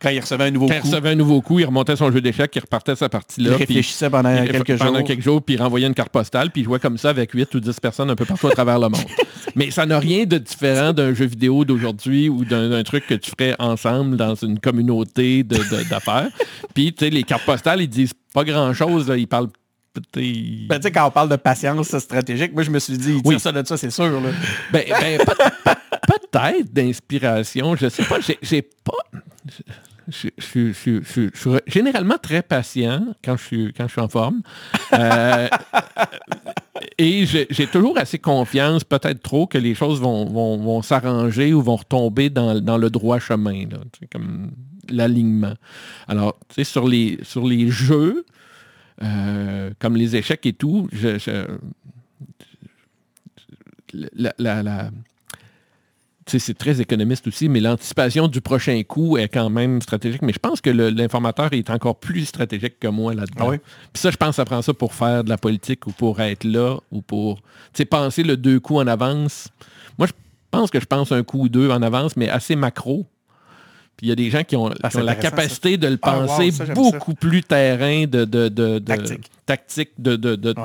[0.01, 2.11] Quand il recevait un nouveau Quand il coup, recevait un nouveau coup, il remontait son
[2.11, 3.51] jeu d'échecs, il repartait sa il partie-là.
[3.51, 5.05] puis- réfléchissait pendant il- quelques pendant jours.
[5.07, 7.55] quelques jours, puis il renvoyait une carte postale, puis il jouait comme ça avec 8
[7.55, 9.01] ou 10 personnes un peu partout à travers le monde.
[9.55, 13.31] Mais ça n'a rien de différent d'un jeu vidéo d'aujourd'hui ou d'un truc que tu
[13.31, 16.31] ferais ensemble dans une communauté de- de- d'affaires.
[16.75, 19.13] puis, tu sais, les cartes postales, ils disent pas grand-chose.
[19.17, 19.51] Ils parlent...
[19.95, 23.23] Ben, tu sais, quand on parle de patience stratégique, moi, je me suis dit, il
[23.23, 23.41] tire Oui.
[23.41, 24.05] ça de ça, c'est sûr.
[24.21, 24.31] Là.
[24.73, 25.73] Ben, ben, peut-
[26.31, 28.93] peut-être d'inspiration, je sais pas, j'ai- pas...
[30.09, 31.01] Je, je- suis
[31.67, 34.43] généralement très patient quand je suis, quand je suis en forme.
[34.95, 35.49] Euh,
[36.99, 41.63] et j'ai toujours assez confiance, peut-être trop, que les choses vont, vont- vont s'arranger ou
[41.63, 43.79] vont retomber dans, dans le droit chemin, là,
[44.11, 44.51] comme
[44.91, 45.55] l'alignement.
[46.09, 48.25] Alors, tu sais, sur les, sur les jeux,
[49.03, 51.47] euh, comme les échecs et tout, je, je-
[54.17, 54.91] la,
[56.27, 60.23] c'est très économiste aussi, mais l'anticipation du prochain coup est quand même stratégique.
[60.23, 63.47] Mais je pense que l'informateur est encore plus stratégique que moi là-dedans.
[63.47, 63.59] Ah oui?
[63.93, 66.21] Puis ça, je pense que ça prend ça pour faire de la politique ou pour
[66.21, 67.43] être là ou pour tu
[67.75, 69.49] sais, penser le deux coups en avance.
[69.99, 70.13] Moi, je
[70.51, 73.07] pense que je pense un coup ou deux en avance, mais assez macro.
[74.03, 76.19] Il y a des gens qui ont, Ah, qui ont la capacité de le Ah,
[76.19, 79.31] wow, penser ça, beaucoup plus terrain de, de, de- de- Tactique.
[79.47, 80.17] tactique de,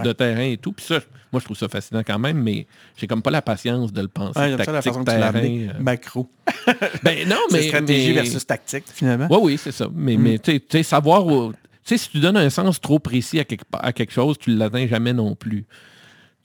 [0.06, 0.14] Ouais.
[0.16, 0.72] terrain et tout.
[0.74, 1.00] Puis ça,
[1.32, 2.66] moi, je trouve ça fascinant quand même, mais
[2.96, 4.40] j'ai comme pas la patience de le penser.
[4.40, 5.70] Ouais, ça la tactique, façon que tu terrain, amené.
[5.70, 5.80] euh.
[5.80, 6.28] Macro.
[7.04, 7.62] Ben non, mais...
[7.68, 9.28] stratégie mais- versus tactique, finalement.
[9.30, 9.88] oui, oui, c'est ça.
[9.94, 10.22] Mais, Mm.
[10.22, 11.26] mais tu sais- tu savoir...
[11.28, 11.52] où-
[11.86, 14.50] Tu sais, si tu donnes un sens trop précis à quelque, à quelque chose, tu
[14.50, 15.66] ne l'atteins jamais non plus.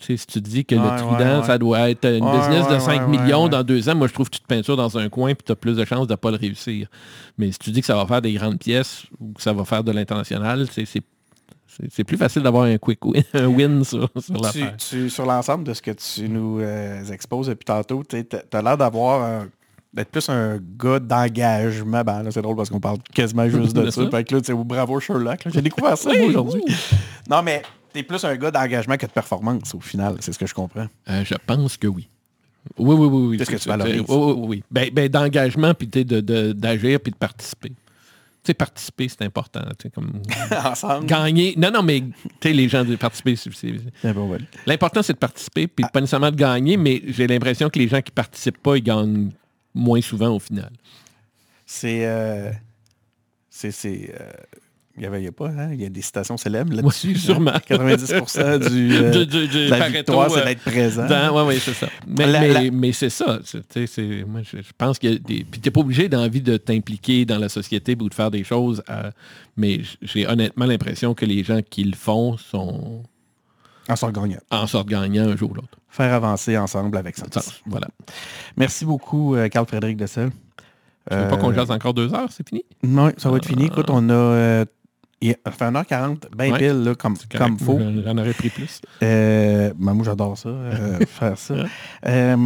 [0.03, 2.25] Tu sais, si tu te dis que Ouais, le trident, ouais, ça doit être une
[2.31, 4.47] business de ouais, 5 ouais, millions dans deux ans, moi je trouve que tu te
[4.47, 6.89] peintures dans un coin et tu as plus de chances de ne pas le réussir.
[7.39, 9.65] Mais si tu dis que ça va faire des grandes pièces ou que ça va
[9.65, 14.75] faire de l'international, c'est plus facile d'avoir un quick win, un win sur, sur l'affaire.
[14.79, 18.17] sur l'ensemble de ce que tu nous euh, exposes depuis tantôt, tu
[18.53, 19.47] as l'air d'avoir
[19.93, 22.03] d'être plus un gars d'engagement.
[22.03, 24.09] Ben, là, c'est drôle parce qu'on parle quasiment juste de De ça.
[24.11, 25.41] Fait que là, bravo Sherlock.
[25.47, 26.63] J'ai découvert ça aujourd'hui.
[27.29, 30.17] Non, mais t'es plus un gars d'engagement que de performance au final.
[30.21, 30.87] C'est ce que je comprends.
[31.09, 32.09] Euh, je pense que oui.
[32.79, 33.27] Oui, oui, oui.
[33.31, 33.39] oui.
[33.39, 34.03] Qu'est-ce que tu valorises?
[34.09, 34.65] Oui, oui, oui.
[34.71, 37.71] Ben, ben, d'engagement, puis d'agir, puis de participer.
[37.71, 39.63] Tu sais, participer, c'est important.
[39.95, 40.21] Comme
[40.65, 41.07] Ensemble.
[41.07, 41.55] gagner.
[41.57, 43.51] Non, non, mais tu sais, les gens de participer, c'est-
[44.05, 44.13] Ah.
[44.67, 48.01] L'important, c'est de participer, puis pas nécessairement de gagner, mais j'ai l'impression que les gens
[48.03, 49.31] qui participent pas, ils gagnent
[49.75, 50.71] moins souvent au final.
[51.67, 52.05] C'est.
[52.05, 52.51] euh,
[53.49, 53.71] c'est.
[53.71, 54.31] c'est, euh,
[54.97, 55.71] Il y avait pas, hein?
[55.73, 57.09] Il y a des citations célèbres là-dessus.
[57.09, 57.53] Oui, sûrement.
[57.55, 57.61] hein.
[57.67, 61.07] 90% du, euh, De- de- de de la victoire, c'est euh, d'être présent.
[61.33, 61.89] Oui, oui, c'est ça.
[62.07, 63.39] Mais, La- mais- la- mais c'est ça.
[63.43, 65.19] tu moi, je, je pense des...
[65.19, 68.83] Puis t'es pas obligé d'envie de t'impliquer dans la société ou de faire des choses.
[69.57, 73.03] mais j'ai honnêtement l'impression que les gens qui le font sont
[73.89, 74.41] En sort gagnant.
[74.51, 75.79] en sorte gagnants un jour ou l'autre.
[75.89, 77.25] Faire avancer ensemble avec ça.
[77.67, 77.89] Voilà.
[78.59, 80.31] Merci beaucoup, euh, Carl-Frédéric Dessel.
[81.11, 82.63] Tu veux pas qu'on Euh, jase encore deux heures, c'est fini?
[82.83, 83.65] Non, ça va être fini.
[83.67, 84.13] Écoute, on a...
[84.13, 84.65] euh,
[85.23, 86.59] il a fait 1h40, bien Ouais.
[86.59, 87.79] pile, là, comme, comme faut.
[88.05, 88.81] J'en- aurais pris plus.
[89.03, 91.55] Euh, ben, moi, j'adore ça, euh, faire ça.
[92.07, 92.37] Euh,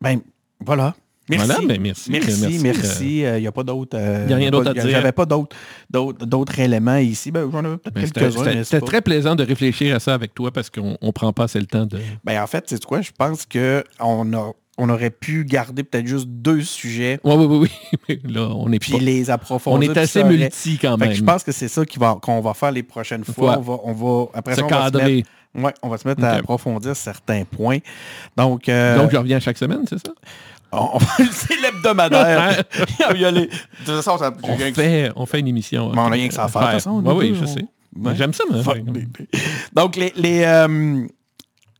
[0.00, 0.20] ben,
[0.60, 0.94] voilà.
[1.28, 1.46] Merci.
[1.48, 2.10] Voilà, ben, merci.
[2.12, 3.18] Merci, Merci, merci.
[3.18, 3.96] Il n'y a pas d'autres...
[3.98, 4.88] euh, Y a rien d'autre à dire.
[4.88, 7.32] J'avais pas d'autres éléments ici.
[7.32, 8.62] Ben, J'en avais peut-être Ben, quelques-uns.
[8.62, 11.58] c'était- très plaisant de réfléchir à ça avec toi parce qu'on ne prend pas assez
[11.58, 11.98] le temps de...
[12.24, 13.00] Ben, en fait, c'est quoi?
[13.00, 17.70] Je pense qu'on a, on aurait pu garder peut-être juste deux sujets Oui, oui, oui,
[18.08, 18.20] oui.
[18.24, 19.90] Mais Là, on est, puis pas- les on approfondir.
[19.90, 21.08] est puis assez aurait- multi quand Fait même.
[21.10, 23.52] que je pense que c'est ça qui va- qu'on va faire les prochaines fois.
[23.52, 23.56] Ouais.
[23.58, 26.08] On va, on va, après Se ça, on va se mettre, ouais, on va se
[26.08, 27.78] mettre à approfondir certains points.
[28.36, 30.12] Donc, euh, Donc, je reviens chaque semaine, c'est ça?
[30.72, 30.98] on,
[31.32, 32.62] c'est l'hebdomadaire.
[33.14, 33.50] Il y a les- de
[33.86, 35.90] toute façon, ça, On fait, on fait une émission.
[35.94, 37.46] Mais on a rien que ça à faire, de toute façon, nous Oui, je on-
[37.46, 37.64] sais.
[37.98, 38.14] Ouais.
[38.14, 39.08] J'aime ça, baby.
[39.72, 40.12] Donc, les...
[40.16, 41.06] les euh,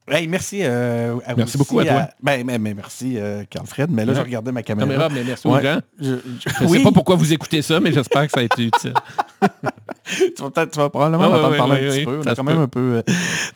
[0.09, 2.09] hey, merci euh, à vous Merci beaucoup à toi.
[2.23, 3.91] Ben, ben, ben, merci, euh, Carl-Fred.
[3.91, 4.19] Mais là, Ouais.
[4.19, 4.87] je regardais ma caméra.
[4.89, 5.59] Caméra, mais merci Ouais.
[5.59, 5.79] aux gens.
[6.01, 8.41] Je, je- Je ne oui, sais pas pourquoi vous écoutez ça, mais j'espère que ça
[8.41, 8.95] a été utile.
[10.37, 12.05] tu vas, peut-être- tu vas probablement Ah, ouais, m'entendre ouais, parler ouais, un petit ouais,
[12.05, 12.19] peu.
[12.19, 12.63] On ça a se quand même peut.
[12.63, 12.81] un peu...
[12.99, 13.03] euh,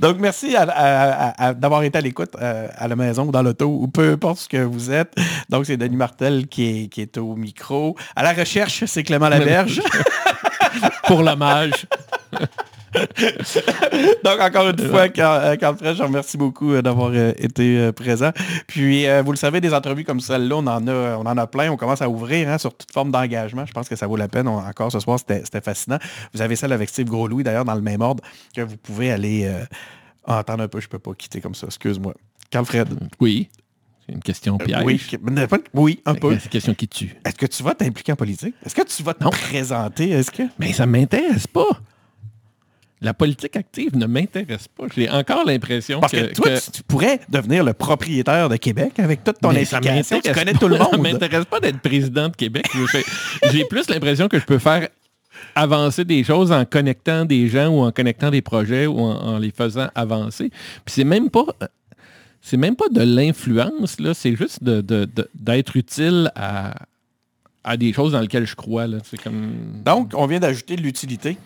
[0.00, 3.30] Donc, merci à- à- à- à- d'avoir été à l'écoute euh, à la maison ou
[3.32, 5.12] dans l'auto ou peu importe ce que vous êtes.
[5.48, 7.96] Donc, c'est Denis Martel qui est, qui est au micro.
[8.16, 9.80] À la recherche, c'est Clément Laberge.
[11.06, 11.86] Pour l'hommage.
[14.24, 17.32] Donc, encore une fois, Carl, euh, Carl Fresh, je vous remercie beaucoup euh, d'avoir euh,
[17.38, 18.30] été présent.
[18.66, 21.70] Puis, vous le savez, des entrevues comme celle-là, on en a, on en a plein.
[21.70, 23.64] On commence à ouvrir hein, sur toute forme d'engagement.
[23.66, 24.48] Je pense que ça vaut la peine.
[24.48, 25.98] On- encore ce soir, c'était fascinant.
[26.34, 28.22] Vous avez celle avec Steve Gros-Louis, d'ailleurs, dans le même ordre,
[28.54, 29.64] que vous pouvez aller euh,
[30.26, 30.80] entendre un peu.
[30.80, 31.66] Je peux pas quitter comme ça.
[31.66, 32.14] Excuse-moi.
[32.50, 32.88] Carl Fred.
[33.20, 33.48] Oui.
[34.06, 34.82] C'est une question Euh, piège.
[34.84, 35.00] oui,
[35.74, 36.30] oui, un peu.
[36.36, 37.14] C'est une question qui tue.
[37.24, 38.54] Est-ce que tu vas t'impliquer en politique?
[38.66, 39.30] Est-ce que tu vas te Non.
[39.30, 40.10] présenter?
[40.10, 40.42] Est-ce que...
[40.58, 41.68] Mais ça m'intéresse pas.
[43.02, 44.84] La politique active ne m'intéresse pas.
[44.94, 46.18] J'ai encore l'impression Parce que...
[46.26, 50.20] que, toi, que- tu, pourrais devenir le propriétaire de Québec avec toute ton ça implication.
[50.22, 50.58] Tu connais pas.
[50.58, 51.00] tout le Ça monde.
[51.02, 52.66] m'intéresse pas d'être président de Québec.
[53.50, 54.88] J'ai plus l'impression que je peux faire
[55.54, 59.38] avancer des choses en connectant des gens ou en connectant des projets ou en, en
[59.38, 60.50] les faisant avancer.
[60.84, 61.46] Puis c'est même pas
[62.42, 64.14] c'est même pas de l'influence, là.
[64.14, 66.74] C'est juste de- de- de- d'être utile à,
[67.64, 68.86] à des choses dans lesquelles je crois.
[68.86, 68.98] Là.
[69.22, 69.52] Comme.
[69.84, 71.36] Donc, on vient d'ajouter l'utilité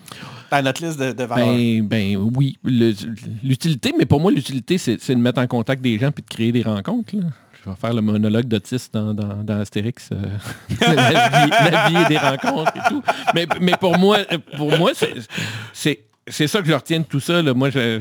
[0.55, 1.47] à notre liste de, de valeurs.
[1.47, 2.57] Ben, ben oui,
[3.43, 6.51] l'utilité, mais pour moi, l'utilité, c'est de mettre en contact des gens puis de créer
[6.51, 7.13] des rencontres.
[7.13, 10.09] Je vais faire le monologue d'autiste dans, dans, dans Astérix.
[10.11, 10.17] euh,
[10.81, 13.01] la, vie, et des rencontres et tout.
[13.33, 13.47] Mais,
[13.79, 14.19] pour moi,
[14.55, 14.91] pour moi
[15.73, 17.41] c'est- c'est ça que je retiens de tout ça.
[17.53, 17.99] Moi, je,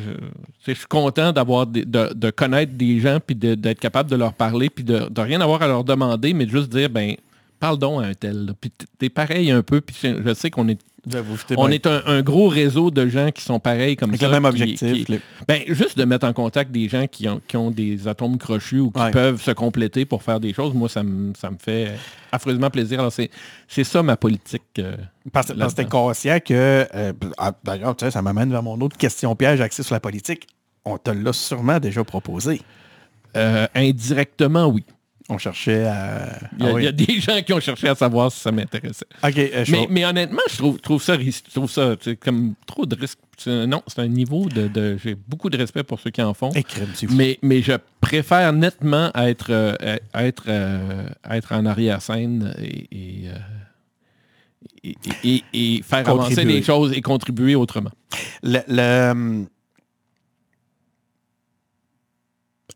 [0.66, 4.82] je- suis content d'avoir de, connaître des gens puis d'être capable de leur parler puis
[4.84, 7.14] de, de rien avoir à leur demander, mais de juste dire, ben,
[7.60, 8.52] parle donc à un tel.
[8.60, 9.80] Puis t'es pareil un peu.
[9.82, 10.80] Puis je sais qu'on est
[11.56, 14.26] on est un, un gros réseau de gens qui sont pareils comme Avec ça.
[14.28, 15.04] le même objectif.
[15.04, 18.08] qui- les- ben, juste de mettre en contact des gens qui ont, qui ont des
[18.08, 19.10] atomes crochus ou qui Ouais.
[19.10, 21.92] peuvent se compléter pour faire des choses, moi, ça me, ça me fait
[22.32, 23.00] affreusement plaisir.
[23.00, 23.30] Alors, c'est,
[23.84, 24.62] ça ma politique.
[24.78, 24.96] euh,
[25.32, 29.60] Parce, que t'es conscient que, euh, ah, d'ailleurs, ça m'amène vers mon autre question piège
[29.60, 30.46] axée sur la politique.
[30.84, 32.60] On te l'a sûrement déjà proposé.
[33.36, 34.84] euh, indirectement, oui.
[35.30, 36.38] On cherchait à...
[36.58, 36.82] Il y, a, Ah oui.
[36.82, 39.06] il y a des gens qui ont cherché à savoir si ça m'intéressait.
[39.24, 43.18] Euh, Mais, honnêtement, je trouve, trouve ça, je trouve ça comme trop de risques.
[43.46, 46.50] Non, c'est un niveau de, de- J'ai beaucoup de respect pour ceux qui en font.
[47.08, 47.14] Fou.
[47.16, 47.72] Mais, mais je
[48.02, 49.74] préfère nettement être, euh,
[50.14, 53.28] être, euh, être en arrière-scène et, et,
[54.84, 57.90] et- et- et- et faire avancer les choses et contribuer autrement.
[58.42, 59.46] Le, le-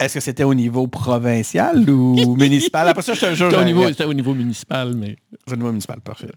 [0.00, 2.88] Est-ce que c'était au niveau provincial ou municipal?
[2.88, 3.50] Après ça, je te jure...
[3.50, 5.16] C'était au, niveau, municipal, mais
[5.50, 6.28] au niveau municipal, parfait.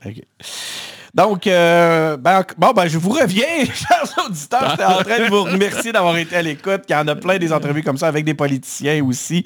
[1.14, 4.72] Donc, euh, ben, bon, ben, je vous reviens, chers auditeurs.
[4.72, 6.82] J'étais en train de vous remercier d'avoir été à l'écoute.
[6.90, 9.44] Il y en a plein des entrevues comme ça avec des politiciens aussi.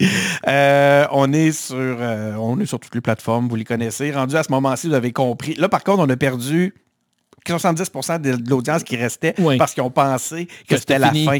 [0.48, 4.12] Euh, on, est sur, euh, on est sur toutes les plateformes, vous les connaissez.
[4.12, 5.56] Rendu à ce moment-ci, vous avez compris.
[5.56, 6.74] Là, par contre, on a perdu
[7.54, 9.58] 70% de l'audience qui restait Oui.
[9.58, 11.26] parce qu'ils ont pensé que, c'était la fini.
[11.26, 11.40] fin.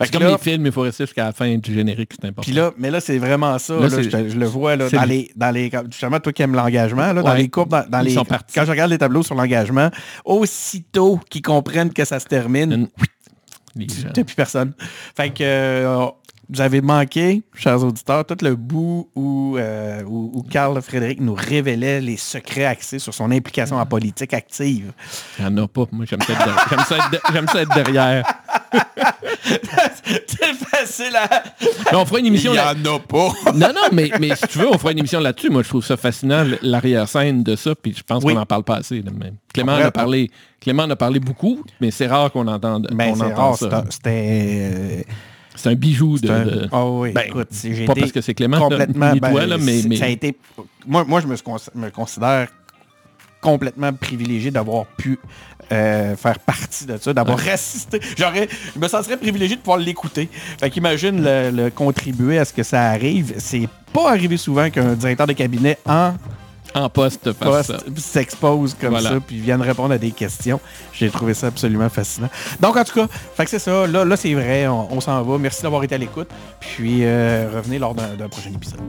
[0.00, 2.42] C'est comme là- les films, il faut rester jusqu'à la fin du générique, c'est important.
[2.42, 3.74] Puis là, mais là, c'est vraiment ça.
[3.74, 5.70] Là, je, le vois dans, le- les, dans les.
[5.90, 8.14] Justement, toi qui aimes l'engagement, là, dans les courbes, dans, les.
[8.14, 9.90] Quand je regarde les tableaux sur l'engagement,
[10.24, 12.88] aussitôt qu'ils comprennent que ça se termine, Une-
[13.84, 14.08] les gens.
[14.08, 14.72] il n'y a plus personne.
[15.16, 16.06] Fait que euh,
[16.48, 21.34] vous avez manqué, chers auditeurs, tout le bout où, euh, où, où Carl Frédéric nous
[21.34, 24.92] révélait les secrets axés sur son implication en politique active.
[25.40, 25.86] Il n'y en a pas.
[25.90, 28.24] Moi, j'aime ça, être de- j'aime ça, être de- j'aime ça être derrière.
[30.26, 31.42] C'est facile à...
[31.92, 33.28] Mais on fera une Il émission n'y là- en a pas.
[33.54, 35.50] Non, non, mais, mais si tu veux, on fera une émission là-dessus.
[35.50, 38.32] Moi, je trouve ça fascinant, l'arrière-scène de ça, puis je pense Oui.
[38.32, 39.02] qu'on n'en parle pas assez.
[39.02, 39.36] là, même.
[39.52, 40.30] Clément, en a parlé,
[40.60, 43.56] Clément en a parlé beaucoup, mais c'est rare qu'on entende, Ben, qu'on c'est entend rare,
[43.58, 43.68] ça.
[43.70, 45.06] c'est un- c'était...
[45.58, 46.26] C'est un bijou de...
[46.26, 48.58] c'est un- de- Oh oui, Ben, écoute, si j'ai pas été parce que c'est Clément,
[48.58, 49.14] complètement...
[49.16, 50.36] ben, là, mais, Ça a été...
[50.86, 52.48] Moi, moi je me considère
[53.40, 55.18] complètement privilégié d'avoir pu
[55.72, 58.00] euh, faire partie de ça, d'avoir assisté.
[58.16, 60.28] J'aurais, je me sentirais privilégié de pouvoir l'écouter.
[60.60, 63.34] Fait qu'imagine le, le contribuer à ce que ça arrive.
[63.38, 66.14] C'est pas arrivé souvent qu'un directeur de cabinet en
[66.74, 67.30] en poste
[67.96, 69.08] s'expose comme Voilà.
[69.10, 70.60] ça puis vienne répondre à des questions.
[70.92, 72.28] J'ai trouvé ça absolument fascinant.
[72.60, 73.86] Donc en tout cas, fait que c'est ça.
[73.86, 75.38] Là, là c'est vrai, on, on s'en va.
[75.38, 76.28] Merci d'avoir été à l'écoute.
[76.60, 78.80] Puis euh, revenez lors d'un prochain épisode.